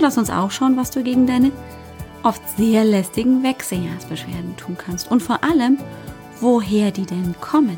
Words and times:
Und 0.00 0.04
lass 0.04 0.16
uns 0.16 0.30
auch 0.30 0.50
schauen, 0.50 0.78
was 0.78 0.90
du 0.90 1.02
gegen 1.02 1.26
deine 1.26 1.52
oft 2.22 2.40
sehr 2.56 2.84
lästigen 2.84 3.42
Wechseljahrsbeschwerden 3.42 4.56
tun 4.56 4.78
kannst. 4.78 5.10
Und 5.10 5.22
vor 5.22 5.44
allem, 5.44 5.76
woher 6.40 6.90
die 6.90 7.04
denn 7.04 7.34
kommen. 7.42 7.76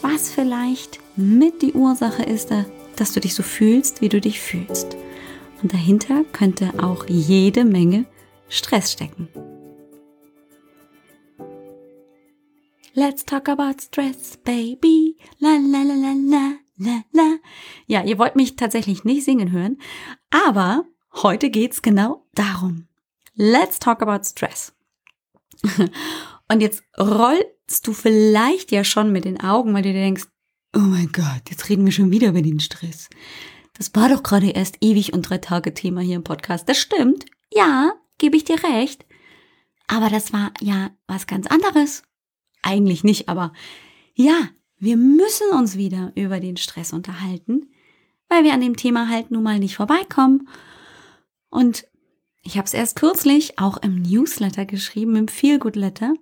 Was 0.00 0.28
vielleicht 0.28 0.98
mit 1.14 1.62
die 1.62 1.72
Ursache 1.74 2.24
ist, 2.24 2.48
dass 2.96 3.12
du 3.12 3.20
dich 3.20 3.36
so 3.36 3.44
fühlst, 3.44 4.00
wie 4.00 4.08
du 4.08 4.20
dich 4.20 4.40
fühlst. 4.40 4.96
Und 5.62 5.72
dahinter 5.72 6.24
könnte 6.32 6.72
auch 6.82 7.06
jede 7.06 7.64
Menge 7.64 8.06
Stress 8.48 8.90
stecken. 8.90 9.28
Let's 12.92 13.24
talk 13.24 13.48
about 13.48 13.80
stress, 13.80 14.36
baby. 14.38 15.16
La 15.38 15.50
la 15.50 15.82
la 15.84 15.94
la 15.94 16.12
la 16.12 16.52
la 16.78 17.02
la. 17.12 17.36
Ja, 17.86 18.02
ihr 18.02 18.18
wollt 18.18 18.34
mich 18.34 18.56
tatsächlich 18.56 19.04
nicht 19.04 19.24
singen 19.24 19.52
hören, 19.52 19.78
aber 20.48 20.86
Heute 21.14 21.50
geht's 21.50 21.82
genau 21.82 22.26
darum. 22.34 22.88
Let's 23.34 23.78
talk 23.78 24.02
about 24.02 24.24
stress. 24.24 24.74
Und 26.48 26.60
jetzt 26.60 26.82
rollst 26.98 27.86
du 27.86 27.92
vielleicht 27.92 28.72
ja 28.72 28.84
schon 28.84 29.12
mit 29.12 29.24
den 29.24 29.40
Augen, 29.40 29.74
weil 29.74 29.82
du 29.82 29.92
dir 29.92 30.00
denkst, 30.00 30.24
oh 30.74 30.80
mein 30.80 31.12
Gott, 31.12 31.50
jetzt 31.50 31.68
reden 31.68 31.84
wir 31.84 31.92
schon 31.92 32.10
wieder 32.10 32.28
über 32.28 32.42
den 32.42 32.60
Stress. 32.60 33.08
Das 33.74 33.94
war 33.94 34.08
doch 34.08 34.22
gerade 34.22 34.50
erst 34.50 34.78
ewig 34.80 35.12
und 35.12 35.22
drei 35.22 35.38
Tage 35.38 35.74
Thema 35.74 36.00
hier 36.00 36.16
im 36.16 36.24
Podcast. 36.24 36.68
Das 36.68 36.78
stimmt. 36.78 37.26
Ja, 37.52 37.92
gebe 38.18 38.36
ich 38.36 38.44
dir 38.44 38.62
recht. 38.62 39.06
Aber 39.86 40.08
das 40.08 40.32
war 40.32 40.52
ja 40.60 40.90
was 41.06 41.26
ganz 41.26 41.46
anderes. 41.46 42.02
Eigentlich 42.62 43.04
nicht, 43.04 43.28
aber 43.28 43.52
ja, 44.14 44.48
wir 44.78 44.96
müssen 44.96 45.50
uns 45.52 45.76
wieder 45.76 46.12
über 46.14 46.40
den 46.40 46.56
Stress 46.56 46.92
unterhalten, 46.92 47.70
weil 48.28 48.44
wir 48.44 48.52
an 48.52 48.60
dem 48.60 48.76
Thema 48.76 49.08
halt 49.08 49.30
nun 49.30 49.42
mal 49.42 49.58
nicht 49.58 49.76
vorbeikommen 49.76 50.48
und 51.52 51.86
ich 52.42 52.58
habe 52.58 52.66
es 52.66 52.74
erst 52.74 52.96
kürzlich 52.96 53.60
auch 53.60 53.76
im 53.76 54.02
Newsletter 54.02 54.64
geschrieben, 54.64 55.14
im 55.14 55.28
Feelgood 55.28 55.76
Letter. 55.76 56.14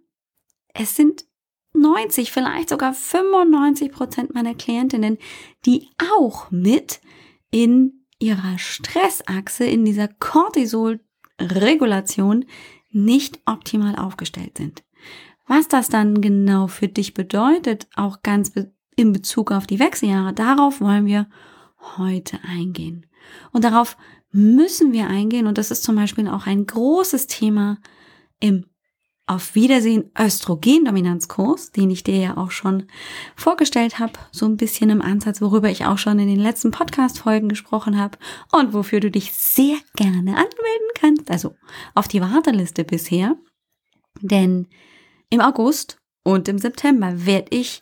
Es 0.74 0.96
sind 0.96 1.24
90, 1.72 2.30
vielleicht 2.32 2.68
sogar 2.68 2.92
95 2.92 3.90
Prozent 3.92 4.34
meiner 4.34 4.54
Klientinnen, 4.54 5.16
die 5.64 5.88
auch 6.18 6.50
mit 6.50 7.00
in 7.50 8.04
ihrer 8.18 8.58
Stressachse, 8.58 9.64
in 9.64 9.86
dieser 9.86 10.08
Cortisol-Regulation 10.08 12.44
nicht 12.90 13.40
optimal 13.46 13.96
aufgestellt 13.96 14.58
sind. 14.58 14.84
Was 15.46 15.68
das 15.68 15.88
dann 15.88 16.20
genau 16.20 16.66
für 16.66 16.88
dich 16.88 17.14
bedeutet, 17.14 17.86
auch 17.94 18.22
ganz 18.22 18.52
in 18.96 19.12
Bezug 19.12 19.52
auf 19.52 19.66
die 19.66 19.78
Wechseljahre, 19.78 20.34
darauf 20.34 20.80
wollen 20.80 21.06
wir 21.06 21.28
heute 21.96 22.40
eingehen. 22.42 23.06
Und 23.52 23.62
darauf 23.64 23.96
müssen 24.32 24.92
wir 24.92 25.08
eingehen. 25.08 25.46
Und 25.46 25.58
das 25.58 25.70
ist 25.70 25.82
zum 25.82 25.96
Beispiel 25.96 26.28
auch 26.28 26.46
ein 26.46 26.66
großes 26.66 27.26
Thema 27.26 27.78
im 28.38 28.66
auf 29.30 29.54
Wiedersehen 29.54 30.10
Östrogendominanzkurs, 30.18 31.70
den 31.70 31.88
ich 31.90 32.02
dir 32.02 32.16
ja 32.16 32.36
auch 32.36 32.50
schon 32.50 32.88
vorgestellt 33.36 34.00
habe, 34.00 34.14
so 34.32 34.44
ein 34.44 34.56
bisschen 34.56 34.90
im 34.90 35.00
Ansatz, 35.00 35.40
worüber 35.40 35.70
ich 35.70 35.86
auch 35.86 35.98
schon 35.98 36.18
in 36.18 36.26
den 36.26 36.40
letzten 36.40 36.72
Podcast-Folgen 36.72 37.48
gesprochen 37.48 37.96
habe 37.96 38.18
und 38.50 38.72
wofür 38.74 38.98
du 38.98 39.08
dich 39.08 39.30
sehr 39.30 39.76
gerne 39.94 40.32
anmelden 40.32 40.90
kannst, 40.94 41.30
also 41.30 41.54
auf 41.94 42.08
die 42.08 42.20
Warteliste 42.20 42.82
bisher. 42.82 43.36
Denn 44.20 44.66
im 45.30 45.40
August 45.40 45.98
und 46.24 46.48
im 46.48 46.58
September 46.58 47.24
werde 47.24 47.56
ich 47.56 47.80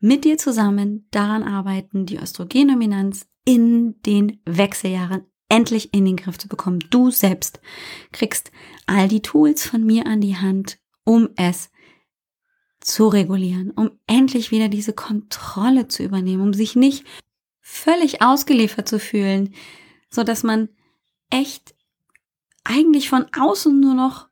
mit 0.00 0.24
dir 0.24 0.38
zusammen 0.38 1.06
daran 1.10 1.42
arbeiten, 1.42 2.06
die 2.06 2.16
Östrogendominanz 2.16 3.26
in 3.44 4.00
den 4.00 4.40
Wechseljahren 4.46 5.26
endlich 5.48 5.94
in 5.94 6.04
den 6.04 6.16
Griff 6.16 6.38
zu 6.38 6.48
bekommen. 6.48 6.80
Du 6.90 7.10
selbst 7.10 7.60
kriegst 8.12 8.50
all 8.86 9.08
die 9.08 9.22
Tools 9.22 9.66
von 9.66 9.84
mir 9.84 10.06
an 10.06 10.20
die 10.20 10.36
Hand, 10.36 10.78
um 11.04 11.28
es 11.36 11.70
zu 12.80 13.08
regulieren, 13.08 13.70
um 13.72 13.90
endlich 14.06 14.50
wieder 14.50 14.68
diese 14.68 14.92
Kontrolle 14.92 15.88
zu 15.88 16.02
übernehmen, 16.02 16.42
um 16.42 16.54
sich 16.54 16.76
nicht 16.76 17.04
völlig 17.60 18.22
ausgeliefert 18.22 18.88
zu 18.88 19.00
fühlen, 19.00 19.54
so 20.08 20.22
dass 20.22 20.42
man 20.42 20.68
echt 21.30 21.74
eigentlich 22.62 23.08
von 23.08 23.26
außen 23.36 23.78
nur 23.78 23.94
noch 23.94 24.28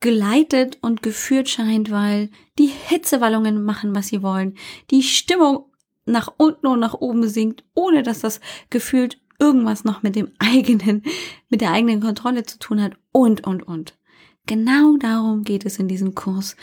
geleitet 0.00 0.78
und 0.80 1.02
geführt 1.02 1.48
scheint, 1.48 1.90
weil 1.90 2.30
die 2.58 2.66
Hitzewallungen 2.66 3.64
machen, 3.64 3.94
was 3.94 4.08
sie 4.08 4.22
wollen, 4.22 4.56
die 4.90 5.02
Stimmung 5.02 5.72
nach 6.06 6.32
unten 6.36 6.68
und 6.68 6.80
nach 6.80 6.94
oben 6.94 7.28
sinkt, 7.28 7.64
ohne 7.74 8.02
dass 8.02 8.20
das 8.20 8.40
gefühlt 8.70 9.20
irgendwas 9.38 9.84
noch 9.84 10.02
mit 10.02 10.16
dem 10.16 10.30
eigenen, 10.38 11.02
mit 11.48 11.60
der 11.60 11.72
eigenen 11.72 12.00
Kontrolle 12.00 12.44
zu 12.44 12.58
tun 12.58 12.82
hat 12.82 12.96
und, 13.12 13.46
und, 13.46 13.62
und. 13.62 13.98
Genau 14.46 14.96
darum 14.96 15.42
geht 15.42 15.66
es 15.66 15.78
in 15.78 15.88
diesem 15.88 16.14
Kurs. 16.14 16.56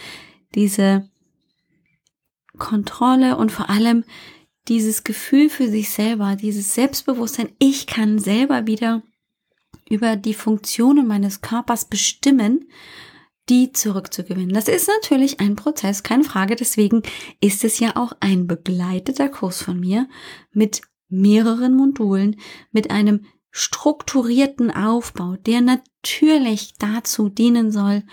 Diese 0.56 1.10
Kontrolle 2.58 3.38
und 3.38 3.52
vor 3.52 3.70
allem 3.70 4.04
dieses 4.68 5.04
Gefühl 5.04 5.50
für 5.50 5.70
sich 5.70 5.90
selber, 5.90 6.36
dieses 6.36 6.74
Selbstbewusstsein, 6.74 7.50
ich 7.60 7.86
kann 7.86 8.18
selber 8.18 8.66
wieder 8.66 9.04
über 9.90 10.16
die 10.16 10.34
Funktionen 10.34 11.06
meines 11.06 11.42
Körpers 11.42 11.86
bestimmen, 11.86 12.68
die 13.50 13.72
zurückzugewinnen. 13.72 14.54
Das 14.54 14.68
ist 14.68 14.88
natürlich 14.88 15.40
ein 15.40 15.56
Prozess, 15.56 16.02
keine 16.02 16.24
Frage. 16.24 16.56
Deswegen 16.56 17.04
ist 17.42 17.64
es 17.64 17.80
ja 17.80 17.96
auch 17.96 18.14
ein 18.20 18.48
begleiteter 18.48 19.30
Kurs 19.30 19.62
von 19.62 19.80
mir 19.80 20.10
mit 20.52 20.82
mehreren 21.22 21.76
Modulen 21.76 22.38
mit 22.72 22.92
einem 22.92 23.26
strukturierten 23.52 24.70
Aufbau, 24.72 25.38
der 25.38 25.62
natürlich 25.62 26.74
dazu 26.78 27.30
dienen 27.30 27.72
soll, 27.72 28.04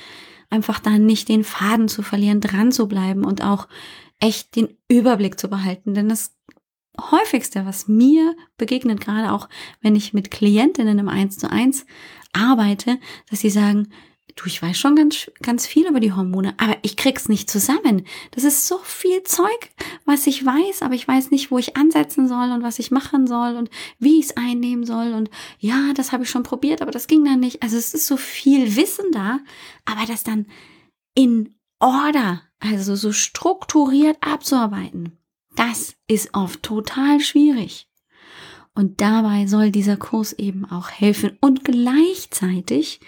einfach 0.50 0.78
da 0.78 0.98
nicht 0.98 1.28
den 1.28 1.44
Faden 1.44 1.88
zu 1.88 2.02
verlieren, 2.02 2.40
dran 2.40 2.70
zu 2.70 2.86
bleiben 2.86 3.24
und 3.24 3.42
auch 3.42 3.66
echt 4.20 4.54
den 4.54 4.76
Überblick 4.88 5.40
zu 5.40 5.48
behalten. 5.48 5.94
Denn 5.94 6.08
das 6.08 6.36
häufigste, 7.10 7.66
was 7.66 7.88
mir 7.88 8.36
begegnet, 8.56 9.00
gerade 9.00 9.32
auch 9.32 9.48
wenn 9.80 9.96
ich 9.96 10.12
mit 10.12 10.30
Klientinnen 10.30 10.98
im 10.98 11.08
1 11.08 11.38
zu 11.38 11.50
1 11.50 11.86
arbeite, 12.32 12.98
dass 13.30 13.40
sie 13.40 13.50
sagen, 13.50 13.88
du, 14.36 14.46
ich 14.46 14.62
weiß 14.62 14.76
schon 14.76 14.96
ganz, 14.96 15.30
ganz 15.42 15.66
viel 15.66 15.86
über 15.86 16.00
die 16.00 16.12
Hormone, 16.12 16.54
aber 16.58 16.76
ich 16.82 16.96
krieg's 16.96 17.28
nicht 17.28 17.50
zusammen. 17.50 18.06
Das 18.32 18.44
ist 18.44 18.66
so 18.66 18.78
viel 18.78 19.22
Zeug, 19.22 19.70
was 20.04 20.26
ich 20.26 20.44
weiß, 20.44 20.82
aber 20.82 20.94
ich 20.94 21.06
weiß 21.06 21.30
nicht, 21.30 21.50
wo 21.50 21.58
ich 21.58 21.76
ansetzen 21.76 22.28
soll 22.28 22.50
und 22.50 22.62
was 22.62 22.78
ich 22.78 22.90
machen 22.90 23.26
soll 23.26 23.56
und 23.56 23.70
wie 23.98 24.18
ich 24.18 24.26
es 24.26 24.36
einnehmen 24.36 24.84
soll. 24.84 25.12
Und 25.12 25.30
ja, 25.58 25.92
das 25.94 26.12
habe 26.12 26.24
ich 26.24 26.30
schon 26.30 26.42
probiert, 26.42 26.82
aber 26.82 26.90
das 26.90 27.06
ging 27.06 27.24
dann 27.24 27.40
nicht. 27.40 27.62
Also 27.62 27.76
es 27.76 27.94
ist 27.94 28.06
so 28.06 28.16
viel 28.16 28.76
Wissen 28.76 29.12
da, 29.12 29.40
aber 29.84 30.06
das 30.06 30.24
dann 30.24 30.46
in 31.14 31.54
Order, 31.78 32.42
also 32.60 32.94
so 32.94 33.12
strukturiert 33.12 34.16
abzuarbeiten, 34.20 35.18
das 35.56 35.94
ist 36.08 36.30
oft 36.34 36.62
total 36.62 37.20
schwierig. 37.20 37.88
Und 38.74 39.00
dabei 39.02 39.46
soll 39.46 39.70
dieser 39.70 39.96
Kurs 39.98 40.32
eben 40.32 40.64
auch 40.64 40.90
helfen 40.90 41.36
und 41.40 41.64
gleichzeitig 41.64 43.00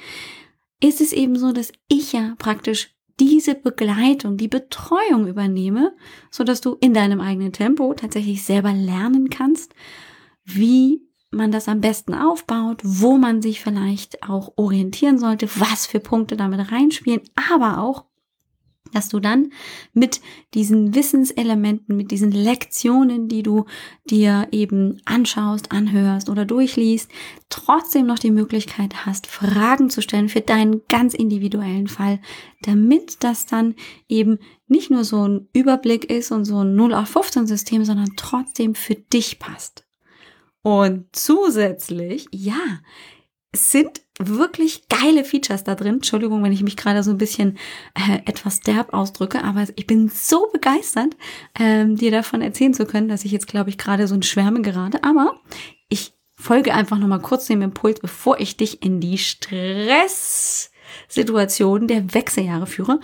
ist 0.85 1.01
es 1.01 1.13
eben 1.13 1.37
so, 1.37 1.53
dass 1.53 1.73
ich 1.89 2.13
ja 2.13 2.35
praktisch 2.39 2.95
diese 3.19 3.55
Begleitung, 3.55 4.37
die 4.37 4.49
Betreuung 4.49 5.27
übernehme, 5.27 5.95
so 6.31 6.45
dass 6.45 6.61
du 6.61 6.77
in 6.81 6.93
deinem 6.93 7.21
eigenen 7.21 7.53
Tempo 7.53 7.95
tatsächlich 7.95 8.43
selber 8.43 8.73
lernen 8.73 9.31
kannst, 9.31 9.75
wie 10.45 11.03
man 11.31 11.51
das 11.51 11.69
am 11.69 11.81
besten 11.81 12.15
aufbaut, 12.15 12.81
wo 12.83 13.17
man 13.17 13.41
sich 13.41 13.61
vielleicht 13.61 14.23
auch 14.29 14.53
orientieren 14.57 15.19
sollte, 15.19 15.49
was 15.59 15.87
für 15.87 16.01
Punkte 16.01 16.37
damit 16.37 16.71
reinspielen, 16.71 17.23
aber 17.51 17.79
auch, 17.79 18.05
dass 18.95 19.09
du 19.09 19.21
dann 19.21 19.51
mit 19.93 20.21
diesen 20.55 20.95
Wissenselementen, 20.95 21.97
mit 21.97 22.11
diesen 22.11 22.31
Lektionen, 22.31 23.29
die 23.29 23.43
du 23.43 23.65
dir 24.09 24.49
eben 24.53 25.01
anschaust, 25.05 25.73
anhörst 25.73 26.29
oder 26.29 26.45
durchliest, 26.45 27.11
trotzdem 27.49 28.07
noch 28.07 28.19
die 28.19 28.31
Möglichkeit 28.31 29.07
hast, 29.07 29.27
Fragen 29.27 29.91
zu 29.91 30.03
stellen 30.03 30.29
für 30.29 30.41
deinen 30.41 30.83
ganz 30.89 31.15
individuellen 31.15 31.89
Fall, 31.89 32.21
damit 32.63 33.23
das 33.25 33.47
dann 33.47 33.75
eben 34.09 34.39
nicht 34.67 34.91
nur 34.91 35.05
so 35.05 35.27
ein 35.27 35.49
Überblick 35.53 36.11
ist 36.11 36.33
und 36.33 36.45
so 36.45 36.65
ein 36.65 36.75
0 36.75 36.95
auf 36.95 37.09
15 37.09 37.47
System, 37.47 37.85
sondern 37.85 38.17
trotzdem 38.17 38.75
für 38.75 38.95
dich 38.95 39.39
passt. 39.39 39.85
Und 40.63 41.05
zusätzlich, 41.13 42.27
ja, 42.33 42.81
sind 43.55 44.03
wirklich 44.19 44.89
geile 44.89 45.25
Features 45.25 45.65
da 45.65 45.75
drin. 45.75 45.95
Entschuldigung, 45.95 46.43
wenn 46.43 46.53
ich 46.53 46.63
mich 46.63 46.77
gerade 46.77 47.03
so 47.03 47.11
ein 47.11 47.19
bisschen 47.19 47.59
äh, 47.95 48.21
etwas 48.27 48.61
derb 48.61 48.95
ausdrücke, 48.95 49.43
aber 49.43 49.67
ich 49.75 49.87
bin 49.87 50.09
so 50.09 50.49
begeistert, 50.53 51.17
ähm, 51.59 51.97
dir 51.97 52.11
davon 52.11 52.43
erzählen 52.43 52.75
zu 52.75 52.85
können, 52.87 53.09
dass 53.09 53.25
ich 53.25 53.33
jetzt, 53.33 53.49
glaube 53.49 53.71
ich, 53.71 53.79
gerade 53.79 54.07
so 54.07 54.15
ein 54.15 54.23
Schwärme 54.23 54.61
gerade. 54.63 55.03
Aber 55.03 55.41
ich 55.89 56.13
folge 56.37 56.75
einfach 56.75 56.99
nochmal 56.99 57.21
kurz 57.21 57.47
dem 57.47 57.63
Impuls, 57.63 58.01
bevor 58.01 58.39
ich 58.39 58.57
dich 58.57 58.83
in 58.83 59.01
die 59.01 59.19
Stresssituation 59.19 61.89
der 61.89 62.15
Wechseljahre 62.15 62.67
führe. 62.67 63.01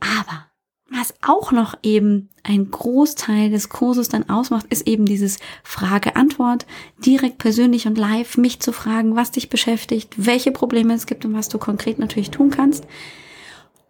Aber 0.00 0.46
was 0.96 1.14
auch 1.22 1.50
noch 1.50 1.76
eben 1.82 2.30
ein 2.42 2.70
Großteil 2.70 3.50
des 3.50 3.68
Kurses 3.68 4.08
dann 4.08 4.28
ausmacht, 4.28 4.66
ist 4.70 4.86
eben 4.86 5.06
dieses 5.06 5.38
Frage-Antwort, 5.64 6.66
direkt 6.98 7.38
persönlich 7.38 7.86
und 7.86 7.98
live 7.98 8.36
mich 8.36 8.60
zu 8.60 8.72
fragen, 8.72 9.16
was 9.16 9.32
dich 9.32 9.48
beschäftigt, 9.48 10.14
welche 10.16 10.52
Probleme 10.52 10.94
es 10.94 11.06
gibt 11.06 11.24
und 11.24 11.34
was 11.34 11.48
du 11.48 11.58
konkret 11.58 11.98
natürlich 11.98 12.30
tun 12.30 12.50
kannst. 12.50 12.86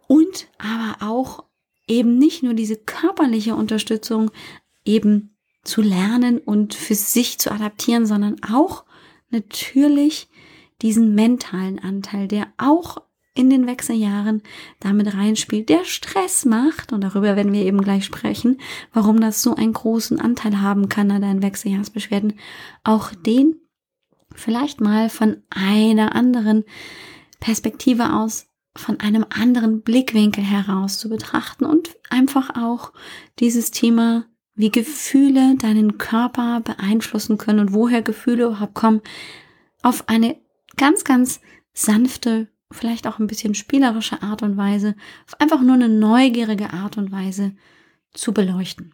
Und 0.07 0.47
aber 0.57 1.07
auch 1.07 1.43
eben 1.87 2.17
nicht 2.17 2.43
nur 2.43 2.53
diese 2.53 2.75
körperliche 2.75 3.55
Unterstützung 3.55 4.31
eben 4.83 5.35
zu 5.63 5.81
lernen 5.81 6.39
und 6.39 6.73
für 6.73 6.95
sich 6.95 7.39
zu 7.39 7.51
adaptieren, 7.51 8.05
sondern 8.05 8.37
auch 8.51 8.83
natürlich 9.29 10.27
diesen 10.81 11.15
mentalen 11.15 11.79
Anteil, 11.79 12.27
der 12.27 12.47
auch 12.57 12.97
in 13.35 13.49
den 13.49 13.67
Wechseljahren 13.67 14.41
damit 14.79 15.13
reinspielt, 15.13 15.69
der 15.69 15.83
Stress 15.83 16.45
macht, 16.45 16.93
und 16.93 17.01
darüber 17.01 17.35
werden 17.35 17.53
wir 17.53 17.63
eben 17.63 17.81
gleich 17.81 18.05
sprechen, 18.05 18.59
warum 18.93 19.19
das 19.19 19.41
so 19.43 19.53
einen 19.53 19.73
großen 19.73 20.19
Anteil 20.19 20.61
haben 20.61 20.89
kann 20.89 21.11
an 21.11 21.21
deinen 21.21 21.43
Wechseljahrsbeschwerden, 21.43 22.39
auch 22.83 23.11
den 23.13 23.57
vielleicht 24.33 24.81
mal 24.81 25.09
von 25.09 25.43
einer 25.49 26.15
anderen 26.15 26.63
Perspektive 27.39 28.13
aus, 28.13 28.47
von 28.75 28.99
einem 28.99 29.25
anderen 29.29 29.81
Blickwinkel 29.81 30.43
heraus 30.43 30.97
zu 30.97 31.09
betrachten 31.09 31.65
und 31.65 31.95
einfach 32.09 32.55
auch 32.55 32.91
dieses 33.39 33.71
Thema, 33.71 34.25
wie 34.55 34.71
Gefühle 34.71 35.55
deinen 35.57 35.97
Körper 35.97 36.61
beeinflussen 36.61 37.37
können 37.37 37.59
und 37.59 37.73
woher 37.73 38.01
Gefühle 38.01 38.45
überhaupt 38.45 38.73
kommen, 38.73 39.01
auf 39.81 40.07
eine 40.07 40.37
ganz, 40.77 41.03
ganz 41.03 41.41
sanfte 41.73 42.47
vielleicht 42.71 43.07
auch 43.07 43.19
ein 43.19 43.27
bisschen 43.27 43.55
spielerische 43.55 44.21
Art 44.21 44.43
und 44.43 44.57
Weise, 44.57 44.95
einfach 45.39 45.61
nur 45.61 45.75
eine 45.75 45.89
neugierige 45.89 46.73
Art 46.73 46.97
und 46.97 47.11
Weise 47.11 47.55
zu 48.13 48.33
beleuchten. 48.33 48.93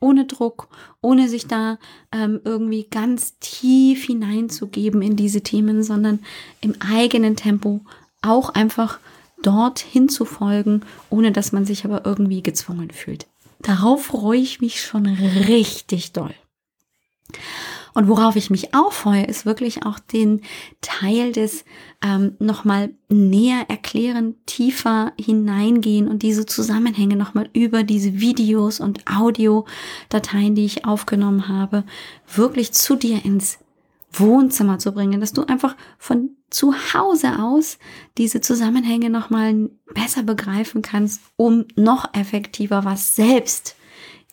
Ohne 0.00 0.24
Druck, 0.24 0.68
ohne 1.00 1.28
sich 1.28 1.46
da 1.46 1.78
ähm, 2.10 2.40
irgendwie 2.44 2.84
ganz 2.84 3.38
tief 3.38 4.04
hineinzugeben 4.04 5.00
in 5.00 5.16
diese 5.16 5.42
Themen, 5.42 5.82
sondern 5.84 6.20
im 6.60 6.74
eigenen 6.80 7.36
Tempo 7.36 7.84
auch 8.20 8.50
einfach 8.50 8.98
dorthin 9.42 10.08
zu 10.08 10.24
folgen, 10.24 10.82
ohne 11.08 11.32
dass 11.32 11.52
man 11.52 11.64
sich 11.64 11.84
aber 11.84 12.04
irgendwie 12.04 12.42
gezwungen 12.42 12.90
fühlt. 12.90 13.26
Darauf 13.60 14.06
freue 14.06 14.40
ich 14.40 14.60
mich 14.60 14.80
schon 14.82 15.06
richtig 15.06 16.12
doll. 16.12 16.34
Und 17.94 18.08
worauf 18.08 18.36
ich 18.36 18.50
mich 18.50 18.74
auch 18.74 18.92
freue, 18.92 19.24
ist 19.24 19.44
wirklich 19.44 19.84
auch 19.84 19.98
den 19.98 20.40
Teil 20.80 21.32
des 21.32 21.64
ähm, 22.02 22.36
nochmal 22.38 22.94
näher 23.08 23.66
erklären, 23.68 24.36
tiefer 24.46 25.12
hineingehen 25.18 26.08
und 26.08 26.22
diese 26.22 26.46
Zusammenhänge 26.46 27.16
nochmal 27.16 27.50
über 27.52 27.82
diese 27.82 28.20
Videos 28.20 28.80
und 28.80 29.04
Audiodateien, 29.06 30.54
die 30.54 30.64
ich 30.64 30.84
aufgenommen 30.86 31.48
habe, 31.48 31.84
wirklich 32.34 32.72
zu 32.72 32.96
dir 32.96 33.24
ins 33.24 33.58
Wohnzimmer 34.12 34.78
zu 34.78 34.92
bringen, 34.92 35.20
dass 35.20 35.32
du 35.32 35.44
einfach 35.44 35.76
von 35.98 36.30
zu 36.50 36.74
Hause 36.92 37.42
aus 37.42 37.78
diese 38.18 38.40
Zusammenhänge 38.40 39.08
nochmal 39.08 39.70
besser 39.94 40.22
begreifen 40.22 40.82
kannst, 40.82 41.22
um 41.36 41.64
noch 41.76 42.12
effektiver 42.14 42.84
was 42.84 43.16
selbst 43.16 43.76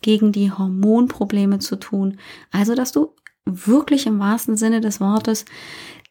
gegen 0.02 0.32
die 0.32 0.50
Hormonprobleme 0.50 1.58
zu 1.58 1.76
tun. 1.76 2.18
Also, 2.50 2.74
dass 2.74 2.92
du 2.92 3.14
wirklich 3.66 4.06
im 4.06 4.18
wahrsten 4.18 4.56
Sinne 4.56 4.80
des 4.80 5.00
Wortes 5.00 5.44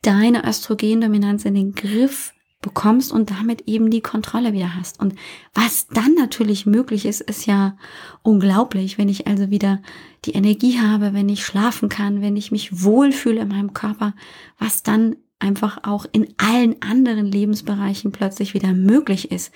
deine 0.02 0.48
Östrogendominanz 0.48 1.46
in 1.46 1.56
den 1.56 1.74
Griff 1.74 2.34
bekommst 2.62 3.14
und 3.14 3.32
damit 3.32 3.68
eben 3.68 3.90
die 3.90 4.02
Kontrolle 4.02 4.52
wieder 4.52 4.76
hast. 4.76 5.00
Und 5.00 5.16
was 5.54 5.88
dann 5.88 6.14
natürlich 6.16 6.66
möglich 6.66 7.06
ist, 7.06 7.22
ist 7.22 7.46
ja 7.46 7.78
unglaublich, 8.22 8.98
wenn 8.98 9.08
ich 9.08 9.28
also 9.28 9.50
wieder 9.50 9.82
die 10.26 10.34
Energie 10.34 10.80
habe, 10.80 11.14
wenn 11.14 11.30
ich 11.30 11.46
schlafen 11.46 11.88
kann, 11.88 12.22
wenn 12.22 12.36
ich 12.36 12.52
mich 12.52 12.84
wohlfühle 12.84 13.42
in 13.42 13.48
meinem 13.48 13.74
Körper, 13.74 14.14
was 14.58 14.84
dann 14.84 15.16
einfach 15.40 15.80
auch 15.84 16.06
in 16.12 16.34
allen 16.38 16.82
anderen 16.82 17.26
Lebensbereichen 17.26 18.12
plötzlich 18.12 18.54
wieder 18.54 18.74
möglich 18.74 19.32
ist. 19.32 19.54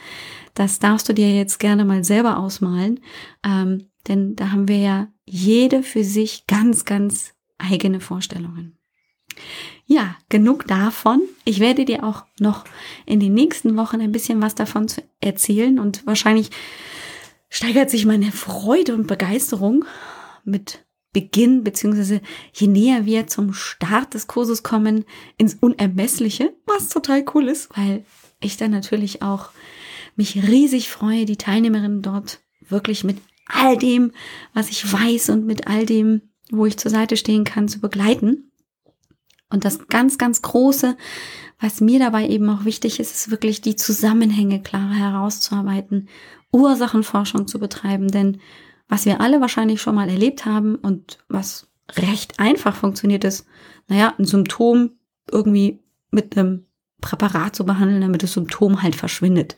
Das 0.54 0.80
darfst 0.80 1.10
du 1.10 1.14
dir 1.14 1.36
jetzt 1.36 1.60
gerne 1.60 1.84
mal 1.84 2.06
selber 2.06 2.38
ausmalen, 2.38 3.02
ähm, 3.46 3.90
denn 4.08 4.36
da 4.36 4.52
haben 4.52 4.70
wir 4.70 4.78
ja 4.78 5.08
jede 5.26 5.84
für 5.84 6.06
sich 6.06 6.48
ganz, 6.48 6.86
ganz 6.86 7.34
eigene 7.64 8.00
Vorstellungen. 8.00 8.78
Ja, 9.86 10.16
genug 10.30 10.68
davon. 10.68 11.22
Ich 11.44 11.60
werde 11.60 11.86
dir 11.86 12.04
auch 12.04 12.24
noch 12.40 12.66
in 13.06 13.20
den 13.20 13.34
nächsten 13.34 13.76
Wochen 13.76 14.00
ein 14.02 14.12
bisschen 14.12 14.42
was 14.42 14.56
davon 14.56 14.88
erzählen 15.20 15.80
und 15.80 16.06
wahrscheinlich 16.06 16.52
steigert 17.50 17.90
sich 17.90 18.06
meine 18.06 18.32
Freude 18.32 18.94
und 18.96 19.08
Begeisterung 19.08 19.86
mit 20.46 20.86
Beginn, 21.12 21.64
beziehungsweise 21.64 22.22
je 22.54 22.68
näher 22.68 23.06
wir 23.06 23.28
zum 23.28 23.54
Start 23.54 24.16
des 24.16 24.26
Kurses 24.28 24.64
kommen, 24.64 25.06
ins 25.38 25.56
Unermessliche, 25.56 26.54
was 26.66 26.90
total 26.90 27.24
cool 27.34 27.48
ist, 27.48 27.70
weil 27.78 28.04
ich 28.40 28.58
dann 28.58 28.72
natürlich 28.72 29.22
auch 29.22 29.50
mich 30.16 30.36
riesig 30.48 30.90
freue, 30.90 31.26
die 31.26 31.38
Teilnehmerinnen 31.38 32.02
dort 32.02 32.40
wirklich 32.68 33.04
mit 33.04 33.18
all 33.48 33.78
dem, 33.78 34.12
was 34.54 34.70
ich 34.70 34.92
weiß 34.92 35.30
und 35.30 35.46
mit 35.46 35.68
all 35.68 35.86
dem, 35.86 36.22
wo 36.54 36.66
ich 36.66 36.78
zur 36.78 36.92
Seite 36.92 37.18
stehen 37.18 37.44
kann, 37.44 37.68
zu 37.68 37.80
begleiten. 37.80 38.52
Und 39.50 39.66
das 39.66 39.88
ganz, 39.88 40.18
ganz 40.18 40.42
Große, 40.42 40.98
was 41.60 41.82
mir 41.82 42.00
dabei 42.00 42.28
eben 42.28 42.50
auch 42.50 42.66
wichtig 42.66 43.00
ist, 43.00 43.14
ist 43.14 43.32
wirklich 43.32 43.62
die 43.62 43.76
Zusammenhänge 43.76 44.62
klarer 44.62 44.94
herauszuarbeiten, 44.94 46.10
Ursachenforschung 46.52 47.48
zu 47.48 47.60
betreiben. 47.60 48.10
Denn 48.10 48.40
was 48.88 49.06
wir 49.06 49.22
alle 49.22 49.42
wahrscheinlich 49.42 49.82
schon 49.82 49.96
mal 49.96 50.10
erlebt 50.10 50.46
haben 50.46 50.76
und 50.76 51.20
was 51.30 51.68
recht 51.92 52.40
einfach 52.40 52.76
funktioniert 52.76 53.24
ist, 53.24 53.46
naja, 53.88 54.14
ein 54.18 54.26
Symptom 54.26 54.92
irgendwie 55.32 55.80
mit 56.12 56.38
einem 56.38 56.66
Präparat 57.02 57.56
zu 57.56 57.66
behandeln, 57.66 58.02
damit 58.02 58.24
das 58.24 58.34
Symptom 58.34 58.82
halt 58.82 58.96
verschwindet. 58.96 59.58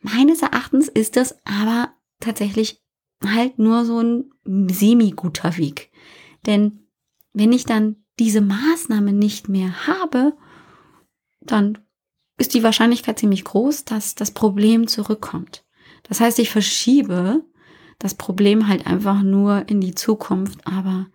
Meines 0.00 0.42
Erachtens 0.42 0.88
ist 0.88 1.16
das 1.16 1.38
aber 1.44 1.94
tatsächlich 2.20 2.83
halt 3.32 3.58
nur 3.58 3.84
so 3.84 4.00
ein 4.00 4.30
semi-guter 4.44 5.56
Weg. 5.56 5.90
Denn 6.46 6.86
wenn 7.32 7.52
ich 7.52 7.64
dann 7.64 7.96
diese 8.18 8.40
Maßnahme 8.40 9.12
nicht 9.12 9.48
mehr 9.48 9.86
habe, 9.86 10.36
dann 11.40 11.78
ist 12.38 12.54
die 12.54 12.62
Wahrscheinlichkeit 12.62 13.18
ziemlich 13.18 13.44
groß, 13.44 13.84
dass 13.84 14.14
das 14.14 14.32
Problem 14.32 14.86
zurückkommt. 14.86 15.64
Das 16.02 16.20
heißt, 16.20 16.38
ich 16.38 16.50
verschiebe 16.50 17.44
das 17.98 18.14
Problem 18.14 18.68
halt 18.68 18.86
einfach 18.86 19.22
nur 19.22 19.68
in 19.68 19.80
die 19.80 19.94
Zukunft, 19.94 20.66
aber 20.66 21.06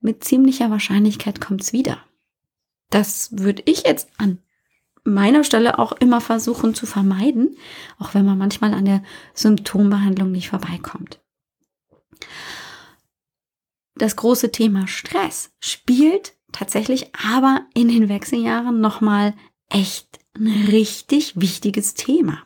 mit 0.00 0.24
ziemlicher 0.24 0.70
Wahrscheinlichkeit 0.70 1.40
kommt 1.40 1.62
es 1.62 1.72
wieder. 1.72 1.98
Das 2.90 3.30
würde 3.32 3.62
ich 3.66 3.84
jetzt 3.86 4.08
an 4.18 4.38
meiner 5.04 5.44
Stelle 5.44 5.78
auch 5.78 5.92
immer 5.92 6.20
versuchen 6.20 6.74
zu 6.74 6.86
vermeiden, 6.86 7.56
auch 7.98 8.14
wenn 8.14 8.26
man 8.26 8.38
manchmal 8.38 8.74
an 8.74 8.84
der 8.84 9.02
Symptombehandlung 9.34 10.30
nicht 10.30 10.50
vorbeikommt. 10.50 11.20
Das 13.96 14.16
große 14.16 14.50
Thema 14.50 14.86
Stress 14.86 15.52
spielt 15.60 16.34
tatsächlich 16.52 17.10
aber 17.14 17.66
in 17.74 17.88
den 17.88 18.08
Wechseljahren 18.08 18.80
nochmal 18.80 19.34
echt 19.68 20.18
ein 20.34 20.66
richtig 20.68 21.40
wichtiges 21.40 21.94
Thema. 21.94 22.42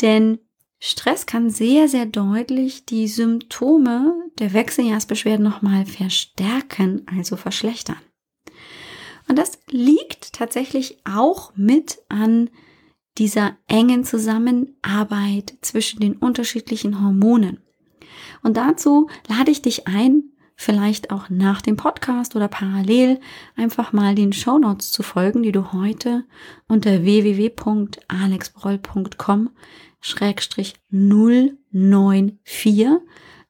Denn 0.00 0.38
Stress 0.78 1.26
kann 1.26 1.50
sehr, 1.50 1.88
sehr 1.88 2.06
deutlich 2.06 2.84
die 2.84 3.08
Symptome 3.08 4.14
der 4.38 4.52
Wechseljahrsbeschwerden 4.52 5.44
nochmal 5.44 5.86
verstärken, 5.86 7.06
also 7.06 7.36
verschlechtern. 7.36 7.96
Und 9.28 9.36
das 9.36 9.58
liegt 9.68 10.34
tatsächlich 10.34 10.98
auch 11.04 11.52
mit 11.56 11.98
an 12.08 12.50
dieser 13.18 13.56
engen 13.66 14.04
Zusammenarbeit 14.04 15.54
zwischen 15.62 16.00
den 16.00 16.16
unterschiedlichen 16.16 17.02
Hormonen. 17.02 17.65
Und 18.42 18.56
dazu 18.56 19.08
lade 19.28 19.50
ich 19.50 19.62
dich 19.62 19.86
ein, 19.86 20.24
vielleicht 20.56 21.10
auch 21.10 21.28
nach 21.28 21.60
dem 21.60 21.76
Podcast 21.76 22.34
oder 22.34 22.48
parallel 22.48 23.20
einfach 23.56 23.92
mal 23.92 24.14
den 24.14 24.32
Show 24.32 24.58
Notes 24.58 24.90
zu 24.90 25.02
folgen, 25.02 25.42
die 25.42 25.52
du 25.52 25.72
heute 25.72 26.24
unter 26.66 27.02
www.alexbroll.com 27.02 29.50
094 30.00 32.86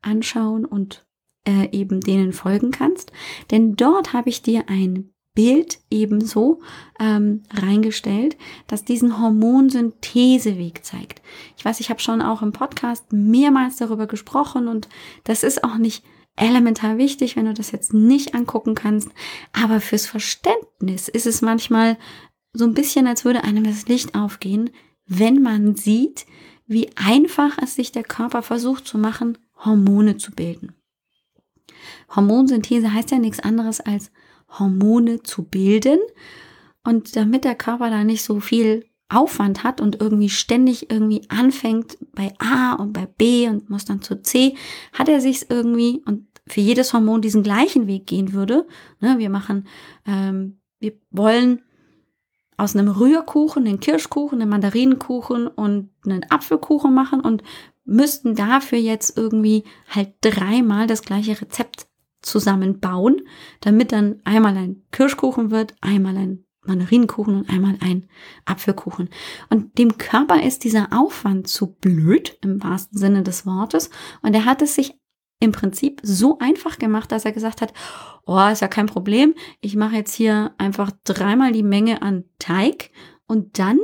anschauen 0.02 0.64
und 0.64 1.06
äh, 1.46 1.70
eben 1.70 2.00
denen 2.00 2.32
folgen 2.32 2.70
kannst. 2.70 3.12
Denn 3.50 3.76
dort 3.76 4.12
habe 4.12 4.28
ich 4.28 4.42
dir 4.42 4.64
ein 4.68 5.12
Bild 5.36 5.78
ebenso 5.90 6.60
ähm, 6.98 7.44
reingestellt, 7.52 8.36
das 8.66 8.84
diesen 8.84 9.20
Hormonsyntheseweg 9.20 10.84
zeigt. 10.84 11.22
Ich 11.56 11.64
weiß, 11.64 11.78
ich 11.78 11.90
habe 11.90 12.00
schon 12.00 12.22
auch 12.22 12.42
im 12.42 12.50
Podcast 12.50 13.12
mehrmals 13.12 13.76
darüber 13.76 14.08
gesprochen 14.08 14.66
und 14.66 14.88
das 15.22 15.44
ist 15.44 15.62
auch 15.62 15.76
nicht 15.76 16.02
elementar 16.34 16.98
wichtig, 16.98 17.36
wenn 17.36 17.44
du 17.44 17.54
das 17.54 17.70
jetzt 17.70 17.94
nicht 17.94 18.34
angucken 18.34 18.74
kannst. 18.74 19.10
Aber 19.52 19.80
fürs 19.80 20.06
Verständnis 20.06 21.08
ist 21.08 21.26
es 21.26 21.42
manchmal 21.42 21.98
so 22.52 22.64
ein 22.64 22.74
bisschen, 22.74 23.06
als 23.06 23.24
würde 23.24 23.44
einem 23.44 23.64
das 23.64 23.86
Licht 23.86 24.14
aufgehen, 24.14 24.70
wenn 25.06 25.42
man 25.42 25.76
sieht, 25.76 26.26
wie 26.66 26.90
einfach 26.96 27.58
es 27.62 27.74
sich 27.74 27.92
der 27.92 28.04
Körper 28.04 28.42
versucht 28.42 28.86
zu 28.86 28.98
machen, 28.98 29.38
Hormone 29.64 30.16
zu 30.16 30.32
bilden. 30.32 30.74
Hormonsynthese 32.14 32.92
heißt 32.92 33.10
ja 33.10 33.18
nichts 33.18 33.40
anderes 33.40 33.80
als 33.80 34.10
Hormone 34.48 35.22
zu 35.22 35.44
bilden. 35.44 35.98
Und 36.84 37.16
damit 37.16 37.44
der 37.44 37.54
Körper 37.54 37.90
da 37.90 38.04
nicht 38.04 38.22
so 38.22 38.40
viel 38.40 38.84
Aufwand 39.08 39.62
hat 39.62 39.80
und 39.80 40.00
irgendwie 40.00 40.28
ständig 40.28 40.90
irgendwie 40.90 41.22
anfängt 41.28 41.96
bei 42.12 42.32
A 42.38 42.74
und 42.74 42.92
bei 42.92 43.06
B 43.06 43.48
und 43.48 43.70
muss 43.70 43.84
dann 43.84 44.02
zu 44.02 44.20
C, 44.20 44.56
hat 44.92 45.08
er 45.08 45.20
sich 45.20 45.48
irgendwie 45.48 46.02
und 46.06 46.26
für 46.46 46.60
jedes 46.60 46.92
Hormon 46.92 47.22
diesen 47.22 47.42
gleichen 47.42 47.86
Weg 47.86 48.06
gehen 48.06 48.32
würde. 48.32 48.66
Ne, 49.00 49.18
wir 49.18 49.30
machen, 49.30 49.66
ähm, 50.06 50.58
wir 50.78 50.92
wollen 51.10 51.62
aus 52.56 52.74
einem 52.74 52.88
Rührkuchen 52.88 53.66
einen 53.66 53.80
Kirschkuchen, 53.80 54.40
einen 54.40 54.50
Mandarinenkuchen 54.50 55.46
und 55.46 55.90
einen 56.04 56.24
Apfelkuchen 56.30 56.94
machen 56.94 57.20
und 57.20 57.42
müssten 57.84 58.34
dafür 58.34 58.78
jetzt 58.78 59.16
irgendwie 59.16 59.64
halt 59.88 60.14
dreimal 60.20 60.86
das 60.86 61.02
gleiche 61.02 61.40
Rezept 61.40 61.86
zusammenbauen, 62.26 63.22
damit 63.60 63.92
dann 63.92 64.20
einmal 64.24 64.56
ein 64.56 64.82
Kirschkuchen 64.92 65.50
wird, 65.50 65.74
einmal 65.80 66.16
ein 66.16 66.44
Mandarinenkuchen 66.66 67.36
und 67.36 67.50
einmal 67.50 67.76
ein 67.80 68.08
Apfelkuchen. 68.44 69.08
Und 69.50 69.78
dem 69.78 69.98
Körper 69.98 70.42
ist 70.42 70.64
dieser 70.64 70.88
Aufwand 70.92 71.48
zu 71.48 71.74
blöd 71.74 72.36
im 72.42 72.62
wahrsten 72.62 72.98
Sinne 72.98 73.22
des 73.22 73.46
Wortes 73.46 73.90
und 74.22 74.34
er 74.34 74.44
hat 74.44 74.62
es 74.62 74.74
sich 74.74 74.94
im 75.38 75.52
Prinzip 75.52 76.00
so 76.02 76.38
einfach 76.38 76.78
gemacht, 76.78 77.12
dass 77.12 77.24
er 77.26 77.32
gesagt 77.32 77.60
hat, 77.60 77.72
oh, 78.24 78.48
ist 78.50 78.62
ja 78.62 78.68
kein 78.68 78.86
Problem, 78.86 79.34
ich 79.60 79.76
mache 79.76 79.96
jetzt 79.96 80.14
hier 80.14 80.54
einfach 80.58 80.90
dreimal 81.04 81.52
die 81.52 81.62
Menge 81.62 82.02
an 82.02 82.24
Teig 82.38 82.90
und 83.26 83.58
dann 83.58 83.78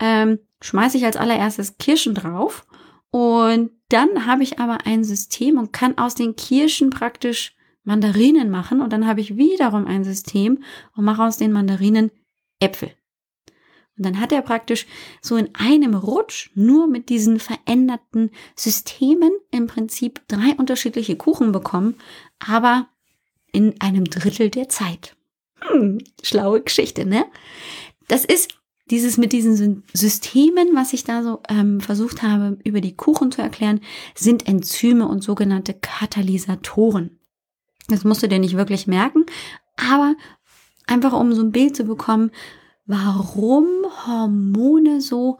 ähm, 0.00 0.40
schmeiße 0.60 0.96
ich 0.96 1.04
als 1.04 1.16
allererstes 1.16 1.78
Kirschen 1.78 2.14
drauf 2.14 2.66
und 3.10 3.70
dann 3.88 4.26
habe 4.26 4.42
ich 4.42 4.58
aber 4.58 4.78
ein 4.84 5.04
System 5.04 5.58
und 5.58 5.72
kann 5.72 5.96
aus 5.96 6.16
den 6.16 6.34
Kirschen 6.34 6.90
praktisch 6.90 7.55
Mandarinen 7.86 8.50
machen 8.50 8.82
und 8.82 8.92
dann 8.92 9.06
habe 9.06 9.20
ich 9.20 9.36
wiederum 9.36 9.86
ein 9.86 10.04
System 10.04 10.62
und 10.94 11.04
mache 11.04 11.22
aus 11.22 11.38
den 11.38 11.52
Mandarinen 11.52 12.10
Äpfel. 12.60 12.90
Und 13.96 14.04
dann 14.04 14.20
hat 14.20 14.32
er 14.32 14.42
praktisch 14.42 14.86
so 15.22 15.36
in 15.36 15.54
einem 15.54 15.94
Rutsch 15.94 16.50
nur 16.54 16.86
mit 16.86 17.08
diesen 17.08 17.38
veränderten 17.38 18.30
Systemen 18.54 19.30
im 19.50 19.66
Prinzip 19.68 20.20
drei 20.28 20.54
unterschiedliche 20.58 21.16
Kuchen 21.16 21.52
bekommen, 21.52 21.94
aber 22.38 22.88
in 23.52 23.80
einem 23.80 24.04
Drittel 24.04 24.50
der 24.50 24.68
Zeit. 24.68 25.16
Hm, 25.60 25.98
schlaue 26.22 26.60
Geschichte, 26.60 27.06
ne? 27.06 27.24
Das 28.08 28.24
ist 28.24 28.50
dieses 28.90 29.16
mit 29.16 29.32
diesen 29.32 29.82
Systemen, 29.92 30.74
was 30.74 30.92
ich 30.92 31.04
da 31.04 31.22
so 31.22 31.40
ähm, 31.48 31.80
versucht 31.80 32.22
habe, 32.22 32.58
über 32.64 32.80
die 32.80 32.94
Kuchen 32.94 33.32
zu 33.32 33.42
erklären, 33.42 33.80
sind 34.14 34.46
Enzyme 34.46 35.08
und 35.08 35.22
sogenannte 35.22 35.74
Katalysatoren. 35.74 37.18
Das 37.88 38.04
musst 38.04 38.22
du 38.22 38.28
dir 38.28 38.38
nicht 38.38 38.56
wirklich 38.56 38.86
merken, 38.86 39.24
aber 39.76 40.14
einfach 40.86 41.12
um 41.12 41.32
so 41.32 41.42
ein 41.42 41.52
Bild 41.52 41.76
zu 41.76 41.84
bekommen, 41.84 42.30
warum 42.86 43.66
Hormone 44.06 45.00
so 45.00 45.38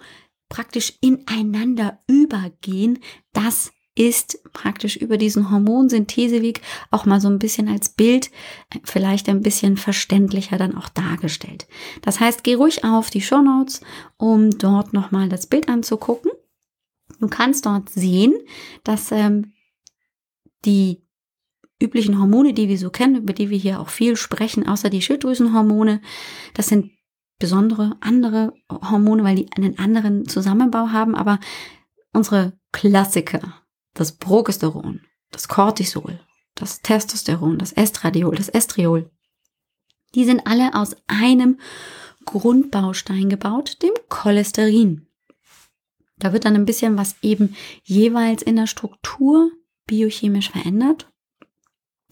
praktisch 0.48 0.94
ineinander 1.00 1.98
übergehen, 2.06 3.00
das 3.32 3.72
ist 3.96 4.42
praktisch 4.52 4.96
über 4.96 5.16
diesen 5.16 5.50
Hormonsyntheseweg 5.50 6.60
auch 6.90 7.06
mal 7.06 7.20
so 7.20 7.28
ein 7.28 7.38
bisschen 7.38 7.68
als 7.68 7.88
Bild 7.88 8.30
äh, 8.70 8.78
vielleicht 8.84 9.28
ein 9.28 9.40
bisschen 9.40 9.78
verständlicher 9.78 10.58
dann 10.58 10.76
auch 10.76 10.90
dargestellt. 10.90 11.66
Das 12.02 12.20
heißt, 12.20 12.44
geh 12.44 12.54
ruhig 12.54 12.84
auf 12.84 13.08
die 13.08 13.22
Show 13.22 13.40
Notes, 13.40 13.80
um 14.18 14.50
dort 14.50 14.92
nochmal 14.92 15.30
das 15.30 15.46
Bild 15.46 15.68
anzugucken. 15.68 16.30
Du 17.20 17.28
kannst 17.28 17.64
dort 17.64 17.88
sehen, 17.88 18.34
dass 18.84 19.10
ähm, 19.12 19.52
die 20.66 21.05
üblichen 21.80 22.18
Hormone, 22.18 22.54
die 22.54 22.68
wir 22.68 22.78
so 22.78 22.90
kennen, 22.90 23.16
über 23.16 23.32
die 23.32 23.50
wir 23.50 23.58
hier 23.58 23.80
auch 23.80 23.88
viel 23.88 24.16
sprechen, 24.16 24.66
außer 24.66 24.90
die 24.90 25.02
Schilddrüsenhormone, 25.02 26.00
das 26.54 26.68
sind 26.68 26.92
besondere 27.38 27.96
andere 28.00 28.54
Hormone, 28.70 29.22
weil 29.24 29.36
die 29.36 29.48
einen 29.56 29.78
anderen 29.78 30.26
Zusammenbau 30.26 30.88
haben, 30.88 31.14
aber 31.14 31.38
unsere 32.12 32.58
Klassiker, 32.72 33.62
das 33.94 34.12
Progesteron, 34.12 35.02
das 35.30 35.48
Cortisol, 35.48 36.18
das 36.54 36.80
Testosteron, 36.80 37.58
das 37.58 37.72
Estradiol, 37.72 38.34
das 38.34 38.48
Estriol, 38.48 39.10
die 40.14 40.24
sind 40.24 40.46
alle 40.46 40.74
aus 40.74 40.96
einem 41.06 41.60
Grundbaustein 42.24 43.28
gebaut, 43.28 43.82
dem 43.82 43.92
Cholesterin. 44.08 45.06
Da 46.18 46.32
wird 46.32 46.46
dann 46.46 46.54
ein 46.54 46.64
bisschen 46.64 46.96
was 46.96 47.16
eben 47.22 47.54
jeweils 47.84 48.42
in 48.42 48.56
der 48.56 48.66
Struktur 48.66 49.50
biochemisch 49.86 50.50
verändert. 50.50 51.12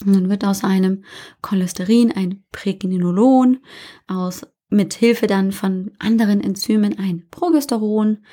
Und 0.03 0.13
dann 0.13 0.29
wird 0.29 0.43
aus 0.43 0.63
einem 0.63 1.03
Cholesterin 1.41 2.11
ein 2.11 2.43
Pregnenolon, 2.51 3.59
aus 4.07 4.45
mit 4.69 4.93
Hilfe 4.93 5.27
dann 5.27 5.51
von 5.51 5.91
anderen 5.99 6.41
Enzymen 6.41 6.97
ein 6.99 7.27
Progesteron. 7.29 8.25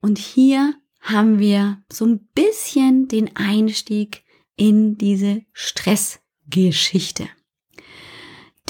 Und 0.00 0.18
hier 0.18 0.74
haben 1.00 1.38
wir 1.38 1.82
so 1.92 2.06
ein 2.06 2.28
bisschen 2.34 3.08
den 3.08 3.36
Einstieg 3.36 4.24
in 4.56 4.96
diese 4.96 5.42
Stressgeschichte. 5.52 7.28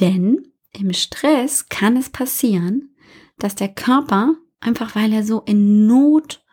Denn 0.01 0.53
im 0.73 0.93
Stress 0.93 1.69
kann 1.69 1.97
es 1.97 2.11
passieren, 2.11 2.95
dass 3.39 3.55
der 3.55 3.69
Körper, 3.69 4.35
einfach 4.61 4.95
weil 4.95 5.13
er 5.13 5.25
so 5.25 5.41
in 5.43 5.87
Not 5.87 6.45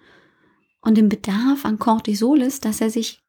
und 0.82 0.98
im 0.98 1.10
Bedarf 1.10 1.66
an 1.66 1.80
Cortisol 1.80 2.42
ist, 2.42 2.66
dass 2.66 2.82
er 2.82 2.90
sich 2.90 3.24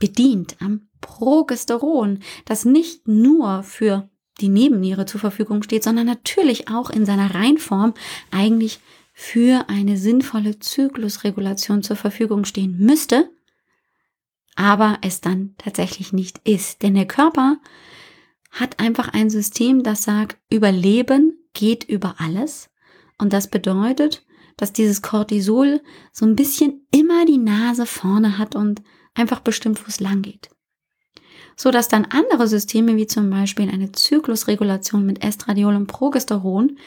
bedient 0.00 0.56
am 0.60 0.88
Progesteron, 1.04 2.20
das 2.46 2.64
nicht 2.64 3.06
nur 3.06 3.62
für 3.62 4.08
die 4.40 4.48
Nebenniere 4.48 5.04
zur 5.04 5.20
Verfügung 5.20 5.62
steht, 5.62 5.84
sondern 5.84 6.06
natürlich 6.06 6.68
auch 6.68 6.90
in 6.90 7.04
seiner 7.04 7.34
Reinform 7.34 7.94
eigentlich 8.30 8.80
für 9.12 9.68
eine 9.68 9.96
sinnvolle 9.96 10.58
Zyklusregulation 10.58 11.82
zur 11.82 11.96
Verfügung 11.96 12.44
stehen 12.46 12.78
müsste, 12.78 13.30
aber 14.56 14.98
es 15.02 15.20
dann 15.20 15.54
tatsächlich 15.58 16.12
nicht 16.12 16.40
ist. 16.44 16.82
Denn 16.82 16.94
der 16.94 17.06
Körper 17.06 17.58
hat 18.50 18.80
einfach 18.80 19.08
ein 19.12 19.30
System, 19.30 19.82
das 19.82 20.04
sagt, 20.04 20.38
Überleben 20.50 21.38
geht 21.52 21.84
über 21.84 22.16
alles. 22.18 22.70
Und 23.18 23.32
das 23.32 23.48
bedeutet, 23.48 24.24
dass 24.56 24.72
dieses 24.72 25.02
Cortisol 25.02 25.80
so 26.12 26.24
ein 26.24 26.34
bisschen 26.34 26.86
immer 26.90 27.26
die 27.26 27.38
Nase 27.38 27.86
vorne 27.86 28.38
hat 28.38 28.56
und 28.56 28.82
einfach 29.14 29.40
bestimmt, 29.40 29.80
wo 29.80 29.88
es 29.88 30.00
lang 30.00 30.22
geht 30.22 30.50
so 31.56 31.70
dass 31.70 31.88
dann 31.88 32.04
andere 32.04 32.48
Systeme 32.48 32.96
wie 32.96 33.06
zum 33.06 33.30
Beispiel 33.30 33.70
eine 33.70 33.92
Zyklusregulation 33.92 35.04
mit 35.06 35.24
Estradiol 35.24 35.76
und 35.76 35.86
Progesteron 35.86 36.78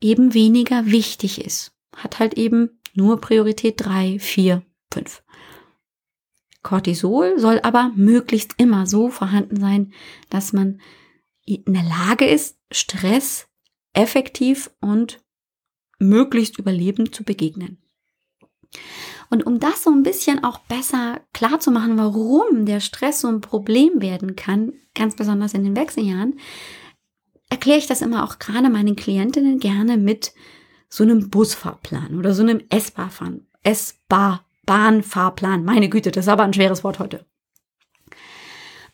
eben 0.00 0.34
weniger 0.34 0.86
wichtig 0.86 1.44
ist. 1.44 1.72
Hat 1.96 2.18
halt 2.18 2.34
eben 2.34 2.80
nur 2.94 3.20
Priorität 3.20 3.74
3, 3.78 4.18
4, 4.18 4.62
5. 4.92 5.22
Cortisol 6.62 7.38
soll 7.38 7.60
aber 7.62 7.92
möglichst 7.94 8.54
immer 8.58 8.86
so 8.86 9.08
vorhanden 9.08 9.60
sein, 9.60 9.92
dass 10.28 10.52
man 10.52 10.80
in 11.44 11.72
der 11.72 11.84
Lage 11.84 12.26
ist, 12.26 12.58
Stress 12.70 13.48
effektiv 13.94 14.70
und 14.80 15.22
möglichst 15.98 16.58
überlebend 16.58 17.14
zu 17.14 17.24
begegnen. 17.24 17.82
Und 19.30 19.46
um 19.46 19.60
das 19.60 19.82
so 19.82 19.90
ein 19.90 20.02
bisschen 20.02 20.42
auch 20.42 20.58
besser 20.60 21.20
klar 21.32 21.60
zu 21.60 21.70
machen, 21.70 21.98
warum 21.98 22.64
der 22.64 22.80
Stress 22.80 23.20
so 23.20 23.28
ein 23.28 23.40
Problem 23.40 24.00
werden 24.00 24.36
kann, 24.36 24.72
ganz 24.94 25.16
besonders 25.16 25.54
in 25.54 25.64
den 25.64 25.76
Wechseljahren, 25.76 26.38
erkläre 27.50 27.78
ich 27.78 27.86
das 27.86 28.02
immer 28.02 28.24
auch 28.24 28.38
gerade 28.38 28.70
meinen 28.70 28.96
Klientinnen 28.96 29.58
gerne 29.58 29.96
mit 29.96 30.32
so 30.88 31.04
einem 31.04 31.30
Busfahrplan 31.30 32.18
oder 32.18 32.34
so 32.34 32.42
einem 32.42 32.62
S-Bahn, 32.70 33.46
S-Bahnfahrplan. 33.62 35.64
Meine 35.64 35.88
Güte, 35.88 36.10
das 36.10 36.26
ist 36.26 36.30
aber 36.30 36.44
ein 36.44 36.54
schweres 36.54 36.84
Wort 36.84 36.98
heute. 36.98 37.26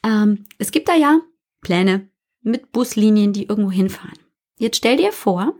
Ähm, 0.02 0.44
es 0.58 0.72
gibt 0.72 0.88
da 0.88 0.94
ja 0.94 1.20
Pläne 1.60 2.08
mit 2.42 2.72
Buslinien, 2.72 3.32
die 3.32 3.46
irgendwo 3.46 3.70
hinfahren. 3.70 4.18
Jetzt 4.58 4.76
stell 4.76 4.96
dir 4.96 5.12
vor, 5.12 5.54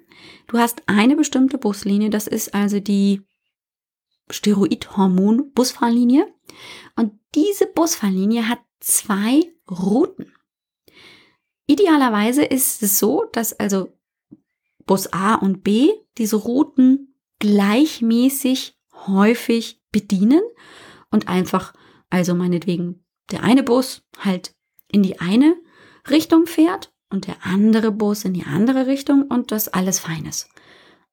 du 0.49 0.59
hast 0.59 0.83
eine 0.87 1.16
bestimmte 1.16 1.59
Buslinie, 1.59 2.11
das 2.11 2.26
ist 2.26 2.54
also 2.54 2.81
die 2.81 3.23
Steroidhormon-Busfahrlinie. 4.31 6.26
Und 6.97 7.19
diese 7.35 7.66
Busfahrlinie 7.66 8.49
hat 8.49 8.61
zwei 8.81 9.52
Routen. 9.71 10.33
Idealerweise 11.66 12.45
ist 12.45 12.83
es 12.83 12.99
so, 12.99 13.25
dass 13.33 13.59
also 13.59 13.93
Bus 14.87 15.12
A 15.12 15.35
und 15.35 15.64
B 15.64 15.90
diese 16.19 16.37
Routen 16.37 17.14
gleichmäßig 17.38 18.78
häufig 19.07 19.81
bedienen 19.90 20.43
und 21.11 21.28
einfach, 21.28 21.73
also 22.11 22.35
meinetwegen, 22.35 23.04
der 23.31 23.43
eine 23.43 23.62
Bus 23.62 24.07
halt 24.19 24.54
in 24.88 25.02
die 25.02 25.21
eine 25.21 25.57
Richtung 26.11 26.47
fährt 26.47 26.93
und 27.11 27.26
der 27.26 27.47
andere 27.47 27.90
Bus 27.93 28.25
in 28.25 28.35
die 28.35 28.45
andere 28.45 28.87
Richtung 28.87 29.23
und 29.23 29.52
das 29.52 29.69
alles 29.69 30.00
fein 30.00 30.26
ist. 30.26 30.49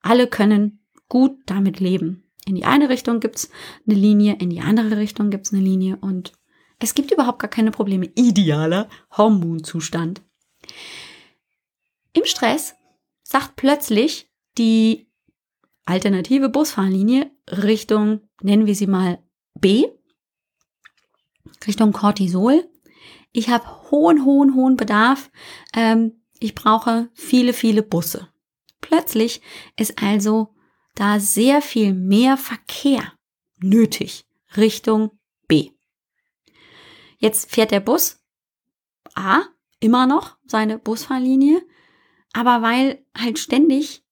Alle 0.02 0.28
können 0.28 0.86
gut 1.08 1.38
damit 1.46 1.80
leben. 1.80 2.24
In 2.46 2.56
die 2.56 2.66
eine 2.66 2.90
Richtung 2.90 3.20
gibt's 3.20 3.50
eine 3.88 3.96
Linie, 3.96 4.38
in 4.40 4.50
die 4.50 4.62
andere 4.62 4.98
Richtung 4.98 5.30
gibt's 5.30 5.54
eine 5.54 5.62
Linie 5.62 5.98
und 6.02 6.34
es 6.80 6.96
gibt 6.96 7.12
überhaupt 7.12 7.40
gar 7.40 7.50
keine 7.50 7.72
Probleme. 7.72 8.10
Idealer 8.16 8.90
Hormonzustand. 9.16 10.22
Im 12.14 12.26
Stress 12.26 12.76
sagt 13.24 13.56
plötzlich 13.56 14.32
die 14.58 15.08
alternative 15.86 16.50
Busfahrlinie 16.50 17.32
Richtung, 17.50 18.22
nennen 18.42 18.66
wir 18.66 18.76
sie 18.76 18.88
mal 18.88 19.20
B, 19.60 19.86
Richtung 21.68 21.94
Cortisol. 21.94 22.68
Ich 23.32 23.50
habe 23.50 23.92
hohen, 23.92 24.26
hohen, 24.26 24.56
hohen 24.56 24.78
Bedarf. 24.78 25.30
Ähm, 25.76 26.24
ich 26.40 26.56
brauche 26.56 27.10
viele, 27.14 27.54
viele 27.54 27.84
Busse. 27.84 28.28
Plötzlich 28.82 29.42
ist 29.78 30.02
also 30.02 30.51
da 30.96 31.20
sehr 31.20 31.62
viel 31.62 31.94
mehr 31.94 32.38
Verkehr 32.38 33.14
nötig 33.60 34.26
Richtung 34.58 35.12
B. 35.48 35.72
Jetzt 37.18 37.52
fährt 37.52 37.72
der 37.72 37.80
Bus 37.80 38.20
A 39.16 39.44
immer 39.80 40.08
noch 40.08 40.38
seine 40.46 40.80
Busfahrlinie, 40.80 41.62
aber 42.34 42.62
weil 42.62 43.06
halt 43.18 43.40
ständig 43.40 44.04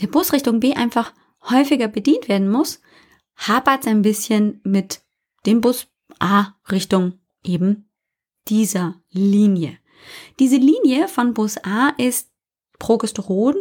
der 0.00 0.06
Bus 0.06 0.32
Richtung 0.32 0.60
B 0.60 0.74
einfach 0.74 1.12
häufiger 1.42 1.88
bedient 1.88 2.28
werden 2.28 2.50
muss, 2.50 2.80
hapert 3.36 3.82
es 3.82 3.86
ein 3.86 4.02
bisschen 4.02 4.60
mit 4.64 5.02
dem 5.46 5.60
Bus 5.60 5.88
A 6.18 6.54
Richtung 6.70 7.20
eben 7.42 7.90
dieser 8.48 9.00
Linie. 9.10 9.78
Diese 10.38 10.56
Linie 10.56 11.08
von 11.08 11.34
Bus 11.34 11.58
A 11.58 11.90
ist 11.98 12.30
Progesteron 12.78 13.56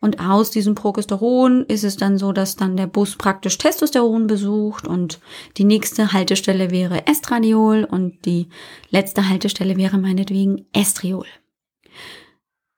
und 0.00 0.20
aus 0.20 0.50
diesem 0.50 0.74
Progesteron 0.74 1.64
ist 1.66 1.84
es 1.84 1.96
dann 1.96 2.18
so, 2.18 2.32
dass 2.32 2.56
dann 2.56 2.76
der 2.76 2.86
Bus 2.86 3.16
praktisch 3.16 3.56
Testosteron 3.56 4.26
besucht 4.26 4.86
und 4.86 5.20
die 5.56 5.64
nächste 5.64 6.12
Haltestelle 6.12 6.70
wäre 6.70 7.06
Estradiol 7.06 7.84
und 7.84 8.24
die 8.26 8.48
letzte 8.90 9.28
Haltestelle 9.28 9.76
wäre 9.76 9.96
meinetwegen 9.98 10.66
Estriol. 10.72 11.26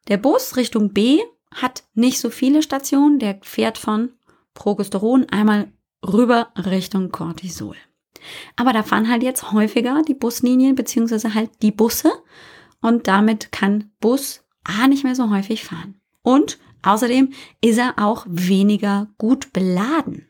Der 0.09 0.17
Bus 0.17 0.57
Richtung 0.57 0.93
B 0.93 1.19
hat 1.53 1.85
nicht 1.95 2.21
so 2.21 2.31
viele 2.31 2.63
Stationen, 2.63 3.19
der 3.19 3.41
fährt 3.43 3.77
von 3.77 4.11
Progesteron 4.55 5.27
einmal 5.31 5.73
rüber 6.07 6.49
Richtung 6.57 7.11
Cortisol. 7.11 7.77
Aber 8.57 8.73
da 8.73 8.83
fahren 8.83 9.11
halt 9.11 9.23
jetzt 9.23 9.53
häufiger 9.53 10.03
die 10.07 10.15
Buslinien 10.15 10.75
beziehungsweise 10.75 11.35
halt 11.35 11.51
die 11.63 11.73
Busse 11.73 12.13
und 12.81 13.09
damit 13.09 13.53
kann 13.53 13.91
Bus 14.01 14.45
A 14.65 14.87
nicht 14.89 15.05
mehr 15.05 15.15
so 15.15 15.31
häufig 15.31 15.65
fahren. 15.65 16.01
Und 16.23 16.59
außerdem 16.83 17.33
ist 17.61 17.79
er 17.79 17.95
auch 17.99 18.27
weniger 18.29 19.09
gut 19.19 19.53
beladen. 19.53 20.27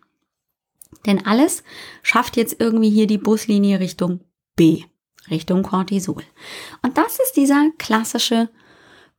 Denn 1.06 1.24
alles 1.24 1.62
schafft 2.02 2.36
jetzt 2.36 2.56
irgendwie 2.60 2.90
hier 2.90 3.06
die 3.06 3.18
Buslinie 3.18 3.80
Richtung 3.80 4.20
B, 4.56 4.84
Richtung 5.30 5.62
Cortisol. 5.62 6.22
Und 6.82 6.98
das 6.98 7.18
ist 7.18 7.36
dieser 7.36 7.70
klassische 7.78 8.50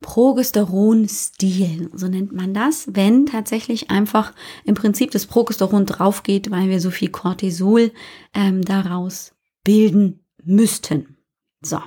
Progesteronstil, 0.00 1.90
so 1.94 2.08
nennt 2.08 2.32
man 2.32 2.52
das, 2.52 2.88
wenn 2.92 3.24
tatsächlich 3.24 3.90
einfach 3.90 4.34
im 4.64 4.74
Prinzip 4.74 5.12
das 5.12 5.26
Progesteron 5.26 5.86
draufgeht, 5.86 6.50
weil 6.50 6.68
wir 6.68 6.80
so 6.80 6.90
viel 6.90 7.08
Cortisol 7.08 7.92
ähm, 8.34 8.62
daraus 8.62 9.32
bilden 9.64 10.24
müssten. 10.44 11.16
So. 11.62 11.78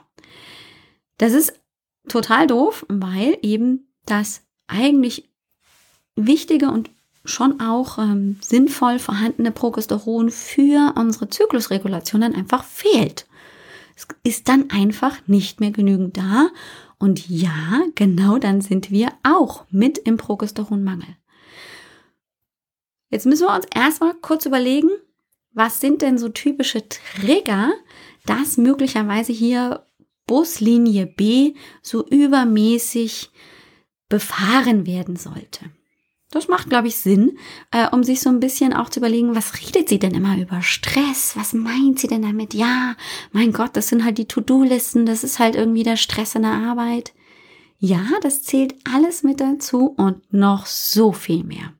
Das 1.17 1.33
ist 1.33 1.53
total 2.07 2.47
doof, 2.47 2.85
weil 2.89 3.37
eben 3.41 3.87
das 4.05 4.41
eigentlich 4.67 5.29
wichtige 6.15 6.69
und 6.69 6.89
schon 7.25 7.59
auch 7.59 7.97
ähm, 7.97 8.37
sinnvoll 8.41 8.99
vorhandene 8.99 9.51
Progesteron 9.51 10.29
für 10.29 10.93
unsere 10.95 11.29
Zyklusregulation 11.29 12.21
dann 12.21 12.35
einfach 12.35 12.63
fehlt. 12.63 13.27
Es 13.95 14.07
ist 14.23 14.47
dann 14.47 14.69
einfach 14.69 15.17
nicht 15.27 15.59
mehr 15.59 15.71
genügend 15.71 16.17
da. 16.17 16.49
Und 16.97 17.27
ja, 17.29 17.81
genau 17.95 18.37
dann 18.37 18.61
sind 18.61 18.91
wir 18.91 19.09
auch 19.23 19.65
mit 19.69 19.97
im 19.97 20.17
Progesteronmangel. 20.17 21.17
Jetzt 23.09 23.25
müssen 23.25 23.47
wir 23.47 23.55
uns 23.55 23.65
erstmal 23.73 24.13
kurz 24.15 24.45
überlegen, 24.45 24.89
was 25.51 25.79
sind 25.79 26.01
denn 26.01 26.17
so 26.17 26.29
typische 26.29 26.83
Trigger, 26.87 27.71
dass 28.25 28.57
möglicherweise 28.57 29.31
hier 29.31 29.85
Buslinie 30.27 31.05
B 31.05 31.53
so 31.81 32.05
übermäßig 32.07 33.31
befahren 34.09 34.85
werden 34.85 35.15
sollte. 35.15 35.71
Das 36.31 36.47
macht, 36.47 36.69
glaube 36.69 36.87
ich, 36.87 36.97
Sinn, 36.97 37.37
äh, 37.71 37.87
um 37.91 38.03
sich 38.03 38.19
so 38.19 38.29
ein 38.29 38.39
bisschen 38.39 38.73
auch 38.73 38.89
zu 38.89 38.99
überlegen, 38.99 39.35
was 39.35 39.61
redet 39.61 39.87
sie 39.87 39.99
denn 39.99 40.13
immer 40.13 40.37
über 40.37 40.61
Stress? 40.61 41.37
Was 41.37 41.53
meint 41.53 41.99
sie 41.99 42.07
denn 42.07 42.23
damit? 42.23 42.53
Ja, 42.53 42.95
mein 43.31 43.53
Gott, 43.53 43.71
das 43.77 43.87
sind 43.87 44.03
halt 44.03 44.17
die 44.17 44.27
To-Do-Listen, 44.27 45.05
das 45.05 45.23
ist 45.23 45.39
halt 45.39 45.55
irgendwie 45.55 45.83
der 45.83 45.95
Stress 45.95 46.35
in 46.35 46.41
der 46.41 46.51
Arbeit. 46.51 47.13
Ja, 47.77 48.05
das 48.21 48.43
zählt 48.43 48.75
alles 48.91 49.23
mit 49.23 49.39
dazu 49.39 49.93
und 49.95 50.33
noch 50.33 50.65
so 50.65 51.11
viel 51.11 51.43
mehr. 51.43 51.73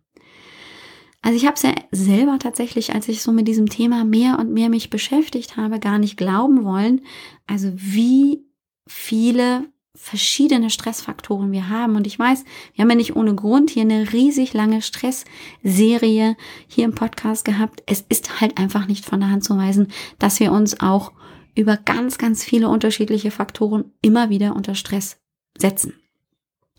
Also 1.25 1.37
ich 1.37 1.47
habe 1.47 1.55
es 1.55 1.63
ja 1.63 1.73
selber 1.89 2.37
tatsächlich, 2.37 2.93
als 2.93 3.07
ich 3.07 3.23
so 3.23 3.31
mit 3.31 3.47
diesem 3.47 3.67
Thema 3.67 4.05
mehr 4.05 4.37
und 4.37 4.53
mehr 4.53 4.69
mich 4.69 4.91
beschäftigt 4.91 5.57
habe, 5.57 5.79
gar 5.79 5.97
nicht 5.97 6.17
glauben 6.17 6.63
wollen. 6.63 7.01
Also 7.47 7.71
wie 7.73 8.45
viele 8.85 9.65
verschiedene 9.95 10.69
Stressfaktoren 10.69 11.51
wir 11.51 11.67
haben. 11.69 11.95
Und 11.95 12.05
ich 12.05 12.19
weiß, 12.19 12.45
wir 12.75 12.83
haben 12.83 12.91
ja 12.91 12.95
nicht 12.95 13.15
ohne 13.15 13.33
Grund 13.33 13.71
hier 13.71 13.81
eine 13.81 14.13
riesig 14.13 14.53
lange 14.53 14.83
Stressserie 14.83 16.37
hier 16.67 16.85
im 16.85 16.93
Podcast 16.93 17.43
gehabt. 17.43 17.81
Es 17.87 18.05
ist 18.07 18.39
halt 18.39 18.59
einfach 18.59 18.85
nicht 18.85 19.03
von 19.03 19.19
der 19.19 19.31
Hand 19.31 19.43
zu 19.43 19.57
weisen, 19.57 19.87
dass 20.19 20.39
wir 20.39 20.51
uns 20.51 20.79
auch 20.79 21.11
über 21.55 21.75
ganz, 21.75 22.19
ganz 22.19 22.43
viele 22.43 22.69
unterschiedliche 22.69 23.31
Faktoren 23.31 23.85
immer 24.03 24.29
wieder 24.29 24.55
unter 24.55 24.75
Stress 24.75 25.17
setzen. 25.57 25.93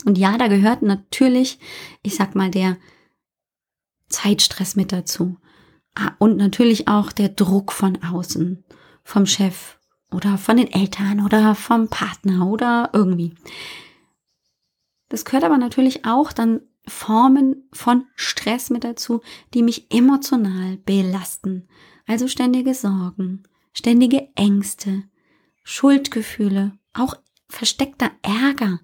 Und 0.04 0.18
ja, 0.18 0.38
da 0.38 0.46
gehört 0.46 0.82
natürlich, 0.82 1.59
ich 2.04 2.14
sag 2.14 2.37
mal, 2.37 2.52
der 2.52 2.76
Zeitstress 4.09 4.77
mit 4.77 4.92
dazu. 4.92 5.37
Ah, 5.95 6.12
und 6.19 6.37
natürlich 6.37 6.88
auch 6.88 7.12
der 7.12 7.31
Druck 7.31 7.73
von 7.73 8.03
außen, 8.03 8.64
vom 9.03 9.27
Chef 9.27 9.79
oder 10.12 10.38
von 10.38 10.57
den 10.57 10.71
Eltern 10.71 11.25
oder 11.25 11.55
vom 11.55 11.88
Partner 11.88 12.47
oder 12.47 12.90
irgendwie. 12.92 13.35
Das 15.09 15.25
gehört 15.25 15.45
aber 15.45 15.59
natürlich 15.59 16.05
auch 16.05 16.33
dann 16.33 16.61
Formen 16.87 17.69
von 17.73 18.05
Stress 18.14 18.71
mit 18.71 18.85
dazu, 18.85 19.21
die 19.55 19.62
mich 19.62 19.92
emotional 19.92 20.77
belasten. 20.79 21.69
Also 22.07 22.29
ständige 22.29 22.75
Sorgen, 22.75 23.42
ständige 23.73 24.29
Ängste, 24.37 25.05
Schuldgefühle, 25.64 26.73
auch 26.92 27.16
versteckter 27.49 28.11
Ärger 28.23 28.81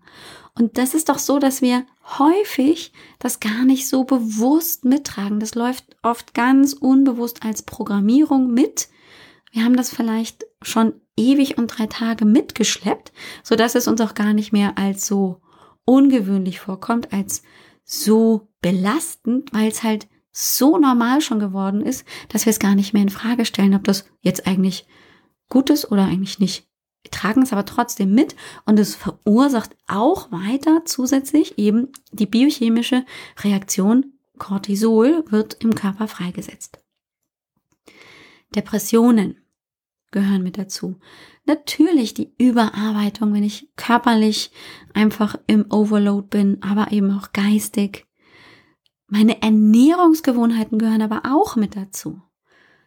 und 0.54 0.78
das 0.78 0.94
ist 0.94 1.08
doch 1.08 1.18
so, 1.18 1.38
dass 1.38 1.62
wir 1.62 1.86
häufig 2.04 2.92
das 3.18 3.40
gar 3.40 3.64
nicht 3.64 3.88
so 3.88 4.04
bewusst 4.04 4.84
mittragen. 4.84 5.40
Das 5.40 5.54
läuft 5.54 5.84
oft 6.02 6.34
ganz 6.34 6.72
unbewusst 6.72 7.44
als 7.44 7.62
Programmierung 7.62 8.52
mit. 8.52 8.88
Wir 9.50 9.64
haben 9.64 9.76
das 9.76 9.90
vielleicht 9.90 10.44
schon 10.62 10.94
ewig 11.16 11.58
und 11.58 11.68
drei 11.68 11.86
Tage 11.86 12.24
mitgeschleppt, 12.24 13.12
so 13.42 13.54
dass 13.54 13.74
es 13.74 13.86
uns 13.86 14.00
auch 14.00 14.14
gar 14.14 14.32
nicht 14.32 14.52
mehr 14.52 14.78
als 14.78 15.06
so 15.06 15.40
ungewöhnlich 15.84 16.60
vorkommt, 16.60 17.12
als 17.12 17.42
so 17.84 18.48
belastend, 18.60 19.52
weil 19.52 19.68
es 19.68 19.82
halt 19.82 20.08
so 20.30 20.78
normal 20.78 21.20
schon 21.20 21.38
geworden 21.38 21.82
ist, 21.82 22.06
dass 22.28 22.46
wir 22.46 22.50
es 22.50 22.58
gar 22.58 22.74
nicht 22.74 22.94
mehr 22.94 23.02
in 23.02 23.10
Frage 23.10 23.44
stellen, 23.44 23.74
ob 23.74 23.84
das 23.84 24.06
jetzt 24.20 24.46
eigentlich 24.46 24.86
gut 25.50 25.68
ist 25.68 25.92
oder 25.92 26.04
eigentlich 26.04 26.38
nicht. 26.38 26.66
Wir 27.02 27.10
tragen 27.10 27.42
es 27.42 27.52
aber 27.52 27.64
trotzdem 27.64 28.14
mit 28.14 28.36
und 28.64 28.78
es 28.78 28.94
verursacht 28.94 29.76
auch 29.86 30.30
weiter 30.30 30.84
zusätzlich 30.84 31.58
eben 31.58 31.88
die 32.12 32.26
biochemische 32.26 33.04
Reaktion 33.42 34.12
Cortisol 34.38 35.24
wird 35.28 35.54
im 35.62 35.74
Körper 35.74 36.08
freigesetzt. 36.08 36.82
Depressionen 38.54 39.36
gehören 40.10 40.42
mit 40.42 40.58
dazu. 40.58 40.98
Natürlich 41.44 42.14
die 42.14 42.32
Überarbeitung, 42.38 43.34
wenn 43.34 43.42
ich 43.42 43.70
körperlich 43.76 44.52
einfach 44.94 45.36
im 45.46 45.70
Overload 45.70 46.28
bin, 46.28 46.62
aber 46.62 46.92
eben 46.92 47.10
auch 47.16 47.32
geistig. 47.32 48.06
Meine 49.08 49.42
Ernährungsgewohnheiten 49.42 50.78
gehören 50.78 51.02
aber 51.02 51.22
auch 51.24 51.56
mit 51.56 51.76
dazu. 51.76 52.22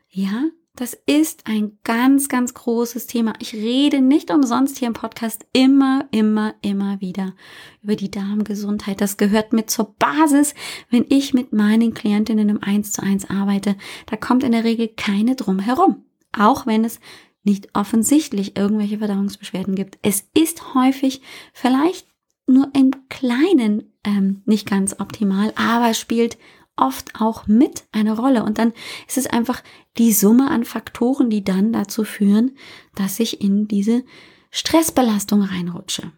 Ja, 0.09 0.45
Das 0.75 0.93
ist 1.05 1.47
ein 1.47 1.77
ganz, 1.85 2.27
ganz 2.27 2.53
großes 2.53 3.07
Thema. 3.07 3.33
Ich 3.39 3.53
rede 3.53 4.01
nicht 4.01 4.29
umsonst 4.29 4.77
hier 4.77 4.89
im 4.89 4.93
Podcast 4.93 5.45
immer, 5.53 6.05
immer, 6.11 6.53
immer 6.61 6.99
wieder 6.99 7.33
über 7.81 7.95
die 7.95 8.11
Darmgesundheit. 8.11 8.99
Das 8.99 9.15
gehört 9.15 9.53
mit 9.53 9.69
zur 9.69 9.95
Basis, 9.97 10.53
wenn 10.89 11.05
ich 11.07 11.33
mit 11.33 11.53
meinen 11.53 11.93
Klientinnen 11.93 12.49
im 12.49 12.61
1 12.61 12.91
zu 12.91 13.01
1 13.01 13.29
arbeite. 13.29 13.77
Da 14.07 14.17
kommt 14.17 14.43
in 14.43 14.51
der 14.51 14.65
Regel 14.65 14.89
keine 14.89 15.37
drum 15.37 15.59
herum. 15.59 16.03
Auch 16.37 16.65
wenn 16.65 16.83
es 16.83 16.99
nicht 17.45 17.69
offensichtlich 17.73 18.57
irgendwelche 18.57 18.97
Verdauungsbeschwerden 18.97 19.75
gibt. 19.75 19.97
Es 20.01 20.27
ist 20.33 20.73
häufig 20.73 21.21
vielleicht 21.53 22.05
nur 22.47 22.69
im 22.75 22.91
Kleinen 23.07 23.93
ähm, 24.03 24.41
nicht 24.45 24.69
ganz 24.69 24.99
optimal, 24.99 25.53
aber 25.55 25.93
spielt 25.93 26.37
oft 26.77 27.19
auch 27.19 27.47
mit 27.47 27.85
eine 27.91 28.17
Rolle. 28.17 28.43
Und 28.43 28.57
dann 28.57 28.73
ist 29.07 29.17
es 29.17 29.27
einfach 29.27 29.63
die 29.97 30.13
Summe 30.13 30.49
an 30.49 30.65
Faktoren, 30.65 31.29
die 31.29 31.43
dann 31.43 31.73
dazu 31.73 32.03
führen, 32.03 32.57
dass 32.95 33.19
ich 33.19 33.41
in 33.41 33.67
diese 33.67 34.03
Stressbelastung 34.51 35.41
reinrutsche. 35.41 36.11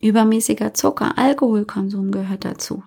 Übermäßiger 0.00 0.74
Zucker, 0.74 1.18
Alkoholkonsum 1.18 2.10
gehört 2.10 2.44
dazu. 2.44 2.82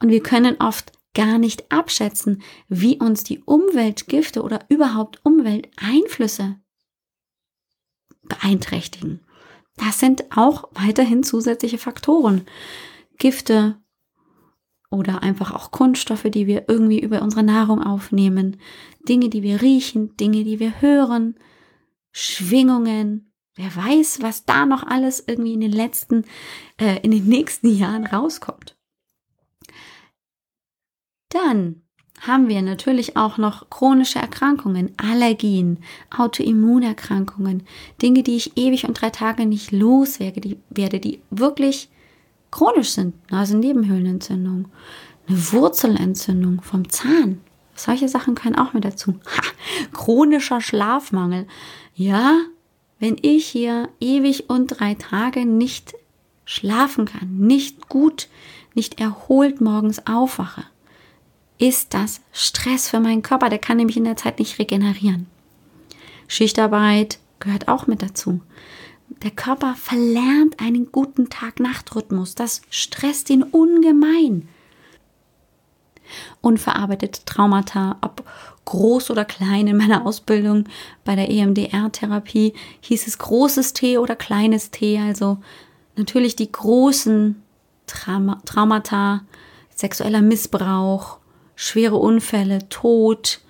Und 0.00 0.08
wir 0.08 0.22
können 0.22 0.56
oft 0.58 0.92
gar 1.14 1.38
nicht 1.38 1.70
abschätzen, 1.70 2.42
wie 2.68 2.98
uns 2.98 3.22
die 3.22 3.40
Umweltgifte 3.40 4.42
oder 4.42 4.60
überhaupt 4.68 5.20
Umwelteinflüsse 5.24 6.56
beeinträchtigen. 8.22 9.20
Das 9.76 10.00
sind 10.00 10.36
auch 10.36 10.68
weiterhin 10.72 11.22
zusätzliche 11.22 11.78
Faktoren. 11.78 12.46
Gifte, 13.18 13.81
oder 14.92 15.22
einfach 15.22 15.52
auch 15.52 15.70
Kunststoffe, 15.70 16.24
die 16.24 16.46
wir 16.46 16.68
irgendwie 16.68 17.00
über 17.00 17.22
unsere 17.22 17.42
Nahrung 17.42 17.82
aufnehmen, 17.82 18.58
Dinge, 19.08 19.28
die 19.28 19.42
wir 19.42 19.62
riechen, 19.62 20.16
Dinge, 20.16 20.44
die 20.44 20.60
wir 20.60 20.80
hören, 20.80 21.34
Schwingungen. 22.12 23.32
Wer 23.54 23.74
weiß, 23.74 24.22
was 24.22 24.44
da 24.44 24.66
noch 24.66 24.82
alles 24.82 25.24
irgendwie 25.26 25.54
in 25.54 25.60
den 25.60 25.72
letzten, 25.72 26.24
äh, 26.78 27.00
in 27.02 27.10
den 27.10 27.26
nächsten 27.26 27.74
Jahren 27.74 28.06
rauskommt. 28.06 28.76
Dann 31.30 31.82
haben 32.20 32.48
wir 32.48 32.62
natürlich 32.62 33.16
auch 33.16 33.36
noch 33.36 33.68
chronische 33.68 34.18
Erkrankungen, 34.18 34.92
Allergien, 34.96 35.78
Autoimmunerkrankungen, 36.16 37.64
Dinge, 38.00 38.22
die 38.22 38.36
ich 38.36 38.56
ewig 38.56 38.86
und 38.86 39.00
drei 39.00 39.10
Tage 39.10 39.46
nicht 39.46 39.72
loswerde, 39.72 40.40
die, 40.40 40.58
werde, 40.70 41.00
die 41.00 41.20
wirklich 41.30 41.88
chronisch 42.52 42.90
sind, 42.90 43.14
Nasennebenhöhlenentzündung, 43.32 44.68
eine 45.26 45.52
Wurzelentzündung 45.52 46.62
vom 46.62 46.88
Zahn. 46.88 47.40
Solche 47.74 48.08
Sachen 48.08 48.36
können 48.36 48.54
auch 48.54 48.74
mit 48.74 48.84
dazu. 48.84 49.14
Ha, 49.26 49.42
chronischer 49.92 50.60
Schlafmangel. 50.60 51.48
Ja, 51.94 52.36
wenn 53.00 53.16
ich 53.20 53.46
hier 53.46 53.88
ewig 53.98 54.48
und 54.48 54.68
drei 54.68 54.94
Tage 54.94 55.44
nicht 55.44 55.94
schlafen 56.44 57.06
kann, 57.06 57.38
nicht 57.38 57.88
gut, 57.88 58.28
nicht 58.74 59.00
erholt 59.00 59.60
morgens 59.60 60.06
aufwache, 60.06 60.64
ist 61.58 61.94
das 61.94 62.20
Stress 62.32 62.88
für 62.88 63.00
meinen 63.00 63.22
Körper. 63.22 63.48
Der 63.48 63.58
kann 63.58 63.78
nämlich 63.78 63.96
in 63.96 64.04
der 64.04 64.16
Zeit 64.16 64.38
nicht 64.38 64.58
regenerieren. 64.58 65.26
Schichtarbeit 66.28 67.18
gehört 67.40 67.68
auch 67.68 67.86
mit 67.86 68.02
dazu. 68.02 68.40
Der 69.22 69.30
Körper 69.30 69.74
verlernt 69.76 70.58
einen 70.58 70.90
guten 70.90 71.30
Tag-Nacht-Rhythmus. 71.30 72.34
Das 72.34 72.62
stresst 72.70 73.30
ihn 73.30 73.44
ungemein. 73.44 74.48
Unverarbeitete 76.40 77.24
Traumata, 77.24 77.98
ob 78.00 78.24
groß 78.64 79.10
oder 79.10 79.24
klein 79.24 79.68
in 79.68 79.76
meiner 79.76 80.04
Ausbildung 80.06 80.64
bei 81.04 81.14
der 81.14 81.30
EMDR-Therapie, 81.30 82.52
hieß 82.80 83.06
es 83.06 83.18
großes 83.18 83.74
T 83.74 83.98
oder 83.98 84.16
kleines 84.16 84.72
T. 84.72 84.98
Also 84.98 85.38
natürlich 85.96 86.34
die 86.34 86.50
großen 86.50 87.40
Trauma 87.86 88.40
Traumata, 88.44 89.22
sexueller 89.74 90.22
Missbrauch, 90.22 91.18
schwere 91.54 91.96
Unfälle, 91.96 92.68
Tod 92.68 93.40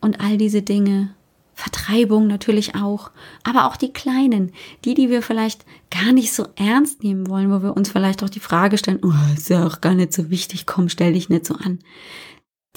und 0.00 0.20
all 0.20 0.36
diese 0.36 0.62
Dinge 0.62 1.14
Vertreibung 1.54 2.26
natürlich 2.26 2.74
auch, 2.74 3.10
aber 3.44 3.66
auch 3.66 3.76
die 3.76 3.92
kleinen, 3.92 4.52
die, 4.84 4.94
die 4.94 5.08
wir 5.08 5.22
vielleicht 5.22 5.64
gar 5.90 6.12
nicht 6.12 6.32
so 6.32 6.46
ernst 6.56 7.02
nehmen 7.02 7.28
wollen, 7.28 7.50
wo 7.50 7.62
wir 7.62 7.76
uns 7.76 7.90
vielleicht 7.90 8.22
auch 8.22 8.28
die 8.28 8.40
Frage 8.40 8.76
stellen, 8.76 9.00
oh, 9.02 9.34
ist 9.34 9.50
ja 9.50 9.66
auch 9.66 9.80
gar 9.80 9.94
nicht 9.94 10.12
so 10.12 10.30
wichtig, 10.30 10.66
komm, 10.66 10.88
stell 10.88 11.12
dich 11.12 11.28
nicht 11.28 11.46
so 11.46 11.54
an. 11.54 11.78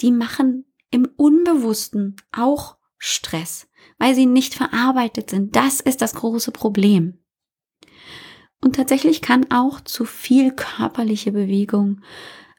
Die 0.00 0.12
machen 0.12 0.64
im 0.90 1.08
Unbewussten 1.16 2.16
auch 2.32 2.76
Stress, 2.98 3.68
weil 3.98 4.14
sie 4.14 4.26
nicht 4.26 4.54
verarbeitet 4.54 5.30
sind. 5.30 5.56
Das 5.56 5.80
ist 5.80 6.00
das 6.00 6.14
große 6.14 6.52
Problem. 6.52 7.18
Und 8.60 8.76
tatsächlich 8.76 9.22
kann 9.22 9.50
auch 9.50 9.80
zu 9.80 10.04
viel 10.04 10.52
körperliche 10.52 11.32
Bewegung 11.32 12.00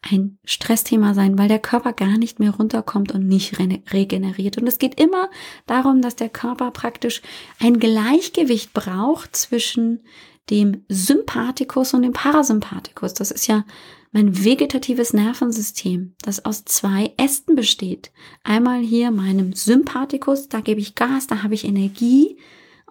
ein 0.01 0.37
Stressthema 0.45 1.13
sein, 1.13 1.37
weil 1.37 1.47
der 1.47 1.59
Körper 1.59 1.93
gar 1.93 2.17
nicht 2.17 2.39
mehr 2.39 2.51
runterkommt 2.51 3.11
und 3.11 3.27
nicht 3.27 3.59
regeneriert. 3.59 4.57
Und 4.57 4.67
es 4.67 4.79
geht 4.79 4.99
immer 4.99 5.29
darum, 5.65 6.01
dass 6.01 6.15
der 6.15 6.29
Körper 6.29 6.71
praktisch 6.71 7.21
ein 7.59 7.79
Gleichgewicht 7.79 8.73
braucht 8.73 9.35
zwischen 9.35 10.01
dem 10.49 10.83
Sympathikus 10.87 11.93
und 11.93 12.01
dem 12.01 12.13
Parasympathikus. 12.13 13.13
Das 13.13 13.31
ist 13.31 13.47
ja 13.47 13.65
mein 14.11 14.43
vegetatives 14.43 15.13
Nervensystem, 15.13 16.15
das 16.21 16.43
aus 16.45 16.65
zwei 16.65 17.13
Ästen 17.17 17.55
besteht. 17.55 18.11
Einmal 18.43 18.79
hier 18.79 19.11
meinem 19.11 19.53
Sympathikus, 19.53 20.49
da 20.49 20.61
gebe 20.61 20.79
ich 20.79 20.95
Gas, 20.95 21.27
da 21.27 21.43
habe 21.43 21.53
ich 21.53 21.65
Energie. 21.65 22.37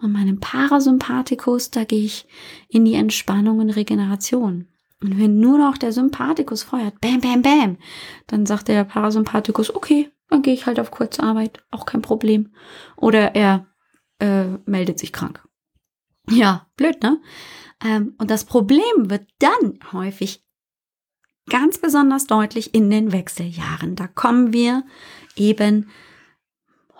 Und 0.01 0.13
meinem 0.13 0.39
Parasympathikus, 0.39 1.71
da 1.71 1.83
gehe 1.83 2.05
ich 2.05 2.25
in 2.69 2.85
die 2.85 2.93
Entspannung 2.93 3.59
und 3.59 3.71
Regeneration. 3.71 4.69
Und 5.01 5.17
wenn 5.17 5.39
nur 5.39 5.57
noch 5.57 5.77
der 5.77 5.93
Sympathikus 5.93 6.63
feuert, 6.63 6.99
bam, 6.99 7.21
bam, 7.21 7.41
bam, 7.41 7.77
dann 8.27 8.45
sagt 8.45 8.67
der 8.67 8.83
Parasympathikus, 8.83 9.73
okay, 9.73 10.11
dann 10.29 10.41
gehe 10.41 10.53
ich 10.53 10.65
halt 10.65 10.79
auf 10.79 10.91
Kurzarbeit, 10.91 11.63
auch 11.71 11.85
kein 11.85 12.01
Problem. 12.01 12.53
Oder 12.97 13.35
er 13.35 13.67
äh, 14.19 14.57
meldet 14.65 14.99
sich 14.99 15.13
krank. 15.13 15.41
Ja, 16.29 16.67
blöd, 16.75 17.01
ne? 17.01 17.19
Ähm, 17.83 18.13
und 18.17 18.29
das 18.29 18.43
Problem 18.43 19.09
wird 19.09 19.27
dann 19.39 19.79
häufig 19.91 20.43
ganz 21.49 21.77
besonders 21.79 22.27
deutlich 22.27 22.73
in 22.73 22.89
den 22.89 23.11
Wechseljahren. 23.11 23.95
Da 23.95 24.07
kommen 24.07 24.53
wir 24.53 24.83
eben 25.35 25.89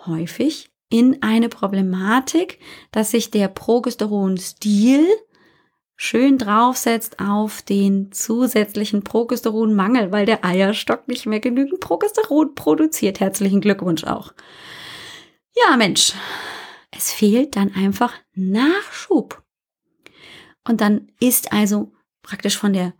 häufig 0.06 0.70
in 0.88 1.22
eine 1.22 1.48
Problematik, 1.48 2.58
dass 2.90 3.12
sich 3.12 3.30
der 3.30 3.48
Progesteronstil 3.48 5.06
schön 6.02 6.38
draufsetzt 6.38 7.20
auf 7.20 7.60
den 7.60 8.10
zusätzlichen 8.10 9.04
Progesteronmangel, 9.04 10.10
weil 10.10 10.24
der 10.24 10.46
Eierstock 10.46 11.06
nicht 11.08 11.26
mehr 11.26 11.40
genügend 11.40 11.80
Progesteron 11.80 12.54
produziert. 12.54 13.20
Herzlichen 13.20 13.60
Glückwunsch 13.60 14.04
auch. 14.04 14.32
Ja, 15.54 15.76
Mensch, 15.76 16.14
es 16.90 17.12
fehlt 17.12 17.54
dann 17.54 17.74
einfach 17.74 18.14
Nachschub. 18.32 19.42
Und 20.66 20.80
dann 20.80 21.12
ist 21.20 21.52
also 21.52 21.92
praktisch 22.22 22.56
von 22.56 22.72
der 22.72 22.94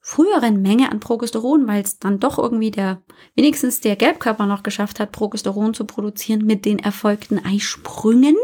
früheren 0.00 0.60
Menge 0.60 0.92
an 0.92 1.00
Progesteron, 1.00 1.66
weil 1.66 1.80
es 1.80 1.98
dann 1.98 2.20
doch 2.20 2.36
irgendwie 2.36 2.72
der, 2.72 3.00
wenigstens 3.36 3.80
der 3.80 3.96
Gelbkörper 3.96 4.44
noch 4.44 4.62
geschafft 4.62 5.00
hat, 5.00 5.12
Progesteron 5.12 5.72
zu 5.72 5.86
produzieren 5.86 6.44
mit 6.44 6.66
den 6.66 6.78
erfolgten 6.78 7.42
Eisprüngen, 7.42 8.36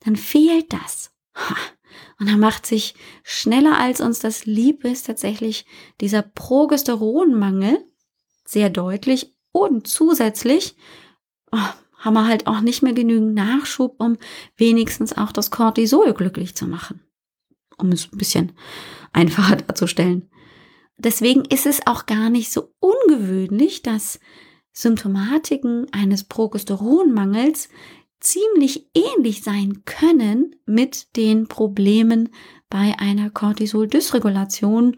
dann 0.00 0.16
fehlt 0.16 0.72
das. 0.72 1.12
Ha. 1.34 1.54
Und 2.18 2.28
da 2.28 2.36
macht 2.36 2.66
sich 2.66 2.94
schneller 3.22 3.78
als 3.78 4.00
uns 4.00 4.18
das 4.18 4.44
lieb 4.44 4.84
ist 4.84 5.06
tatsächlich 5.06 5.66
dieser 6.00 6.22
Progesteronmangel 6.22 7.78
sehr 8.44 8.70
deutlich 8.70 9.36
und 9.52 9.86
zusätzlich 9.86 10.76
oh, 11.52 11.58
haben 11.98 12.14
wir 12.14 12.26
halt 12.26 12.46
auch 12.46 12.60
nicht 12.60 12.82
mehr 12.82 12.92
genügend 12.92 13.34
Nachschub, 13.34 13.96
um 13.98 14.16
wenigstens 14.56 15.16
auch 15.16 15.32
das 15.32 15.50
Cortisol 15.50 16.12
glücklich 16.14 16.56
zu 16.56 16.66
machen. 16.66 17.00
Um 17.76 17.92
es 17.92 18.12
ein 18.12 18.18
bisschen 18.18 18.52
einfacher 19.12 19.56
darzustellen. 19.56 20.30
Deswegen 20.96 21.44
ist 21.44 21.66
es 21.66 21.86
auch 21.86 22.06
gar 22.06 22.30
nicht 22.30 22.50
so 22.50 22.74
ungewöhnlich, 22.80 23.82
dass 23.82 24.18
Symptomatiken 24.72 25.86
eines 25.92 26.24
Progesteronmangels 26.24 27.68
ziemlich 28.20 28.88
ähnlich 28.94 29.42
sein 29.42 29.84
können 29.84 30.56
mit 30.66 31.16
den 31.16 31.48
Problemen 31.48 32.30
bei 32.68 32.94
einer 32.98 33.30
Cortisol-Dysregulation. 33.30 34.96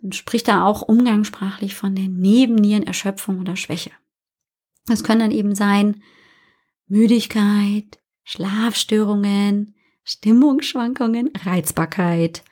Man 0.00 0.12
spricht 0.12 0.48
da 0.48 0.64
auch 0.64 0.82
umgangssprachlich 0.82 1.74
von 1.74 1.94
der 1.94 2.08
Nebennierenerschöpfung 2.08 3.40
oder 3.40 3.56
Schwäche. 3.56 3.90
Das 4.86 5.04
können 5.04 5.20
dann 5.20 5.30
eben 5.30 5.54
sein 5.54 6.02
Müdigkeit, 6.86 8.00
Schlafstörungen, 8.24 9.74
Stimmungsschwankungen, 10.04 11.30
Reizbarkeit 11.44 12.42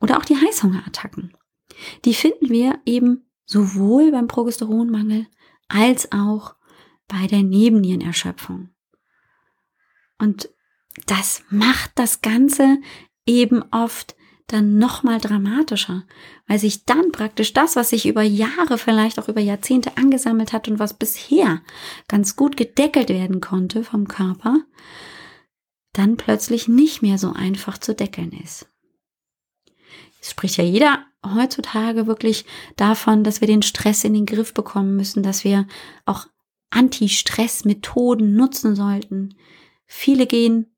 oder 0.00 0.18
auch 0.18 0.24
die 0.24 0.36
Heißhungerattacken. 0.36 1.36
Die 2.04 2.14
finden 2.14 2.50
wir 2.50 2.80
eben 2.86 3.30
sowohl 3.44 4.10
beim 4.10 4.26
Progesteronmangel 4.26 5.26
als 5.68 6.10
auch 6.12 6.56
bei 7.06 7.26
der 7.26 7.42
Nebennierenerschöpfung. 7.42 8.70
Und 10.18 10.48
das 11.06 11.42
macht 11.50 11.92
das 11.94 12.20
Ganze 12.20 12.78
eben 13.26 13.62
oft 13.70 14.16
dann 14.48 14.78
nochmal 14.78 15.20
dramatischer, 15.20 16.04
weil 16.46 16.58
sich 16.58 16.86
dann 16.86 17.12
praktisch 17.12 17.52
das, 17.52 17.76
was 17.76 17.90
sich 17.90 18.06
über 18.06 18.22
Jahre, 18.22 18.78
vielleicht 18.78 19.18
auch 19.18 19.28
über 19.28 19.40
Jahrzehnte 19.40 19.96
angesammelt 19.98 20.52
hat 20.52 20.68
und 20.68 20.78
was 20.78 20.94
bisher 20.94 21.60
ganz 22.08 22.34
gut 22.34 22.56
gedeckelt 22.56 23.10
werden 23.10 23.40
konnte 23.40 23.84
vom 23.84 24.08
Körper, 24.08 24.62
dann 25.92 26.16
plötzlich 26.16 26.66
nicht 26.66 27.02
mehr 27.02 27.18
so 27.18 27.32
einfach 27.32 27.76
zu 27.76 27.94
deckeln 27.94 28.32
ist. 28.32 28.66
Es 30.20 30.30
spricht 30.30 30.56
ja 30.56 30.64
jeder 30.64 31.04
heutzutage 31.24 32.06
wirklich 32.06 32.44
davon, 32.76 33.24
dass 33.24 33.40
wir 33.40 33.48
den 33.48 33.62
Stress 33.62 34.04
in 34.04 34.14
den 34.14 34.26
Griff 34.26 34.54
bekommen 34.54 34.96
müssen, 34.96 35.22
dass 35.22 35.44
wir 35.44 35.66
auch 36.06 36.26
Anti-Stress-Methoden 36.70 38.34
nutzen 38.34 38.74
sollten. 38.76 39.34
Viele 39.88 40.26
gehen 40.26 40.72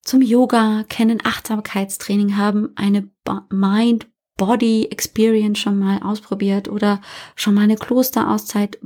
zum 0.00 0.22
Yoga, 0.22 0.84
kennen 0.88 1.20
Achtsamkeitstraining, 1.22 2.36
haben 2.36 2.70
eine 2.74 3.08
Mind-Body-Experience 3.50 5.58
schon 5.58 5.78
mal 5.78 6.02
ausprobiert 6.02 6.68
oder 6.68 7.00
schon 7.36 7.54
mal 7.54 7.62
eine 7.62 7.76
Klosterauszeit 7.76 8.80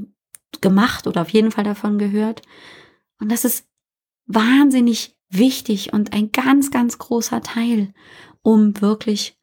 gemacht 0.61 1.07
oder 1.07 1.23
auf 1.23 1.31
jeden 1.31 1.53
Fall 1.53 1.65
davon 1.65 1.97
gehört. 1.99 2.43
Und 3.19 3.33
das 3.33 3.47
ist 3.47 3.67
wahnsinnig 4.27 5.17
wichtig 5.31 5.93
und 5.93 6.13
ein 6.13 6.31
ganz, 6.33 6.71
ganz 6.71 6.99
großer 6.99 7.43
Teil, 7.43 7.93
um 8.43 8.81
wirklich 8.81 9.39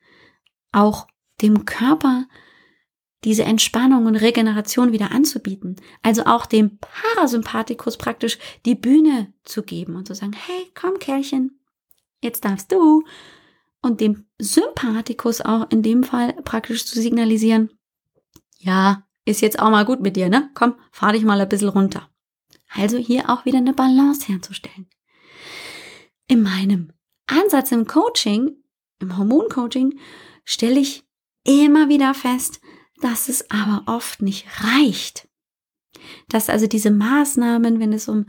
auch 0.72 1.08
dem 1.42 1.66
Körper 1.66 2.28
diese 3.24 3.44
Entspannung 3.44 4.06
und 4.06 4.16
Regeneration 4.16 4.92
wieder 4.92 5.12
anzubieten. 5.12 5.78
Also 6.02 6.26
auch 6.26 6.46
dem 6.46 6.78
Parasympathikus 6.80 7.98
praktisch 7.98 8.38
die 8.66 8.76
Bühne 8.76 9.34
zu 9.44 9.64
geben 9.64 9.96
und 9.96 10.08
zu 10.08 10.16
sagen, 10.16 10.34
hey, 10.34 10.72
komm 10.76 11.00
Kerlchen, 11.00 11.60
jetzt 12.22 12.46
darfst 12.46 12.72
du. 12.72 13.04
Und 13.82 14.02
dem 14.02 14.26
Sympathikus 14.40 15.42
auch 15.42 15.70
in 15.70 15.84
dem 15.84 16.04
Fall 16.04 16.34
praktisch 16.44 16.86
zu 16.86 17.02
signalisieren, 17.02 17.70
ja, 18.60 19.06
ist 19.26 19.42
jetzt 19.42 19.60
auch 19.60 19.70
mal 19.70 19.86
gut 19.86 20.02
mit 20.02 20.16
dir, 20.16 20.30
ne? 20.30 20.50
Komm, 20.54 20.76
fahr 20.92 21.14
dich 21.14 21.24
mal 21.24 21.40
ein 21.40 21.50
bisschen 21.50 21.70
runter. 21.70 22.10
Also 22.70 22.98
hier 22.98 23.30
auch 23.30 23.46
wieder 23.46 23.58
eine 23.58 23.74
Balance 23.74 24.28
herzustellen. 24.28 24.88
In 26.28 26.42
meinem 26.42 26.92
Ansatz 27.28 27.72
im 27.72 27.86
Coaching, 27.86 28.64
im 29.00 29.18
Hormoncoaching, 29.18 30.00
stelle 30.46 30.80
ich 30.80 31.04
immer 31.44 31.90
wieder 31.90 32.14
fest, 32.14 32.62
dass 33.02 33.30
es 33.30 33.50
aber 33.52 33.84
oft 33.86 34.22
nicht 34.22 34.46
reicht. 34.62 35.28
Dass 36.30 36.50
also 36.50 36.68
diese 36.68 36.92
Maßnahmen, 36.92 37.80
wenn 37.80 37.94
es 37.94 38.08
um 38.08 38.26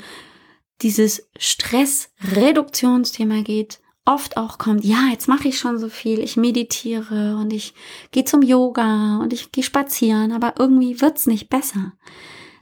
dieses 0.82 1.28
Stressreduktionsthema 1.38 3.42
geht, 3.42 3.80
oft 4.04 4.36
auch 4.36 4.58
kommt, 4.58 4.84
ja, 4.84 5.08
jetzt 5.10 5.28
mache 5.28 5.48
ich 5.48 5.58
schon 5.58 5.78
so 5.78 5.88
viel, 5.88 6.20
ich 6.20 6.36
meditiere 6.36 7.36
und 7.36 7.52
ich 7.52 7.74
gehe 8.10 8.24
zum 8.24 8.42
Yoga 8.42 9.18
und 9.18 9.32
ich 9.32 9.50
gehe 9.50 9.64
spazieren, 9.64 10.32
aber 10.32 10.54
irgendwie 10.58 11.00
wird's 11.00 11.26
nicht 11.26 11.48
besser. 11.48 11.92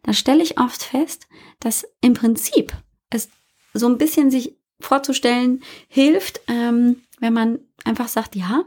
Da 0.03 0.13
stelle 0.13 0.43
ich 0.43 0.61
oft 0.61 0.83
fest, 0.83 1.27
dass 1.61 1.87
im 2.01 2.15
Prinzip 2.15 2.73
es 3.11 3.29
so 3.75 3.89
ein 3.89 3.99
bisschen 3.99 4.31
sich 4.31 4.57
vorzustellen 4.81 5.63
hilft, 5.89 6.41
ähm, 6.49 7.03
wenn 7.21 7.33
man 7.33 7.61
einfach 7.85 8.09
sagt, 8.09 8.37
ja, 8.37 8.65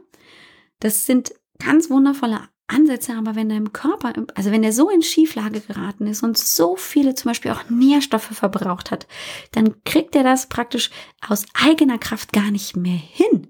das 0.79 1.05
sind 1.05 1.33
ganz 1.59 1.89
wundervolle 1.89 2.49
Ansätze, 2.67 3.13
aber 3.13 3.35
wenn 3.35 3.49
deinem 3.49 3.73
Körper, 3.73 4.13
also 4.33 4.51
wenn 4.51 4.63
er 4.63 4.73
so 4.73 4.89
in 4.89 5.03
Schieflage 5.03 5.61
geraten 5.61 6.07
ist 6.07 6.23
und 6.23 6.37
so 6.37 6.75
viele 6.75 7.13
zum 7.13 7.29
Beispiel 7.29 7.51
auch 7.51 7.69
Nährstoffe 7.69 8.23
verbraucht 8.23 8.91
hat, 8.91 9.07
dann 9.51 9.83
kriegt 9.83 10.15
er 10.15 10.23
das 10.23 10.47
praktisch 10.47 10.89
aus 11.27 11.45
eigener 11.53 11.99
Kraft 11.99 12.33
gar 12.33 12.49
nicht 12.49 12.75
mehr 12.75 12.97
hin, 12.97 13.47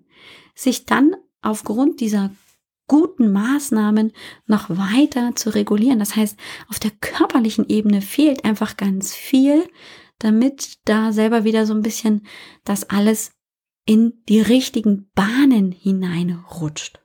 sich 0.54 0.86
dann 0.86 1.16
aufgrund 1.42 2.02
dieser 2.02 2.32
guten 2.88 3.32
Maßnahmen 3.32 4.12
noch 4.46 4.70
weiter 4.70 5.36
zu 5.36 5.50
regulieren. 5.50 6.00
Das 6.00 6.16
heißt, 6.16 6.38
auf 6.70 6.80
der 6.80 6.92
körperlichen 6.92 7.68
Ebene 7.70 8.02
fehlt 8.02 8.46
einfach 8.46 8.78
ganz 8.78 9.14
viel, 9.14 9.68
damit 10.20 10.78
da 10.86 11.12
selber 11.12 11.44
wieder 11.44 11.66
so 11.66 11.74
ein 11.74 11.82
bisschen 11.82 12.26
das 12.64 12.90
alles 12.90 13.32
in 13.86 14.24
die 14.28 14.42
richtigen 14.42 15.10
Bahnen 15.14 15.72
hineinrutscht. 15.72 17.05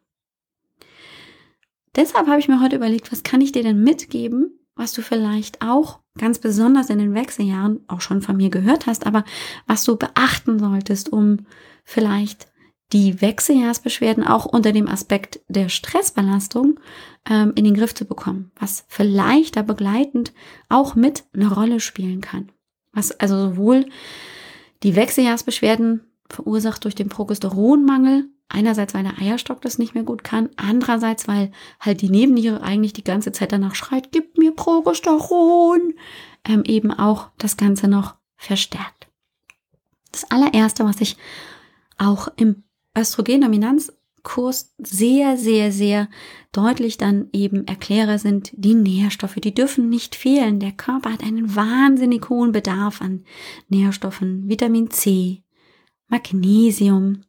Deshalb 1.96 2.28
habe 2.28 2.38
ich 2.38 2.48
mir 2.48 2.60
heute 2.60 2.76
überlegt, 2.76 3.10
was 3.10 3.22
kann 3.22 3.40
ich 3.40 3.52
dir 3.52 3.62
denn 3.62 3.82
mitgeben, 3.82 4.58
was 4.76 4.92
du 4.92 5.02
vielleicht 5.02 5.60
auch 5.62 6.00
ganz 6.18 6.38
besonders 6.38 6.90
in 6.90 6.98
den 6.98 7.14
Wechseljahren 7.14 7.80
auch 7.88 8.00
schon 8.00 8.22
von 8.22 8.36
mir 8.36 8.50
gehört 8.50 8.86
hast, 8.86 9.06
aber 9.06 9.24
was 9.66 9.84
du 9.84 9.96
beachten 9.96 10.58
solltest, 10.58 11.12
um 11.12 11.46
vielleicht 11.84 12.48
die 12.92 13.20
Wechseljahrsbeschwerden 13.20 14.26
auch 14.26 14.46
unter 14.46 14.72
dem 14.72 14.88
Aspekt 14.88 15.40
der 15.48 15.68
Stressbelastung 15.68 16.80
ähm, 17.28 17.52
in 17.54 17.64
den 17.64 17.74
Griff 17.74 17.94
zu 17.94 18.04
bekommen, 18.04 18.50
was 18.58 18.84
vielleicht 18.88 19.56
da 19.56 19.62
begleitend 19.62 20.32
auch 20.68 20.94
mit 20.94 21.24
eine 21.32 21.52
Rolle 21.52 21.80
spielen 21.80 22.20
kann. 22.20 22.50
Was 22.92 23.12
also 23.12 23.50
sowohl 23.50 23.86
die 24.82 24.96
Wechseljahrsbeschwerden 24.96 26.00
verursacht 26.28 26.84
durch 26.84 26.94
den 26.94 27.08
Progesteronmangel 27.08 28.28
Einerseits, 28.52 28.94
weil 28.94 29.04
der 29.04 29.18
Eierstock 29.18 29.62
das 29.62 29.78
nicht 29.78 29.94
mehr 29.94 30.02
gut 30.02 30.24
kann. 30.24 30.50
Andererseits, 30.56 31.28
weil 31.28 31.52
halt 31.78 32.00
die 32.02 32.10
Nebenniere 32.10 32.62
eigentlich 32.62 32.92
die 32.92 33.04
ganze 33.04 33.30
Zeit 33.30 33.52
danach 33.52 33.76
schreit, 33.76 34.10
gib 34.10 34.38
mir 34.38 34.52
Progesteron. 34.52 35.94
Ähm, 36.44 36.64
eben 36.64 36.90
auch 36.90 37.28
das 37.38 37.56
Ganze 37.56 37.86
noch 37.86 38.16
verstärkt. 38.36 39.08
Das 40.10 40.28
allererste, 40.30 40.84
was 40.84 41.00
ich 41.00 41.16
auch 41.96 42.28
im 42.36 42.64
Östrogendominanzkurs 42.98 44.74
sehr, 44.78 45.36
sehr, 45.36 45.70
sehr 45.70 46.08
deutlich 46.50 46.98
dann 46.98 47.28
eben 47.32 47.66
erkläre, 47.68 48.18
sind 48.18 48.50
die 48.54 48.74
Nährstoffe. 48.74 49.36
Die 49.36 49.54
dürfen 49.54 49.88
nicht 49.88 50.16
fehlen. 50.16 50.58
Der 50.58 50.72
Körper 50.72 51.12
hat 51.12 51.22
einen 51.22 51.54
wahnsinnig 51.54 52.28
hohen 52.28 52.50
Bedarf 52.50 53.00
an 53.00 53.24
Nährstoffen. 53.68 54.48
Vitamin 54.48 54.90
C, 54.90 55.44
Magnesium, 56.08 57.22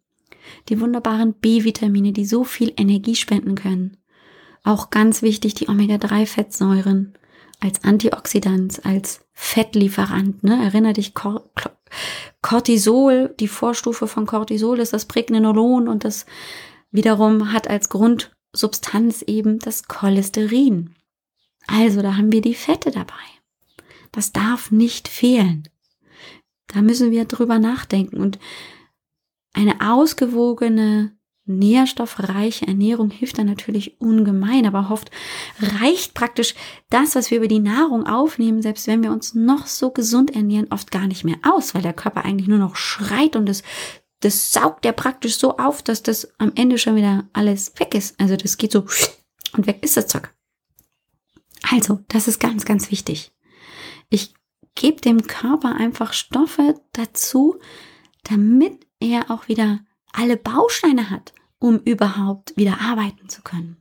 die 0.69 0.79
wunderbaren 0.79 1.33
B-Vitamine, 1.33 2.11
die 2.11 2.25
so 2.25 2.43
viel 2.43 2.73
Energie 2.77 3.15
spenden 3.15 3.55
können. 3.55 3.97
Auch 4.63 4.89
ganz 4.89 5.21
wichtig 5.21 5.53
die 5.55 5.69
Omega-3-Fettsäuren 5.69 7.13
als 7.59 7.83
Antioxidant, 7.83 8.85
als 8.85 9.25
Fettlieferant. 9.33 10.43
Ne? 10.43 10.63
Erinner 10.63 10.93
dich, 10.93 11.13
Cortisol, 12.41 13.35
die 13.39 13.47
Vorstufe 13.47 14.07
von 14.07 14.25
Cortisol 14.25 14.79
ist 14.79 14.93
das 14.93 15.05
Pregnenolon 15.05 15.87
und 15.87 16.03
das 16.03 16.25
wiederum 16.91 17.53
hat 17.53 17.67
als 17.67 17.89
Grundsubstanz 17.89 19.21
eben 19.23 19.59
das 19.59 19.87
Cholesterin. 19.87 20.95
Also 21.67 22.01
da 22.01 22.17
haben 22.17 22.31
wir 22.31 22.41
die 22.41 22.55
Fette 22.55 22.91
dabei. 22.91 23.13
Das 24.11 24.31
darf 24.31 24.71
nicht 24.71 25.07
fehlen. 25.07 25.69
Da 26.67 26.81
müssen 26.81 27.11
wir 27.11 27.25
drüber 27.25 27.59
nachdenken 27.59 28.19
und 28.19 28.39
eine 29.53 29.75
ausgewogene, 29.81 31.15
nährstoffreiche 31.45 32.67
Ernährung 32.67 33.09
hilft 33.09 33.37
dann 33.37 33.47
natürlich 33.47 33.99
ungemein, 33.99 34.65
aber 34.65 34.91
oft 34.91 35.11
reicht 35.59 36.13
praktisch 36.13 36.55
das, 36.89 37.15
was 37.15 37.31
wir 37.31 37.39
über 37.39 37.47
die 37.47 37.59
Nahrung 37.59 38.05
aufnehmen, 38.05 38.61
selbst 38.61 38.87
wenn 38.87 39.03
wir 39.03 39.11
uns 39.11 39.33
noch 39.33 39.67
so 39.67 39.91
gesund 39.91 40.35
ernähren, 40.35 40.67
oft 40.71 40.91
gar 40.91 41.07
nicht 41.07 41.23
mehr 41.23 41.37
aus, 41.43 41.73
weil 41.73 41.81
der 41.81 41.93
Körper 41.93 42.23
eigentlich 42.23 42.47
nur 42.47 42.59
noch 42.59 42.75
schreit 42.75 43.35
und 43.35 43.47
das, 43.47 43.63
das 44.21 44.53
saugt 44.53 44.85
ja 44.85 44.91
praktisch 44.91 45.37
so 45.37 45.57
auf, 45.57 45.81
dass 45.81 46.03
das 46.03 46.31
am 46.37 46.51
Ende 46.55 46.77
schon 46.77 46.95
wieder 46.95 47.27
alles 47.33 47.73
weg 47.79 47.95
ist. 47.95 48.19
Also 48.19 48.35
das 48.35 48.57
geht 48.57 48.71
so 48.71 48.85
und 49.53 49.67
weg 49.67 49.79
ist 49.81 49.97
das 49.97 50.07
Zeug. 50.07 50.33
Also, 51.69 51.99
das 52.07 52.27
ist 52.27 52.39
ganz, 52.39 52.65
ganz 52.65 52.91
wichtig. 52.91 53.31
Ich 54.09 54.33
gebe 54.75 55.01
dem 55.01 55.27
Körper 55.27 55.75
einfach 55.75 56.13
Stoffe 56.13 56.81
dazu, 56.93 57.59
damit 58.23 58.87
er 59.01 59.29
auch 59.29 59.47
wieder 59.47 59.79
alle 60.13 60.37
Bausteine 60.37 61.09
hat, 61.09 61.33
um 61.59 61.79
überhaupt 61.79 62.55
wieder 62.55 62.79
arbeiten 62.81 63.29
zu 63.29 63.41
können. 63.41 63.77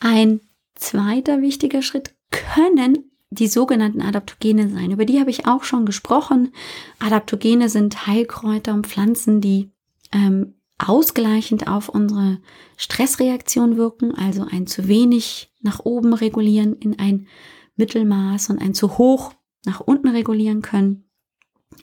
Ein 0.00 0.40
zweiter 0.74 1.40
wichtiger 1.40 1.82
Schritt 1.82 2.14
können 2.30 3.10
die 3.30 3.48
sogenannten 3.48 4.02
Adaptogene 4.02 4.68
sein. 4.68 4.90
Über 4.90 5.04
die 5.04 5.20
habe 5.20 5.30
ich 5.30 5.46
auch 5.46 5.64
schon 5.64 5.86
gesprochen. 5.86 6.52
Adaptogene 6.98 7.68
sind 7.68 8.06
Heilkräuter 8.06 8.74
und 8.74 8.86
Pflanzen, 8.86 9.40
die 9.40 9.70
ähm, 10.12 10.54
ausgleichend 10.78 11.68
auf 11.68 11.88
unsere 11.88 12.40
Stressreaktion 12.76 13.76
wirken, 13.76 14.14
also 14.14 14.44
ein 14.50 14.66
zu 14.66 14.88
wenig 14.88 15.52
nach 15.60 15.80
oben 15.80 16.12
regulieren 16.12 16.74
in 16.74 16.98
ein 16.98 17.28
Mittelmaß 17.76 18.50
und 18.50 18.60
ein 18.60 18.74
zu 18.74 18.98
hoch 18.98 19.32
nach 19.64 19.80
unten 19.80 20.08
regulieren 20.08 20.60
können 20.60 21.04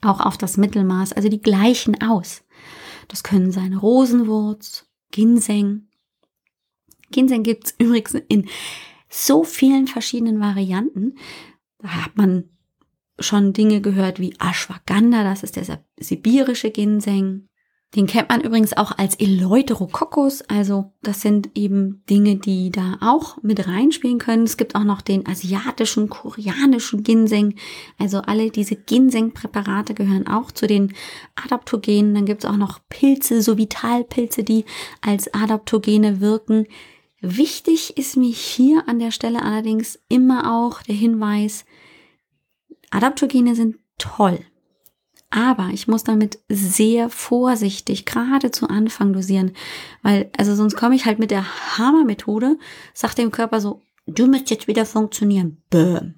auch 0.02 0.20
auf 0.22 0.38
das 0.38 0.58
Mittelmaß, 0.58 1.14
also 1.14 1.30
die 1.30 1.42
gleichen 1.42 2.02
aus. 2.02 2.44
Das 3.08 3.24
können 3.24 3.52
sein 3.52 3.74
Rosenwurz, 3.74 4.88
Ginseng. 5.12 5.88
Ginseng 7.12 7.44
gibt 7.44 7.66
es 7.66 7.76
übrigens 7.80 8.14
in 8.28 8.48
so 9.10 9.44
vielen 9.44 9.88
verschiedenen 9.88 10.40
Varianten. 10.40 11.16
Da 11.80 12.06
hat 12.06 12.16
man 12.16 12.46
schon 13.20 13.54
Dinge 13.54 13.82
gehört 13.82 14.20
wie 14.20 14.36
Ashwagandha, 14.40 15.24
das 15.24 15.44
ist 15.44 15.56
der 15.56 15.84
sibirische 16.00 16.72
Ginseng. 16.72 17.49
Den 17.96 18.06
kennt 18.06 18.30
man 18.30 18.42
übrigens 18.42 18.78
auch 18.78 18.96
als 19.00 19.16
Eleuterococcus, 19.16 20.44
also 20.44 20.94
das 21.02 21.22
sind 21.22 21.50
eben 21.56 22.04
Dinge, 22.08 22.36
die 22.36 22.70
da 22.70 22.98
auch 23.02 23.42
mit 23.42 23.68
reinspielen 23.68 24.20
können. 24.20 24.44
Es 24.44 24.58
gibt 24.58 24.76
auch 24.76 24.84
noch 24.84 25.02
den 25.02 25.28
asiatischen, 25.28 26.08
koreanischen 26.08 27.02
Ginseng, 27.02 27.56
also 27.98 28.20
alle 28.20 28.52
diese 28.52 28.76
Ginseng-Präparate 28.76 29.96
gehören 29.96 30.28
auch 30.28 30.52
zu 30.52 30.68
den 30.68 30.94
Adaptogenen. 31.44 32.14
Dann 32.14 32.26
gibt 32.26 32.44
es 32.44 32.50
auch 32.50 32.58
noch 32.58 32.80
Pilze, 32.90 33.42
so 33.42 33.58
Vitalpilze, 33.58 34.44
die 34.44 34.66
als 35.02 35.34
Adaptogene 35.34 36.22
wirken. 36.22 36.68
Wichtig 37.22 37.98
ist 37.98 38.18
mir 38.18 38.32
hier 38.32 38.88
an 38.88 39.00
der 39.00 39.10
Stelle 39.10 39.42
allerdings 39.42 40.00
immer 40.10 40.64
auch 40.64 40.84
der 40.84 40.96
Hinweis, 40.96 41.66
Adaptogene 42.92 43.56
sind 43.56 43.78
toll. 43.98 44.40
Aber 45.32 45.70
ich 45.74 45.88
muss 45.88 46.04
damit 46.04 46.40
sehr 46.50 47.10
vorsichtig, 47.10 48.06
gerade 48.06 48.50
zu 48.52 48.68
Anfang 48.68 49.14
dosieren, 49.14 49.52
weil, 50.02 50.32
also 50.38 50.56
sonst 50.56 50.76
komme 50.76 50.96
ich 50.96 51.06
halt 51.06 51.20
mit 51.20 51.30
der 51.30 51.78
Hammer-Methode, 51.78 52.58
sagt 52.94 53.20
dem 53.20 53.32
Körper 53.32 53.62
so, 53.62 53.82
du 54.08 54.26
musst 54.26 54.50
jetzt 54.50 54.68
wieder 54.68 54.86
funktionieren. 54.86 55.62
Bäm. 55.70 56.16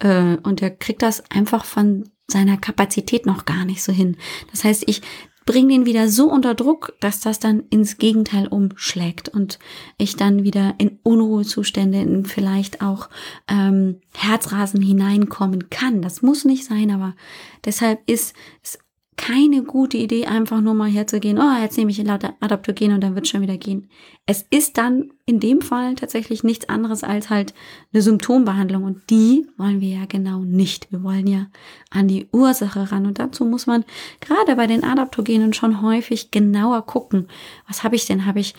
Äh, 0.00 0.36
und 0.42 0.62
er 0.62 0.70
kriegt 0.70 1.02
das 1.02 1.30
einfach 1.30 1.64
von 1.64 2.08
seiner 2.26 2.56
Kapazität 2.56 3.26
noch 3.26 3.44
gar 3.44 3.64
nicht 3.64 3.82
so 3.82 3.92
hin. 3.92 4.16
Das 4.50 4.64
heißt, 4.64 4.84
ich 4.86 5.02
bring 5.50 5.68
den 5.68 5.84
wieder 5.84 6.08
so 6.08 6.30
unter 6.30 6.54
Druck, 6.54 6.94
dass 7.00 7.18
das 7.18 7.40
dann 7.40 7.64
ins 7.70 7.98
Gegenteil 7.98 8.46
umschlägt 8.46 9.28
und 9.28 9.58
ich 9.98 10.14
dann 10.14 10.44
wieder 10.44 10.76
in 10.78 11.00
Unruhezustände, 11.02 12.00
in 12.00 12.24
vielleicht 12.24 12.82
auch 12.82 13.08
ähm, 13.48 14.00
Herzrasen 14.16 14.80
hineinkommen 14.80 15.68
kann. 15.68 16.02
Das 16.02 16.22
muss 16.22 16.44
nicht 16.44 16.64
sein, 16.64 16.92
aber 16.92 17.16
deshalb 17.64 17.98
ist 18.08 18.36
es 18.62 18.78
keine 19.20 19.62
gute 19.64 19.98
Idee, 19.98 20.24
einfach 20.24 20.62
nur 20.62 20.72
mal 20.72 20.88
herzugehen, 20.88 21.38
oh, 21.38 21.60
jetzt 21.60 21.76
nehme 21.76 21.90
ich 21.90 22.00
Adaptogen 22.00 22.94
und 22.94 23.02
dann 23.02 23.14
wird 23.14 23.28
schon 23.28 23.42
wieder 23.42 23.58
gehen. 23.58 23.90
Es 24.24 24.46
ist 24.48 24.78
dann 24.78 25.12
in 25.26 25.40
dem 25.40 25.60
Fall 25.60 25.94
tatsächlich 25.94 26.42
nichts 26.42 26.70
anderes 26.70 27.04
als 27.04 27.28
halt 27.28 27.52
eine 27.92 28.00
Symptombehandlung 28.00 28.82
und 28.82 29.10
die 29.10 29.46
wollen 29.58 29.82
wir 29.82 29.90
ja 29.90 30.06
genau 30.06 30.38
nicht. 30.38 30.90
Wir 30.90 31.02
wollen 31.02 31.26
ja 31.26 31.48
an 31.90 32.08
die 32.08 32.28
Ursache 32.32 32.90
ran 32.90 33.04
und 33.04 33.18
dazu 33.18 33.44
muss 33.44 33.66
man 33.66 33.84
gerade 34.22 34.56
bei 34.56 34.66
den 34.66 34.84
Adaptogenen 34.84 35.52
schon 35.52 35.82
häufig 35.82 36.30
genauer 36.30 36.86
gucken. 36.86 37.28
Was 37.68 37.84
habe 37.84 37.96
ich 37.96 38.06
denn? 38.06 38.24
Habe 38.24 38.40
ich 38.40 38.54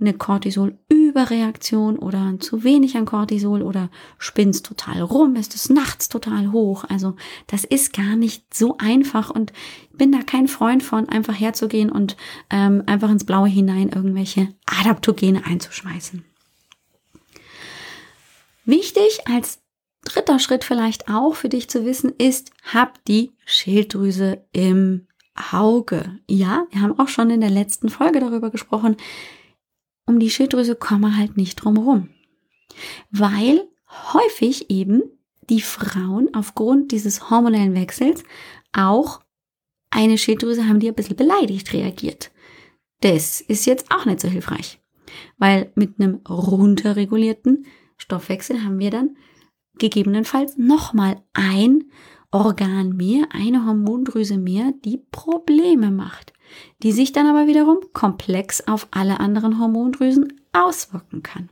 eine 0.00 0.14
Cortisol-Überreaktion 1.16 1.98
oder 1.98 2.34
zu 2.40 2.62
wenig 2.62 2.96
an 2.96 3.06
Cortisol 3.06 3.62
oder 3.62 3.90
spinnst 4.18 4.66
total 4.66 5.00
rum, 5.00 5.36
ist 5.36 5.54
es 5.54 5.70
nachts 5.70 6.08
total 6.08 6.52
hoch. 6.52 6.84
Also 6.88 7.16
das 7.46 7.64
ist 7.64 7.92
gar 7.92 8.16
nicht 8.16 8.54
so 8.54 8.76
einfach 8.78 9.30
und 9.30 9.52
bin 9.92 10.12
da 10.12 10.18
kein 10.18 10.46
Freund 10.46 10.82
von, 10.82 11.08
einfach 11.08 11.38
herzugehen 11.38 11.90
und 11.90 12.16
ähm, 12.50 12.82
einfach 12.86 13.10
ins 13.10 13.24
Blaue 13.24 13.48
hinein 13.48 13.88
irgendwelche 13.88 14.48
Adaptogene 14.66 15.44
einzuschmeißen. 15.46 16.24
Wichtig 18.66 19.20
als 19.26 19.60
dritter 20.04 20.38
Schritt 20.38 20.64
vielleicht 20.64 21.08
auch 21.08 21.34
für 21.34 21.48
dich 21.48 21.68
zu 21.68 21.84
wissen 21.84 22.12
ist, 22.18 22.50
hab 22.72 23.02
die 23.06 23.32
Schilddrüse 23.44 24.44
im 24.52 25.06
Auge. 25.52 26.18
Ja, 26.28 26.66
wir 26.70 26.82
haben 26.82 26.98
auch 26.98 27.08
schon 27.08 27.30
in 27.30 27.40
der 27.40 27.50
letzten 27.50 27.88
Folge 27.88 28.20
darüber 28.20 28.50
gesprochen, 28.50 28.96
um 30.06 30.18
die 30.18 30.30
Schilddrüse 30.30 30.76
kommen 30.76 31.02
wir 31.02 31.16
halt 31.16 31.36
nicht 31.36 31.56
drum 31.56 31.76
herum. 31.76 32.10
Weil 33.10 33.68
häufig 34.12 34.70
eben 34.70 35.02
die 35.48 35.60
Frauen 35.60 36.34
aufgrund 36.34 36.92
dieses 36.92 37.30
hormonellen 37.30 37.74
Wechsels 37.74 38.24
auch 38.72 39.20
eine 39.90 40.18
Schilddrüse 40.18 40.66
haben, 40.66 40.80
die 40.80 40.88
ein 40.88 40.94
bisschen 40.94 41.16
beleidigt 41.16 41.72
reagiert. 41.72 42.30
Das 43.00 43.40
ist 43.40 43.66
jetzt 43.66 43.90
auch 43.90 44.04
nicht 44.04 44.20
so 44.20 44.28
hilfreich. 44.28 44.80
Weil 45.38 45.70
mit 45.74 46.00
einem 46.00 46.20
runterregulierten 46.28 47.66
Stoffwechsel 47.96 48.64
haben 48.64 48.78
wir 48.78 48.90
dann 48.90 49.16
gegebenenfalls 49.78 50.56
nochmal 50.56 51.22
ein 51.32 51.84
Organ 52.44 52.96
mehr, 52.96 53.26
eine 53.32 53.66
Hormondrüse 53.66 54.36
mehr, 54.36 54.72
die 54.84 55.00
Probleme 55.10 55.90
macht 55.90 56.32
die 56.82 56.92
sich 56.92 57.12
dann 57.12 57.26
aber 57.26 57.46
wiederum 57.46 57.78
komplex 57.92 58.66
auf 58.66 58.88
alle 58.90 59.20
anderen 59.20 59.58
Hormondrüsen 59.58 60.40
auswirken 60.52 61.22
kann. 61.22 61.48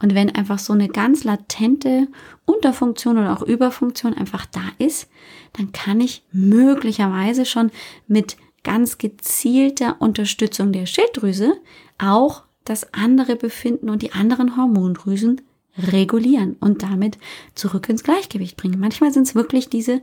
Und 0.00 0.14
wenn 0.14 0.34
einfach 0.34 0.58
so 0.58 0.72
eine 0.72 0.88
ganz 0.88 1.22
latente 1.22 2.08
Unterfunktion 2.44 3.18
oder 3.18 3.32
auch 3.36 3.42
Überfunktion 3.42 4.14
einfach 4.14 4.46
da 4.46 4.62
ist, 4.78 5.08
dann 5.52 5.70
kann 5.70 6.00
ich 6.00 6.24
möglicherweise 6.32 7.46
schon 7.46 7.70
mit 8.08 8.36
ganz 8.64 8.98
gezielter 8.98 9.96
Unterstützung 10.00 10.72
der 10.72 10.86
Schilddrüse 10.86 11.54
auch 11.98 12.42
das 12.64 12.92
andere 12.92 13.36
Befinden 13.36 13.90
und 13.90 14.02
die 14.02 14.12
anderen 14.12 14.56
Hormondrüsen 14.56 15.40
regulieren 15.78 16.56
und 16.60 16.82
damit 16.82 17.18
zurück 17.54 17.88
ins 17.88 18.04
Gleichgewicht 18.04 18.56
bringen. 18.56 18.80
Manchmal 18.80 19.12
sind 19.12 19.26
es 19.26 19.34
wirklich 19.34 19.68
diese 19.68 20.02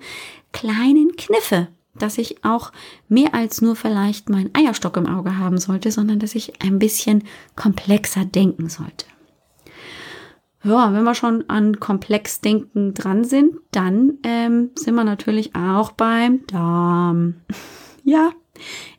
kleinen 0.51 1.15
Kniffe, 1.15 1.67
dass 1.97 2.17
ich 2.17 2.43
auch 2.43 2.71
mehr 3.07 3.33
als 3.33 3.61
nur 3.61 3.75
vielleicht 3.75 4.29
meinen 4.29 4.53
Eierstock 4.55 4.97
im 4.97 5.07
Auge 5.07 5.37
haben 5.37 5.57
sollte, 5.57 5.91
sondern 5.91 6.19
dass 6.19 6.35
ich 6.35 6.61
ein 6.61 6.79
bisschen 6.79 7.23
komplexer 7.55 8.25
denken 8.25 8.69
sollte. 8.69 9.05
Ja, 10.63 10.93
wenn 10.93 11.03
wir 11.03 11.15
schon 11.15 11.49
an 11.49 11.79
Komplexdenken 11.79 12.93
dran 12.93 13.23
sind, 13.23 13.55
dann 13.71 14.17
ähm, 14.23 14.71
sind 14.75 14.95
wir 14.95 15.05
natürlich 15.05 15.55
auch 15.55 15.91
beim 15.91 16.45
Darm. 16.47 17.35
ja, 18.03 18.31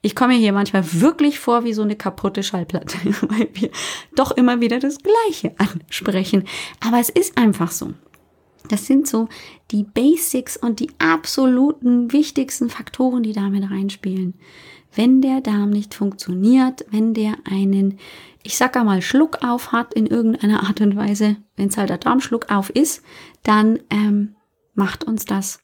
ich 0.02 0.14
komme 0.14 0.34
hier 0.34 0.52
manchmal 0.52 0.84
wirklich 0.92 1.38
vor 1.38 1.64
wie 1.64 1.72
so 1.72 1.82
eine 1.82 1.96
kaputte 1.96 2.42
Schallplatte, 2.42 2.98
weil 3.28 3.48
wir 3.54 3.70
doch 4.14 4.32
immer 4.32 4.60
wieder 4.60 4.78
das 4.78 4.98
Gleiche 4.98 5.54
ansprechen. 5.58 6.44
Aber 6.80 6.98
es 6.98 7.08
ist 7.08 7.38
einfach 7.38 7.70
so. 7.70 7.94
Das 8.68 8.86
sind 8.86 9.08
so 9.08 9.28
die 9.70 9.84
Basics 9.84 10.56
und 10.56 10.80
die 10.80 10.90
absoluten 10.98 12.12
wichtigsten 12.12 12.68
Faktoren, 12.68 13.22
die 13.22 13.32
damit 13.32 13.70
reinspielen. 13.70 14.34
Wenn 14.94 15.22
der 15.22 15.40
Darm 15.40 15.70
nicht 15.70 15.94
funktioniert, 15.94 16.84
wenn 16.90 17.14
der 17.14 17.34
einen, 17.44 17.98
ich 18.42 18.56
sag 18.56 18.76
einmal, 18.76 19.02
Schluck 19.02 19.38
auf 19.42 19.72
hat 19.72 19.94
in 19.94 20.06
irgendeiner 20.06 20.64
Art 20.64 20.80
und 20.80 20.96
Weise, 20.96 21.36
wenn 21.56 21.68
es 21.68 21.76
halt 21.76 21.90
der 21.90 21.98
Darmschluck 21.98 22.50
auf 22.50 22.70
ist, 22.70 23.02
dann 23.42 23.78
ähm, 23.90 24.34
macht 24.74 25.04
uns 25.04 25.24
das 25.24 25.60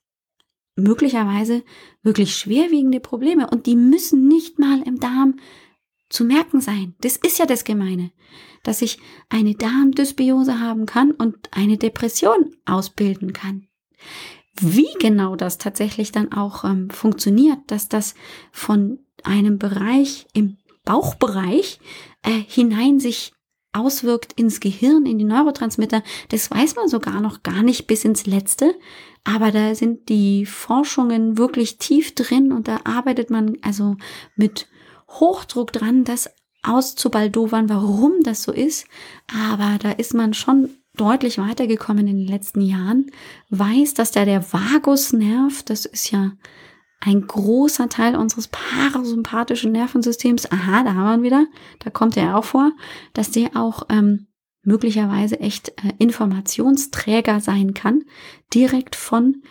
möglicherweise 0.76 1.64
wirklich 2.02 2.36
schwerwiegende 2.36 3.00
Probleme 3.00 3.48
und 3.50 3.66
die 3.66 3.76
müssen 3.76 4.28
nicht 4.28 4.58
mal 4.58 4.82
im 4.82 5.00
Darm 5.00 5.36
zu 6.08 6.24
merken 6.24 6.60
sein. 6.60 6.94
Das 7.00 7.16
ist 7.16 7.38
ja 7.38 7.46
das 7.46 7.64
Gemeine, 7.64 8.12
dass 8.62 8.82
ich 8.82 8.98
eine 9.28 9.54
Darmdysbiose 9.54 10.60
haben 10.60 10.86
kann 10.86 11.10
und 11.10 11.36
eine 11.50 11.78
Depression 11.78 12.54
ausbilden 12.64 13.32
kann. 13.32 13.66
Wie 14.58 14.88
genau 15.00 15.36
das 15.36 15.58
tatsächlich 15.58 16.12
dann 16.12 16.32
auch 16.32 16.64
ähm, 16.64 16.88
funktioniert, 16.90 17.58
dass 17.66 17.88
das 17.88 18.14
von 18.52 19.00
einem 19.22 19.58
Bereich 19.58 20.26
im 20.32 20.58
Bauchbereich 20.84 21.80
äh, 22.22 22.30
hinein 22.30 23.00
sich 23.00 23.32
auswirkt 23.76 24.32
ins 24.34 24.60
Gehirn, 24.60 25.06
in 25.06 25.18
die 25.18 25.24
Neurotransmitter, 25.24 26.02
das 26.30 26.50
weiß 26.50 26.76
man 26.76 26.88
sogar 26.88 27.20
noch 27.20 27.42
gar 27.42 27.62
nicht 27.62 27.86
bis 27.86 28.04
ins 28.04 28.26
Letzte. 28.26 28.74
Aber 29.24 29.50
da 29.50 29.74
sind 29.74 30.08
die 30.08 30.46
Forschungen 30.46 31.36
wirklich 31.36 31.78
tief 31.78 32.14
drin 32.14 32.52
und 32.52 32.68
da 32.68 32.80
arbeitet 32.84 33.30
man 33.30 33.56
also 33.62 33.96
mit 34.36 34.68
Hochdruck 35.08 35.72
dran, 35.72 36.04
das 36.04 36.30
auszubaldowern, 36.62 37.68
warum 37.68 38.22
das 38.22 38.42
so 38.42 38.52
ist. 38.52 38.86
Aber 39.50 39.78
da 39.78 39.92
ist 39.92 40.14
man 40.14 40.34
schon 40.34 40.70
deutlich 40.96 41.38
weitergekommen 41.38 42.06
in 42.06 42.18
den 42.18 42.28
letzten 42.28 42.60
Jahren, 42.60 43.10
weiß, 43.50 43.94
dass 43.94 44.12
da 44.12 44.24
der 44.24 44.52
Vagusnerv, 44.52 45.62
das 45.62 45.84
ist 45.84 46.10
ja 46.10 46.32
ein 47.00 47.26
großer 47.26 47.88
Teil 47.88 48.16
unseres 48.16 48.48
parasympathischen 48.48 49.72
Nervensystems, 49.72 50.50
aha, 50.50 50.82
da 50.82 50.94
haben 50.94 51.08
wir 51.08 51.14
ihn 51.14 51.22
wieder, 51.22 51.46
da 51.80 51.90
kommt 51.90 52.16
er 52.16 52.36
auch 52.36 52.44
vor, 52.44 52.72
dass 53.12 53.30
der 53.30 53.56
auch 53.56 53.84
ähm, 53.88 54.26
möglicherweise 54.62 55.40
echt 55.40 55.68
äh, 55.68 55.92
Informationsträger 55.98 57.40
sein 57.40 57.74
kann, 57.74 58.04
direkt 58.52 58.96
von 58.96 59.42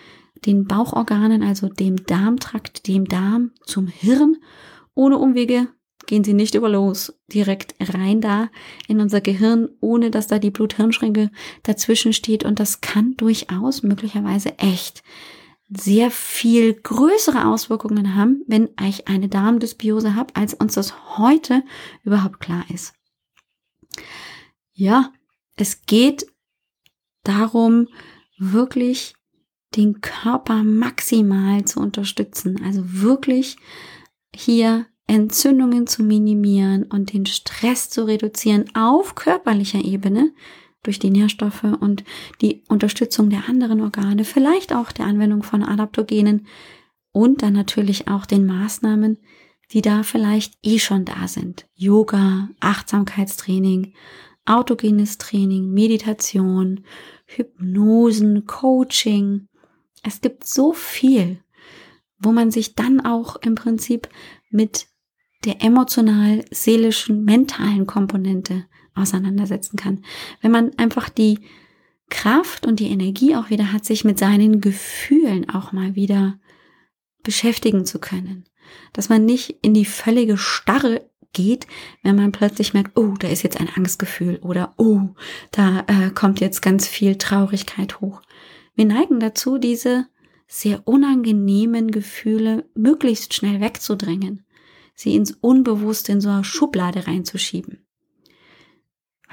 den 0.45 0.65
Bauchorganen, 0.65 1.41
also 1.41 1.69
dem 1.69 2.05
Darmtrakt, 2.05 2.87
dem 2.87 3.05
Darm 3.05 3.51
zum 3.65 3.87
Hirn. 3.87 4.37
Ohne 4.93 5.17
Umwege 5.17 5.69
gehen 6.05 6.23
sie 6.23 6.33
nicht 6.33 6.55
über 6.55 6.69
los, 6.69 7.17
direkt 7.31 7.75
rein 7.79 8.21
da 8.21 8.49
in 8.87 8.99
unser 8.99 9.21
Gehirn, 9.21 9.69
ohne 9.79 10.11
dass 10.11 10.27
da 10.27 10.37
die 10.39 10.51
Blut-Hirn-Schränke 10.51 11.31
dazwischen 11.63 12.13
steht. 12.13 12.43
Und 12.43 12.59
das 12.59 12.81
kann 12.81 13.15
durchaus 13.17 13.81
möglicherweise 13.81 14.57
echt 14.59 15.03
sehr 15.69 16.11
viel 16.11 16.73
größere 16.73 17.47
Auswirkungen 17.47 18.15
haben, 18.15 18.43
wenn 18.47 18.69
ich 18.81 19.07
eine 19.07 19.27
Darmdysbiose 19.27 20.15
habe, 20.15 20.35
als 20.35 20.53
uns 20.53 20.75
das 20.75 21.17
heute 21.17 21.63
überhaupt 22.03 22.39
klar 22.39 22.65
ist. 22.73 22.93
Ja, 24.73 25.11
es 25.55 25.85
geht 25.85 26.27
darum, 27.23 27.87
wirklich 28.37 29.15
den 29.75 30.01
Körper 30.01 30.63
maximal 30.63 31.65
zu 31.65 31.79
unterstützen. 31.79 32.61
Also 32.63 32.81
wirklich 32.85 33.57
hier 34.33 34.85
Entzündungen 35.07 35.87
zu 35.87 36.03
minimieren 36.03 36.83
und 36.83 37.13
den 37.13 37.25
Stress 37.25 37.89
zu 37.89 38.05
reduzieren 38.05 38.65
auf 38.75 39.15
körperlicher 39.15 39.83
Ebene 39.83 40.33
durch 40.85 40.99
die 40.99 41.09
Nährstoffe 41.09 41.63
und 41.63 42.03
die 42.41 42.63
Unterstützung 42.67 43.29
der 43.29 43.47
anderen 43.49 43.81
Organe, 43.81 44.23
vielleicht 44.23 44.73
auch 44.73 44.91
der 44.91 45.05
Anwendung 45.05 45.43
von 45.43 45.63
Adaptogenen 45.63 46.47
und 47.11 47.41
dann 47.41 47.53
natürlich 47.53 48.07
auch 48.07 48.25
den 48.25 48.45
Maßnahmen, 48.45 49.17
die 49.71 49.81
da 49.81 50.03
vielleicht 50.03 50.57
eh 50.63 50.79
schon 50.79 51.05
da 51.05 51.27
sind. 51.27 51.65
Yoga, 51.73 52.49
Achtsamkeitstraining, 52.59 53.93
autogenes 54.45 55.17
Training, 55.17 55.73
Meditation, 55.73 56.83
Hypnosen, 57.25 58.45
Coaching. 58.45 59.47
Es 60.03 60.21
gibt 60.21 60.45
so 60.45 60.73
viel, 60.73 61.39
wo 62.19 62.31
man 62.31 62.51
sich 62.51 62.75
dann 62.75 63.01
auch 63.01 63.37
im 63.37 63.55
Prinzip 63.55 64.07
mit 64.49 64.87
der 65.45 65.63
emotional, 65.63 66.45
seelischen, 66.51 67.23
mentalen 67.23 67.87
Komponente 67.87 68.65
auseinandersetzen 68.95 69.77
kann. 69.77 70.03
Wenn 70.41 70.51
man 70.51 70.71
einfach 70.77 71.09
die 71.09 71.39
Kraft 72.09 72.65
und 72.65 72.79
die 72.79 72.89
Energie 72.89 73.35
auch 73.35 73.49
wieder 73.49 73.71
hat, 73.71 73.85
sich 73.85 74.05
mit 74.05 74.19
seinen 74.19 74.61
Gefühlen 74.61 75.49
auch 75.49 75.71
mal 75.71 75.95
wieder 75.95 76.39
beschäftigen 77.23 77.85
zu 77.85 77.99
können. 77.99 78.45
Dass 78.93 79.09
man 79.09 79.25
nicht 79.25 79.57
in 79.61 79.73
die 79.73 79.85
völlige 79.85 80.37
Starre 80.37 81.09
geht, 81.33 81.67
wenn 82.01 82.15
man 82.15 82.31
plötzlich 82.31 82.73
merkt, 82.73 82.97
oh, 82.97 83.13
da 83.19 83.27
ist 83.27 83.43
jetzt 83.43 83.59
ein 83.59 83.69
Angstgefühl 83.75 84.37
oder 84.37 84.73
oh, 84.77 85.09
da 85.51 85.83
äh, 85.87 86.09
kommt 86.11 86.39
jetzt 86.39 86.61
ganz 86.61 86.87
viel 86.87 87.17
Traurigkeit 87.17 87.99
hoch. 88.01 88.21
Wir 88.75 88.85
neigen 88.85 89.19
dazu, 89.19 89.57
diese 89.57 90.07
sehr 90.47 90.87
unangenehmen 90.87 91.91
Gefühle 91.91 92.69
möglichst 92.75 93.33
schnell 93.33 93.59
wegzudrängen, 93.59 94.45
sie 94.93 95.15
ins 95.15 95.31
Unbewusste 95.31 96.11
in 96.11 96.21
so 96.21 96.29
eine 96.29 96.43
Schublade 96.43 97.07
reinzuschieben. 97.07 97.84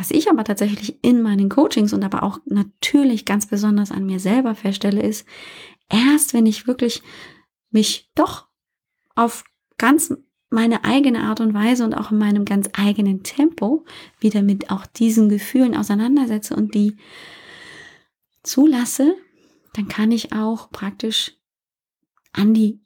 Was 0.02 0.10
ich 0.10 0.28
aber 0.28 0.42
tatsächlich 0.42 0.98
in 1.04 1.22
meinen 1.22 1.48
Coachings 1.48 1.92
und 1.92 2.02
aber 2.02 2.24
auch 2.24 2.40
natürlich 2.44 3.24
ganz 3.24 3.46
besonders 3.46 3.92
an 3.92 4.04
mir 4.04 4.18
selber 4.18 4.56
feststelle, 4.56 5.00
ist, 5.00 5.28
erst 5.88 6.34
wenn 6.34 6.44
ich 6.44 6.66
wirklich 6.66 7.04
mich 7.70 8.10
doch 8.16 8.48
auf 9.14 9.44
ganz 9.78 10.12
meine 10.50 10.82
eigene 10.82 11.20
Art 11.20 11.40
und 11.40 11.54
Weise 11.54 11.84
und 11.84 11.94
auch 11.94 12.10
in 12.10 12.18
meinem 12.18 12.44
ganz 12.44 12.68
eigenen 12.72 13.22
Tempo 13.22 13.84
wieder 14.18 14.42
mit 14.42 14.72
auch 14.72 14.86
diesen 14.86 15.28
Gefühlen 15.28 15.76
auseinandersetze 15.76 16.56
und 16.56 16.74
die 16.74 16.96
zulasse, 18.42 19.14
dann 19.74 19.86
kann 19.86 20.10
ich 20.10 20.32
auch 20.32 20.68
praktisch 20.72 21.36
an 22.32 22.54
die 22.54 22.80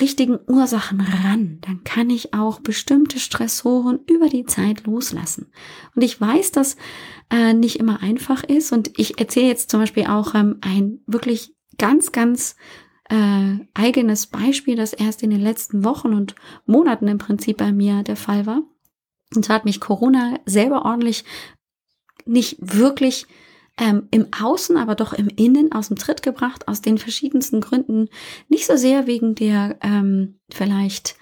richtigen 0.00 0.38
Ursachen 0.46 1.00
ran. 1.00 1.58
Dann 1.60 1.84
kann 1.84 2.08
ich 2.08 2.32
auch 2.34 2.60
bestimmte 2.60 3.18
Stressoren 3.18 4.00
über 4.08 4.28
die 4.28 4.44
Zeit 4.44 4.86
loslassen. 4.86 5.52
Und 5.94 6.02
ich 6.02 6.20
weiß, 6.20 6.52
dass 6.52 6.76
äh, 7.30 7.52
nicht 7.52 7.76
immer 7.76 8.02
einfach 8.02 8.42
ist. 8.44 8.72
Und 8.72 8.98
ich 8.98 9.18
erzähle 9.18 9.48
jetzt 9.48 9.70
zum 9.70 9.80
Beispiel 9.80 10.06
auch 10.06 10.34
ähm, 10.34 10.58
ein 10.62 11.00
wirklich 11.06 11.54
ganz, 11.78 12.12
ganz 12.12 12.56
äh, 13.10 13.56
eigenes 13.74 14.26
Beispiel, 14.26 14.76
das 14.76 14.94
erst 14.94 15.22
in 15.22 15.30
den 15.30 15.40
letzten 15.40 15.84
Wochen 15.84 16.14
und 16.14 16.34
Monaten 16.64 17.08
im 17.08 17.18
Prinzip 17.18 17.58
bei 17.58 17.72
mir 17.72 18.02
der 18.02 18.16
Fall 18.16 18.46
war. 18.46 18.62
Und 19.34 19.44
zwar 19.44 19.56
hat 19.56 19.64
mich 19.64 19.80
Corona 19.80 20.38
selber 20.46 20.84
ordentlich 20.84 21.24
nicht 22.24 22.56
wirklich 22.60 23.26
ähm, 23.78 24.08
im 24.10 24.28
Außen, 24.32 24.76
aber 24.76 24.94
doch 24.94 25.12
im 25.12 25.28
Innen 25.28 25.72
aus 25.72 25.88
dem 25.88 25.96
Tritt 25.96 26.22
gebracht, 26.22 26.68
aus 26.68 26.82
den 26.82 26.98
verschiedensten 26.98 27.60
Gründen. 27.60 28.08
Nicht 28.48 28.66
so 28.66 28.76
sehr 28.76 29.06
wegen 29.06 29.34
der 29.34 29.78
ähm, 29.82 30.38
vielleicht 30.50 31.16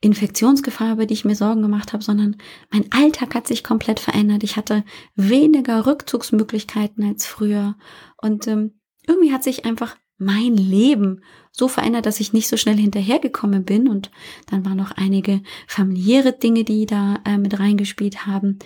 Infektionsgefahr, 0.00 0.92
über 0.92 1.06
die 1.06 1.14
ich 1.14 1.24
mir 1.24 1.34
Sorgen 1.36 1.62
gemacht 1.62 1.92
habe, 1.92 2.04
sondern 2.04 2.36
mein 2.70 2.92
Alltag 2.92 3.34
hat 3.34 3.46
sich 3.46 3.64
komplett 3.64 4.00
verändert. 4.00 4.42
Ich 4.42 4.56
hatte 4.56 4.84
weniger 5.14 5.86
Rückzugsmöglichkeiten 5.86 7.04
als 7.04 7.24
früher 7.24 7.76
und 8.20 8.46
ähm, 8.46 8.78
irgendwie 9.06 9.32
hat 9.32 9.44
sich 9.44 9.64
einfach 9.64 9.96
mein 10.18 10.56
Leben 10.56 11.22
so 11.52 11.68
verändert, 11.68 12.06
dass 12.06 12.20
ich 12.20 12.32
nicht 12.32 12.48
so 12.48 12.56
schnell 12.56 12.76
hinterhergekommen 12.76 13.64
bin. 13.64 13.88
Und 13.88 14.10
dann 14.50 14.64
waren 14.64 14.76
noch 14.76 14.92
einige 14.92 15.42
familiäre 15.66 16.32
Dinge, 16.32 16.64
die 16.64 16.86
da 16.86 17.20
äh, 17.24 17.38
mit 17.38 17.58
reingespielt 17.58 18.26
haben, 18.26 18.58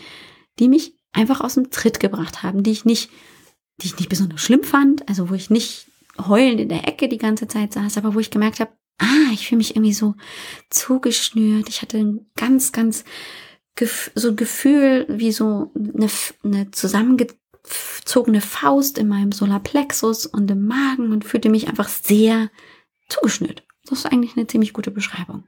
die 0.58 0.68
mich 0.68 0.97
einfach 1.12 1.40
aus 1.40 1.54
dem 1.54 1.70
Tritt 1.70 2.00
gebracht 2.00 2.42
haben, 2.42 2.62
die 2.62 2.72
ich 2.72 2.84
nicht, 2.84 3.10
die 3.80 3.86
ich 3.86 3.98
nicht 3.98 4.08
besonders 4.08 4.40
schlimm 4.40 4.64
fand, 4.64 5.08
also 5.08 5.30
wo 5.30 5.34
ich 5.34 5.50
nicht 5.50 5.86
heulend 6.26 6.60
in 6.60 6.68
der 6.68 6.86
Ecke 6.88 7.08
die 7.08 7.18
ganze 7.18 7.48
Zeit 7.48 7.72
saß, 7.72 7.96
aber 7.96 8.14
wo 8.14 8.20
ich 8.20 8.30
gemerkt 8.30 8.60
habe, 8.60 8.72
ah, 8.98 9.32
ich 9.32 9.48
fühle 9.48 9.58
mich 9.58 9.76
irgendwie 9.76 9.92
so 9.92 10.14
zugeschnürt. 10.70 11.68
Ich 11.68 11.82
hatte 11.82 11.98
ein 11.98 12.26
ganz, 12.36 12.72
ganz 12.72 13.04
so 14.14 14.28
ein 14.28 14.36
Gefühl 14.36 15.06
wie 15.08 15.30
so 15.30 15.72
eine, 15.74 16.08
eine 16.42 16.70
zusammenge 16.72 17.28
zogene 18.04 18.40
Faust 18.40 18.98
in 18.98 19.08
meinem 19.08 19.32
Solarplexus 19.32 20.26
und 20.26 20.50
im 20.50 20.66
Magen 20.66 21.12
und 21.12 21.24
fühlte 21.24 21.50
mich 21.50 21.68
einfach 21.68 21.88
sehr 21.88 22.50
zugeschnürt. 23.08 23.62
Das 23.84 24.00
ist 24.00 24.06
eigentlich 24.06 24.36
eine 24.36 24.46
ziemlich 24.46 24.72
gute 24.72 24.90
Beschreibung. 24.90 25.44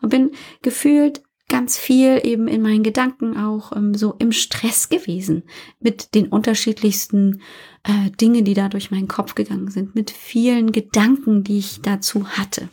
Und 0.00 0.10
bin 0.10 0.32
gefühlt 0.62 1.22
ganz 1.48 1.78
viel 1.78 2.20
eben 2.24 2.48
in 2.48 2.62
meinen 2.62 2.82
Gedanken 2.82 3.36
auch 3.36 3.76
ähm, 3.76 3.94
so 3.94 4.14
im 4.18 4.32
Stress 4.32 4.88
gewesen 4.88 5.42
mit 5.80 6.14
den 6.14 6.28
unterschiedlichsten 6.28 7.42
äh, 7.82 8.10
Dingen, 8.10 8.44
die 8.44 8.54
da 8.54 8.68
durch 8.68 8.90
meinen 8.90 9.08
Kopf 9.08 9.34
gegangen 9.34 9.70
sind, 9.70 9.94
mit 9.94 10.10
vielen 10.10 10.72
Gedanken, 10.72 11.44
die 11.44 11.58
ich 11.58 11.82
dazu 11.82 12.26
hatte 12.28 12.68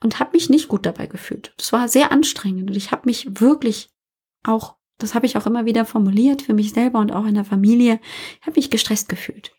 und 0.00 0.20
habe 0.20 0.30
mich 0.34 0.48
nicht 0.48 0.68
gut 0.68 0.86
dabei 0.86 1.06
gefühlt. 1.06 1.52
Das 1.56 1.72
war 1.72 1.88
sehr 1.88 2.12
anstrengend 2.12 2.70
und 2.70 2.76
ich 2.76 2.92
habe 2.92 3.02
mich 3.06 3.40
wirklich 3.40 3.90
auch 4.44 4.78
das 4.98 5.14
habe 5.14 5.26
ich 5.26 5.36
auch 5.36 5.46
immer 5.46 5.64
wieder 5.64 5.84
formuliert 5.84 6.42
für 6.42 6.54
mich 6.54 6.72
selber 6.72 6.98
und 6.98 7.12
auch 7.12 7.24
in 7.24 7.34
der 7.34 7.44
Familie. 7.44 8.00
Habe 8.42 8.56
mich 8.56 8.68
gestresst 8.68 9.08
gefühlt. 9.08 9.52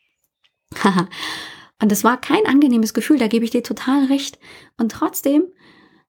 und 1.81 1.91
das 1.91 2.03
war 2.03 2.19
kein 2.19 2.45
angenehmes 2.45 2.93
Gefühl, 2.93 3.17
da 3.17 3.27
gebe 3.27 3.45
ich 3.45 3.51
dir 3.51 3.63
total 3.63 4.05
recht. 4.05 4.37
Und 4.77 4.91
trotzdem 4.91 5.45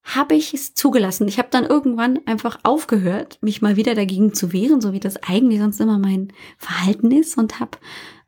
habe 0.03 0.35
ich 0.35 0.55
es 0.55 0.75
zugelassen. 0.75 1.29
Ich 1.29 1.39
habe 1.39 1.49
dann 1.51 1.65
irgendwann 1.65 2.21
einfach 2.27 2.59
aufgehört, 2.63 3.39
mich 3.43 3.63
mal 3.63 3.77
wieder 3.77 3.95
dagegen 3.95 4.35
zu 4.35 4.53
wehren, 4.53 4.81
so 4.81 4.93
wie 4.93 5.01
das 5.01 5.23
eigentlich 5.23 5.61
sonst 5.61 5.81
immer 5.81 5.99
mein 5.99 6.33
Verhalten 6.59 7.11
ist 7.11 7.37
und 7.37 7.61
habe 7.61 7.79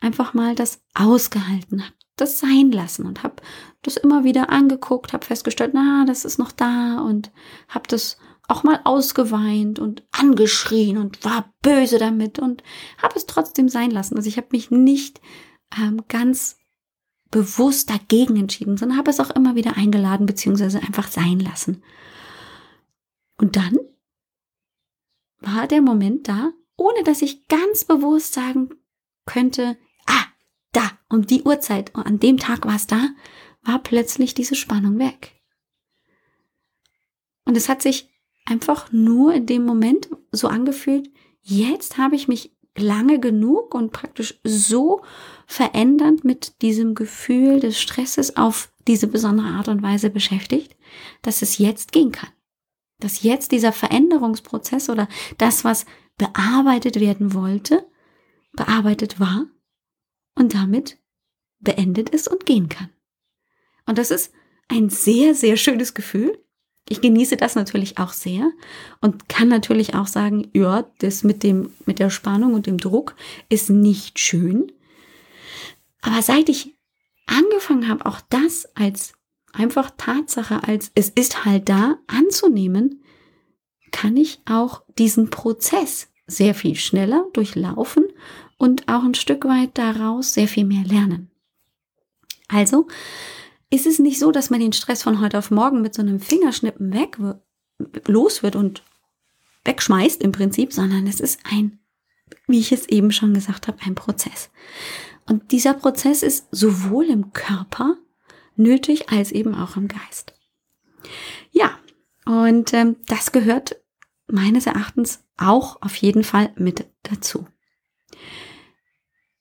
einfach 0.01 0.35
mal 0.35 0.55
das 0.55 0.83
ausgehalten, 0.95 1.83
habe 1.83 1.95
das 2.17 2.39
sein 2.39 2.71
lassen 2.71 3.07
und 3.07 3.23
habe 3.23 3.37
das 3.83 3.97
immer 3.97 4.23
wieder 4.25 4.51
angeguckt, 4.51 5.13
habe 5.13 5.25
festgestellt, 5.25 5.73
na, 5.75 6.05
das 6.07 6.25
ist 6.25 6.39
noch 6.39 6.53
da 6.53 7.01
und 7.01 7.33
habe 7.69 7.89
das 7.89 8.19
auch 8.49 8.65
mal 8.65 8.81
ausgeweint 8.85 9.79
und 9.79 10.03
angeschrien 10.13 10.99
und 10.99 11.25
war 11.25 11.53
böse 11.63 11.99
damit 11.99 12.39
und 12.39 12.63
habe 12.99 13.17
es 13.17 13.27
trotzdem 13.27 13.69
sein 13.69 13.91
lassen. 13.91 14.17
Also 14.17 14.29
ich 14.29 14.37
habe 14.37 14.49
mich 14.51 14.71
nicht 14.71 15.21
ähm, 15.79 16.03
ganz 16.09 16.57
bewusst 17.33 17.91
dagegen 17.91 18.37
entschieden, 18.37 18.77
sondern 18.77 18.99
habe 18.99 19.11
es 19.11 19.19
auch 19.19 19.31
immer 19.31 19.57
wieder 19.57 19.77
eingeladen 19.77 20.27
beziehungsweise 20.27 20.79
einfach 20.79 21.09
sein 21.09 21.41
lassen. 21.41 21.83
Und 23.39 23.57
dann 23.57 23.79
war 25.41 25.67
der 25.67 25.83
Moment 25.83 26.29
da, 26.29 26.53
ohne 26.77 27.03
dass 27.03 27.23
ich 27.23 27.49
ganz 27.49 27.85
bewusst 27.85 28.35
sagen 28.35 28.71
könnte, 29.27 29.77
ah, 30.07 30.27
da, 30.73 30.93
um 31.09 31.27
die 31.27 31.43
Uhrzeit, 31.43 31.97
an 31.97 32.21
dem 32.21 32.37
Tag 32.37 32.67
war 32.67 32.77
es 32.77 32.87
da, 32.87 33.09
war 33.63 33.81
plötzlich 33.81 34.35
diese 34.35 34.55
Spannung 34.55 34.99
weg. 34.99 35.41
Und 37.45 37.57
es 37.57 37.69
hat 37.69 37.83
sich 37.83 38.11
einfach 38.45 38.93
nur 38.93 39.35
in 39.35 39.47
dem 39.47 39.65
Moment 39.65 40.09
so 40.33 40.49
angefühlt, 40.49 41.11
jetzt 41.41 41.97
habe 41.99 42.15
ich 42.15 42.29
mich 42.29 42.55
lange 42.77 43.21
genug 43.21 43.75
und 43.75 43.93
praktisch 43.93 44.41
so 44.45 45.03
verändernd 45.47 46.25
mit 46.25 46.63
diesem 46.63 46.95
Gefühl 46.95 47.61
des 47.61 47.81
Stresses 47.81 48.37
auf 48.37 48.73
diese 48.89 49.07
besondere 49.07 49.49
Art 49.49 49.69
und 49.69 49.83
Weise 49.83 50.11
beschäftigt, 50.11 50.77
dass 51.23 51.43
es 51.43 51.59
jetzt 51.59 51.93
gehen 51.93 52.13
kann. 52.13 52.31
Dass 52.99 53.23
jetzt 53.23 53.53
dieser 53.53 53.73
Veränderungsprozess 53.73 54.89
oder 54.89 55.09
das, 55.39 55.65
was 55.65 55.87
bearbeitet 56.17 57.01
werden 57.01 57.35
wollte, 57.35 57.87
bearbeitet 58.53 59.21
war 59.21 59.47
und 60.35 60.55
damit 60.55 60.99
beendet 61.59 62.11
ist 62.11 62.29
und 62.29 62.47
gehen 62.47 62.69
kann. 62.69 62.91
Und 63.87 63.99
das 63.99 64.11
ist 64.11 64.33
ein 64.69 64.89
sehr, 64.89 65.35
sehr 65.35 65.57
schönes 65.57 65.95
Gefühl. 65.95 66.42
Ich 66.89 67.01
genieße 67.01 67.37
das 67.37 67.55
natürlich 67.55 67.99
auch 67.99 68.13
sehr 68.13 68.51
und 69.01 69.29
kann 69.29 69.49
natürlich 69.49 69.95
auch 69.95 70.07
sagen, 70.07 70.51
ja, 70.53 70.85
das 70.99 71.23
mit 71.23 71.43
dem, 71.43 71.73
mit 71.87 71.99
der 71.99 72.11
Spannung 72.11 72.55
und 72.55 72.67
dem 72.67 72.79
Druck 72.79 73.15
ist 73.49 73.71
nicht 73.71 74.19
schön. 74.19 74.73
Aber 76.01 76.21
seit 76.23 76.49
ich 76.49 76.75
angefangen 77.27 77.89
habe, 77.89 78.05
auch 78.07 78.21
das 78.29 78.69
als 78.75 79.15
einfach 79.53 79.93
Tatsache, 79.97 80.65
als 80.65 80.91
es 80.95 81.11
ist 81.11 81.45
halt 81.45 81.69
da 81.69 81.99
anzunehmen, 82.09 83.03
kann 83.91 84.17
ich 84.17 84.41
auch 84.47 84.83
diesen 84.99 85.31
Prozess 85.31 86.09
sehr 86.27 86.55
viel 86.55 86.75
schneller 86.75 87.27
durchlaufen 87.33 88.05
und 88.57 88.89
auch 88.89 89.05
ein 89.05 89.15
Stück 89.15 89.45
weit 89.45 89.77
daraus 89.79 90.35
sehr 90.35 90.49
viel 90.49 90.65
mehr 90.65 90.85
lernen. 90.85 91.31
Also 92.49 92.87
ist 93.73 93.87
es 93.87 93.99
nicht 93.99 94.19
so, 94.19 94.33
dass 94.33 94.51
man 94.51 94.61
den 94.61 94.75
Stress 94.75 95.03
von 95.03 95.21
heute 95.21 95.39
auf 95.39 95.51
morgen 95.51 95.81
mit 95.81 95.95
so 95.95 96.03
einem 96.03 96.21
Fingerschnippen 96.21 96.93
weg 96.93 97.17
los 98.07 98.43
wird 98.43 98.55
und 98.55 98.83
wegschmeißt 99.65 100.21
im 100.23 100.31
Prinzip, 100.31 100.75
sondern 100.75 101.07
es 101.07 101.21
ist 101.21 101.41
ein, 101.51 101.79
wie 102.47 102.61
ich 102.61 102.71
es 102.71 102.87
eben 102.89 103.13
schon 103.13 103.33
gesagt 103.33 103.69
habe, 103.69 103.79
ein 103.87 103.95
Prozess. 103.95 104.51
Und 105.27 105.53
dieser 105.53 105.73
Prozess 105.73 106.23
ist 106.23 106.49
sowohl 106.51 107.07
im 107.07 107.33
Körper 107.33 107.97
nötig 108.57 109.09
als 109.09 109.33
eben 109.33 109.55
auch 109.55 109.77
im 109.77 109.89
Geist. 109.89 110.35
Ja, 111.51 111.79
und 112.27 112.75
ähm, 112.75 112.97
das 113.07 113.33
gehört 113.33 113.77
meines 114.27 114.67
Erachtens 114.67 115.25
auch 115.39 115.81
auf 115.81 115.97
jeden 115.97 116.25
Fall 116.25 116.53
mit 116.57 116.85
dazu. 117.05 117.47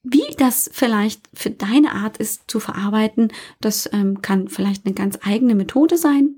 Wie 0.04 0.36
das 0.38 0.70
vielleicht 0.74 1.22
für 1.34 1.52
deine 1.52 1.94
Art 1.94 2.18
ist 2.18 2.50
zu 2.50 2.60
verarbeiten, 2.60 3.32
das 3.60 3.90
ähm, 3.94 4.22
kann 4.22 4.48
vielleicht 4.48 4.86
eine 4.86 4.96
ganz 4.96 5.20
eigene 5.22 5.54
Methode 5.54 5.98
sein. 5.98 6.36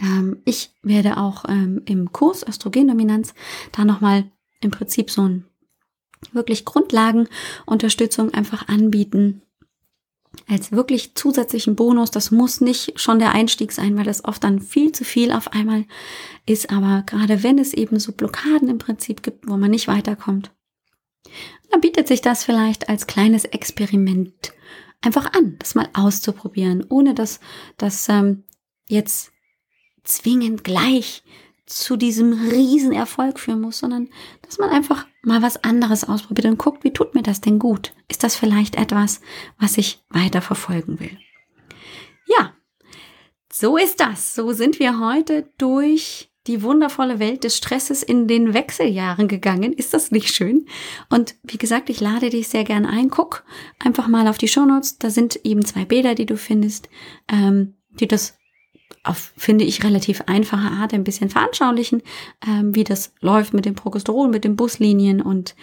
Ähm, 0.00 0.42
ich 0.44 0.70
werde 0.82 1.16
auch 1.16 1.44
ähm, 1.48 1.82
im 1.86 2.12
Kurs 2.12 2.46
Östrogendominanz 2.46 3.34
da 3.72 3.84
nochmal 3.84 4.30
im 4.60 4.70
Prinzip 4.70 5.10
so 5.10 5.22
ein 5.22 5.44
wirklich 6.32 6.64
Grundlagenunterstützung 6.64 8.32
einfach 8.34 8.68
anbieten, 8.68 9.42
als 10.48 10.72
wirklich 10.72 11.14
zusätzlichen 11.14 11.74
Bonus. 11.74 12.10
Das 12.10 12.30
muss 12.30 12.60
nicht 12.60 13.00
schon 13.00 13.18
der 13.18 13.32
Einstieg 13.32 13.72
sein, 13.72 13.96
weil 13.96 14.04
das 14.04 14.24
oft 14.24 14.44
dann 14.44 14.60
viel 14.60 14.92
zu 14.92 15.04
viel 15.04 15.32
auf 15.32 15.52
einmal 15.52 15.84
ist. 16.46 16.70
Aber 16.70 17.02
gerade 17.06 17.42
wenn 17.42 17.58
es 17.58 17.72
eben 17.74 17.98
so 17.98 18.12
Blockaden 18.12 18.68
im 18.68 18.78
Prinzip 18.78 19.22
gibt, 19.22 19.48
wo 19.48 19.56
man 19.56 19.70
nicht 19.70 19.88
weiterkommt, 19.88 20.52
dann 21.70 21.80
bietet 21.80 22.08
sich 22.08 22.20
das 22.20 22.44
vielleicht 22.44 22.88
als 22.88 23.06
kleines 23.06 23.44
Experiment 23.44 24.52
einfach 25.00 25.32
an, 25.32 25.56
das 25.58 25.74
mal 25.74 25.88
auszuprobieren, 25.92 26.84
ohne 26.88 27.14
dass 27.14 27.40
das 27.76 28.08
ähm, 28.08 28.44
jetzt 28.88 29.32
zwingend 30.02 30.64
gleich 30.64 31.22
zu 31.66 31.96
diesem 31.96 32.32
Riesenerfolg 32.32 33.38
führen 33.38 33.60
muss, 33.60 33.78
sondern 33.78 34.08
dass 34.42 34.58
man 34.58 34.70
einfach 34.70 35.06
mal 35.22 35.42
was 35.42 35.62
anderes 35.64 36.04
ausprobiert 36.04 36.46
und 36.46 36.58
guckt, 36.58 36.82
wie 36.82 36.92
tut 36.92 37.14
mir 37.14 37.22
das 37.22 37.42
denn 37.42 37.58
gut? 37.58 37.94
Ist 38.08 38.24
das 38.24 38.36
vielleicht 38.36 38.76
etwas, 38.76 39.20
was 39.58 39.76
ich 39.76 40.02
weiter 40.08 40.40
verfolgen 40.40 40.98
will? 40.98 41.18
Ja, 42.26 42.54
so 43.52 43.76
ist 43.76 44.00
das. 44.00 44.34
So 44.34 44.52
sind 44.52 44.78
wir 44.78 44.98
heute 44.98 45.50
durch 45.58 46.27
die 46.48 46.62
wundervolle 46.62 47.18
Welt 47.18 47.44
des 47.44 47.56
Stresses 47.56 48.02
in 48.02 48.26
den 48.26 48.54
Wechseljahren 48.54 49.28
gegangen. 49.28 49.72
Ist 49.72 49.94
das 49.94 50.10
nicht 50.10 50.34
schön? 50.34 50.66
Und 51.10 51.36
wie 51.44 51.58
gesagt, 51.58 51.90
ich 51.90 52.00
lade 52.00 52.30
dich 52.30 52.48
sehr 52.48 52.64
gern 52.64 52.86
ein. 52.86 53.10
Guck 53.10 53.44
einfach 53.78 54.08
mal 54.08 54.26
auf 54.26 54.38
die 54.38 54.48
Shownotes. 54.48 54.98
Da 54.98 55.10
sind 55.10 55.36
eben 55.44 55.64
zwei 55.64 55.84
Bilder, 55.84 56.14
die 56.14 56.26
du 56.26 56.36
findest, 56.36 56.88
ähm, 57.30 57.74
die 58.00 58.08
das 58.08 58.38
auf, 59.04 59.32
finde 59.36 59.64
ich, 59.64 59.84
relativ 59.84 60.22
einfache 60.22 60.70
Art 60.70 60.94
ein 60.94 61.04
bisschen 61.04 61.30
veranschaulichen, 61.30 62.02
ähm, 62.46 62.74
wie 62.74 62.84
das 62.84 63.12
läuft 63.20 63.52
mit 63.52 63.66
dem 63.66 63.74
Progesteron, 63.74 64.30
mit 64.30 64.44
den 64.44 64.56
Buslinien 64.56 65.20
und 65.20 65.54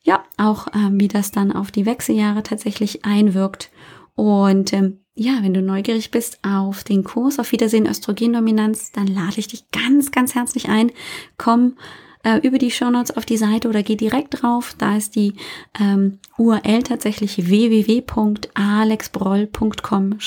ja, 0.00 0.24
auch 0.36 0.66
ähm, 0.74 0.98
wie 0.98 1.08
das 1.08 1.30
dann 1.30 1.52
auf 1.52 1.70
die 1.70 1.86
Wechseljahre 1.86 2.42
tatsächlich 2.42 3.04
einwirkt. 3.04 3.70
Und 4.14 4.72
ähm, 4.72 5.01
ja, 5.14 5.38
wenn 5.42 5.54
du 5.54 5.60
neugierig 5.60 6.10
bist 6.10 6.38
auf 6.42 6.84
den 6.84 7.04
Kurs 7.04 7.38
auf 7.38 7.52
Wiedersehen 7.52 7.86
Östrogendominanz, 7.86 8.92
dann 8.92 9.06
lade 9.06 9.38
ich 9.38 9.46
dich 9.46 9.70
ganz, 9.70 10.10
ganz 10.10 10.34
herzlich 10.34 10.68
ein. 10.68 10.90
Komm 11.36 11.76
äh, 12.22 12.38
über 12.38 12.56
die 12.58 12.70
Shownotes 12.70 13.14
auf 13.16 13.26
die 13.26 13.36
Seite 13.36 13.68
oder 13.68 13.82
geh 13.82 13.96
direkt 13.96 14.42
drauf. 14.42 14.74
Da 14.78 14.96
ist 14.96 15.16
die 15.16 15.34
ähm, 15.78 16.18
URL 16.38 16.82
tatsächlich 16.82 17.46
www.alexbroll.com 17.48 20.20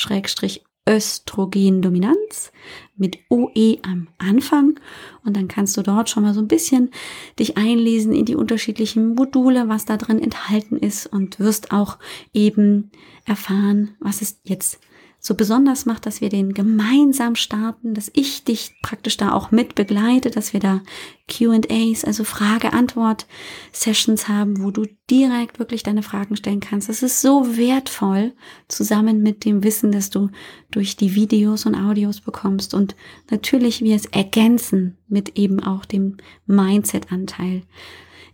Östrogendominanz 0.87 2.51
mit 2.95 3.17
OE 3.29 3.79
am 3.81 4.07
Anfang. 4.17 4.79
Und 5.23 5.35
dann 5.35 5.47
kannst 5.47 5.75
du 5.77 5.81
dort 5.81 6.09
schon 6.09 6.23
mal 6.23 6.33
so 6.33 6.41
ein 6.41 6.47
bisschen 6.47 6.91
dich 7.39 7.57
einlesen 7.57 8.13
in 8.13 8.25
die 8.25 8.35
unterschiedlichen 8.35 9.15
Module, 9.15 9.67
was 9.67 9.85
da 9.85 9.97
drin 9.97 10.21
enthalten 10.21 10.77
ist 10.77 11.07
und 11.07 11.39
wirst 11.39 11.71
auch 11.71 11.97
eben 12.33 12.91
erfahren, 13.25 13.95
was 13.99 14.21
es 14.21 14.39
jetzt 14.43 14.79
so 15.25 15.33
besonders 15.33 15.87
macht, 15.87 16.05
dass 16.05 16.21
wir 16.21 16.29
den 16.29 16.53
gemeinsam 16.53 17.35
starten, 17.35 17.95
dass 17.95 18.11
ich 18.13 18.43
dich 18.43 18.75
praktisch 18.83 19.17
da 19.17 19.33
auch 19.33 19.49
mit 19.49 19.73
begleite, 19.73 20.29
dass 20.29 20.53
wir 20.53 20.59
da 20.59 20.83
QAs, 21.27 22.05
also 22.05 22.23
Frage-Antwort-Sessions 22.23 24.27
haben, 24.27 24.61
wo 24.61 24.69
du 24.69 24.85
direkt 25.09 25.57
wirklich 25.57 25.81
deine 25.81 26.03
Fragen 26.03 26.35
stellen 26.35 26.59
kannst. 26.59 26.89
Das 26.89 27.01
ist 27.01 27.21
so 27.21 27.57
wertvoll, 27.57 28.33
zusammen 28.67 29.23
mit 29.23 29.45
dem 29.45 29.63
Wissen, 29.63 29.91
das 29.91 30.11
du 30.11 30.29
durch 30.69 30.95
die 30.95 31.15
Videos 31.15 31.65
und 31.65 31.73
Audios 31.73 32.21
bekommst 32.21 32.75
und 32.75 32.95
natürlich 33.31 33.81
wir 33.81 33.95
es 33.95 34.05
ergänzen 34.05 34.95
mit 35.07 35.39
eben 35.39 35.59
auch 35.59 35.85
dem 35.85 36.17
Mindset-Anteil. 36.45 37.63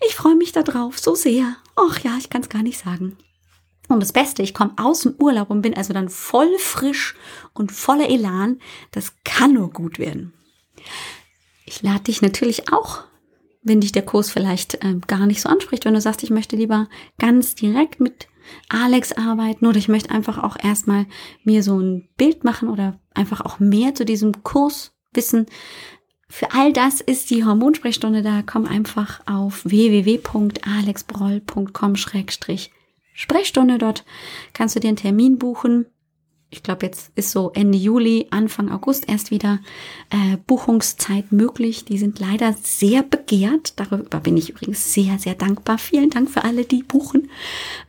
Ich 0.06 0.14
freue 0.14 0.36
mich 0.36 0.52
darauf 0.52 1.00
so 1.00 1.16
sehr. 1.16 1.56
Ach 1.78 2.00
ja, 2.00 2.18
ich 2.20 2.30
kann 2.30 2.42
es 2.42 2.50
gar 2.50 2.64
nicht 2.64 2.80
sagen. 2.80 3.16
Und 3.92 4.02
das 4.02 4.14
Beste, 4.14 4.42
ich 4.42 4.54
komme 4.54 4.74
aus 4.78 5.02
dem 5.02 5.16
Urlaub 5.20 5.50
und 5.50 5.62
bin 5.62 5.76
also 5.76 5.94
dann 5.94 6.10
voll 6.10 6.58
frisch 6.58 7.16
und 7.54 7.72
voller 7.72 8.10
Elan. 8.10 8.60
Das 8.92 9.14
kann 9.24 9.54
nur 9.54 9.72
gut 9.72 10.00
werden. 10.00 10.34
Ich 11.66 11.82
lade 11.82 12.04
dich 12.04 12.22
natürlich 12.22 12.74
auch, 12.74 13.04
wenn 13.64 13.82
dich 13.82 13.92
der 13.92 14.06
Kurs 14.06 14.32
vielleicht 14.32 14.84
äh, 14.84 14.96
gar 15.08 15.26
nicht 15.26 15.42
so 15.42 15.50
anspricht, 15.50 15.86
wenn 15.86 15.94
du 15.94 16.02
sagst, 16.02 16.24
ich 16.24 16.32
möchte 16.32 16.56
lieber 16.56 16.88
ganz 17.20 17.56
direkt 17.56 18.00
mit 18.00 18.28
Alex 18.70 19.12
arbeiten 19.14 19.68
oder 19.68 19.78
ich 19.78 19.88
möchte 19.88 20.12
einfach 20.12 20.44
auch 20.44 20.58
erstmal 20.62 21.06
mir 21.44 21.64
so 21.64 21.80
ein 21.80 22.10
Bild 22.18 22.44
machen 22.44 22.68
oder 22.70 23.00
einfach 23.14 23.42
auch 23.42 23.60
mehr 23.60 23.96
zu 23.96 24.06
diesem 24.06 24.44
Kurs 24.44 24.94
wissen. 25.14 25.46
Für 26.28 26.52
all 26.54 26.74
das 26.74 27.02
ist 27.02 27.30
die 27.30 27.44
Hormonsprechstunde 27.44 28.22
da. 28.22 28.42
Komm 28.46 28.66
einfach 28.66 29.20
auf 29.28 29.66
www.alexbroll.com 29.66 31.96
Sprechstunde. 33.22 33.78
Dort 33.78 34.04
kannst 34.54 34.76
du 34.76 34.80
dir 34.80 34.88
einen 34.88 34.98
Termin 34.98 35.38
buchen. 35.38 35.86
Ich 36.50 36.64
glaube, 36.64 36.86
jetzt 36.86 37.12
ist 37.16 37.32
so 37.32 37.52
Ende 37.54 37.78
Juli, 37.78 38.28
Anfang 38.32 38.70
August 38.70 39.08
erst 39.08 39.32
wieder 39.32 39.60
äh, 40.10 40.36
Buchungszeit 40.48 41.32
möglich. 41.32 41.86
Die 41.86 41.98
sind 41.98 42.20
leider 42.20 42.54
sehr 42.62 43.04
begehrt. 43.04 43.80
Darüber 43.80 44.20
bin 44.20 44.36
ich 44.36 44.50
übrigens 44.50 44.94
sehr, 44.94 45.18
sehr 45.18 45.36
dankbar. 45.36 45.78
Vielen 45.78 46.10
Dank 46.10 46.30
für 46.30 46.44
alle, 46.44 46.66
die 46.66 46.84
buchen, 46.84 47.30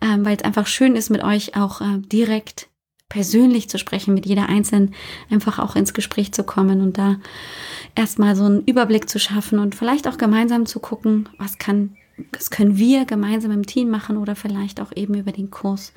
ähm, 0.01 0.25
weil 0.25 0.37
es 0.37 0.45
einfach 0.45 0.69
schön 0.69 0.95
ist, 0.95 1.11
mit 1.11 1.25
euch 1.25 1.57
auch 1.57 1.81
äh, 1.81 1.99
direkt 1.99 2.69
persönlich 3.09 3.69
zu 3.69 3.79
sprechen, 3.79 4.15
mit 4.15 4.27
jeder 4.27 4.49
Einzelnen 4.49 4.95
einfach 5.31 5.59
auch 5.59 5.75
ins 5.75 5.93
Gespräch 5.93 6.33
zu 6.33 6.45
kommen 6.45 6.81
und 6.81 6.99
da 6.99 7.17
erstmal 7.95 8.37
so 8.37 8.45
einen 8.45 8.65
Überblick 8.65 9.09
zu 9.09 9.19
schaffen 9.19 9.59
und 9.59 9.75
vielleicht 9.75 10.07
auch 10.07 10.19
gemeinsam 10.19 10.67
zu 10.67 10.79
gucken, 10.79 11.29
was 11.37 11.59
kann 11.59 11.97
das 12.33 12.51
können 12.51 12.77
wir 12.77 13.05
gemeinsam 13.05 13.51
im 13.51 13.67
Team 13.67 13.91
machen 13.91 14.17
oder 14.17 14.37
vielleicht 14.37 14.81
auch 14.81 14.93
eben 14.95 15.15
über 15.15 15.33
den 15.33 15.51
Kurs, 15.51 15.93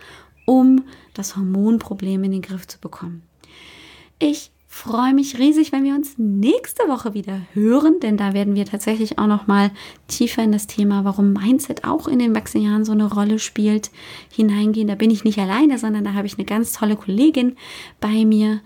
um 0.45 0.85
das 1.13 1.35
Hormonproblem 1.35 2.23
in 2.23 2.31
den 2.31 2.41
Griff 2.41 2.67
zu 2.67 2.79
bekommen. 2.79 3.23
Ich 4.19 4.51
freue 4.67 5.13
mich 5.13 5.39
riesig, 5.39 5.71
wenn 5.71 5.85
wir 5.85 5.95
uns 5.95 6.17
nächste 6.17 6.83
Woche 6.89 7.13
wieder 7.13 7.39
hören, 7.53 8.01
denn 8.01 8.17
da 8.17 8.33
werden 8.33 8.55
wir 8.55 8.65
tatsächlich 8.65 9.17
auch 9.17 9.27
noch 9.27 9.47
mal 9.47 9.71
tiefer 10.07 10.43
in 10.43 10.51
das 10.51 10.67
Thema, 10.67 11.05
warum 11.05 11.31
Mindset 11.31 11.85
auch 11.85 12.09
in 12.09 12.19
den 12.19 12.35
Wechseljahren 12.35 12.83
so 12.83 12.91
eine 12.91 13.11
Rolle 13.11 13.39
spielt, 13.39 13.89
hineingehen. 14.31 14.89
Da 14.89 14.95
bin 14.95 15.11
ich 15.11 15.23
nicht 15.23 15.39
alleine, 15.39 15.77
sondern 15.77 16.03
da 16.03 16.13
habe 16.13 16.27
ich 16.27 16.37
eine 16.37 16.45
ganz 16.45 16.73
tolle 16.73 16.97
Kollegin 16.97 17.55
bei 18.01 18.25
mir, 18.25 18.59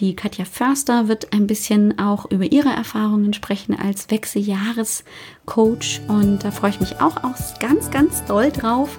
die 0.00 0.16
Katja 0.16 0.46
Förster 0.46 1.08
wird 1.08 1.32
ein 1.32 1.46
bisschen 1.46 1.98
auch 1.98 2.30
über 2.30 2.50
ihre 2.50 2.70
Erfahrungen 2.70 3.34
sprechen 3.34 3.78
als 3.78 4.10
Wechseljahrescoach 4.10 6.00
und 6.08 6.42
da 6.42 6.50
freue 6.50 6.70
ich 6.70 6.80
mich 6.80 7.00
auch, 7.00 7.18
auch 7.18 7.34
ganz, 7.60 7.90
ganz 7.90 8.24
doll 8.24 8.50
drauf. 8.50 8.98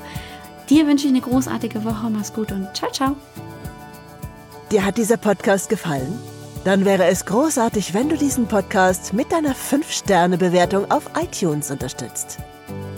Dir 0.69 0.87
wünsche 0.87 1.07
ich 1.07 1.11
eine 1.11 1.21
großartige 1.21 1.83
Woche. 1.83 2.07
Mach's 2.09 2.33
gut 2.33 2.51
und 2.51 2.67
ciao, 2.75 2.91
ciao. 2.91 3.15
Dir 4.71 4.85
hat 4.85 4.97
dieser 4.97 5.17
Podcast 5.17 5.69
gefallen? 5.69 6.19
Dann 6.63 6.85
wäre 6.85 7.05
es 7.05 7.25
großartig, 7.25 7.95
wenn 7.95 8.07
du 8.07 8.15
diesen 8.15 8.45
Podcast 8.45 9.13
mit 9.13 9.31
deiner 9.31 9.55
5-Sterne-Bewertung 9.55 10.91
auf 10.91 11.09
iTunes 11.19 11.71
unterstützt. 11.71 12.37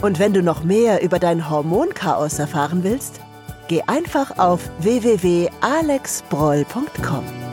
Und 0.01 0.19
wenn 0.19 0.33
du 0.33 0.43
noch 0.43 0.65
mehr 0.65 1.01
über 1.01 1.19
dein 1.19 1.49
Hormonchaos 1.49 2.37
erfahren 2.37 2.83
willst, 2.83 3.21
geh 3.69 3.81
einfach 3.87 4.37
auf 4.37 4.69
www.alexbroll.com. 4.81 7.52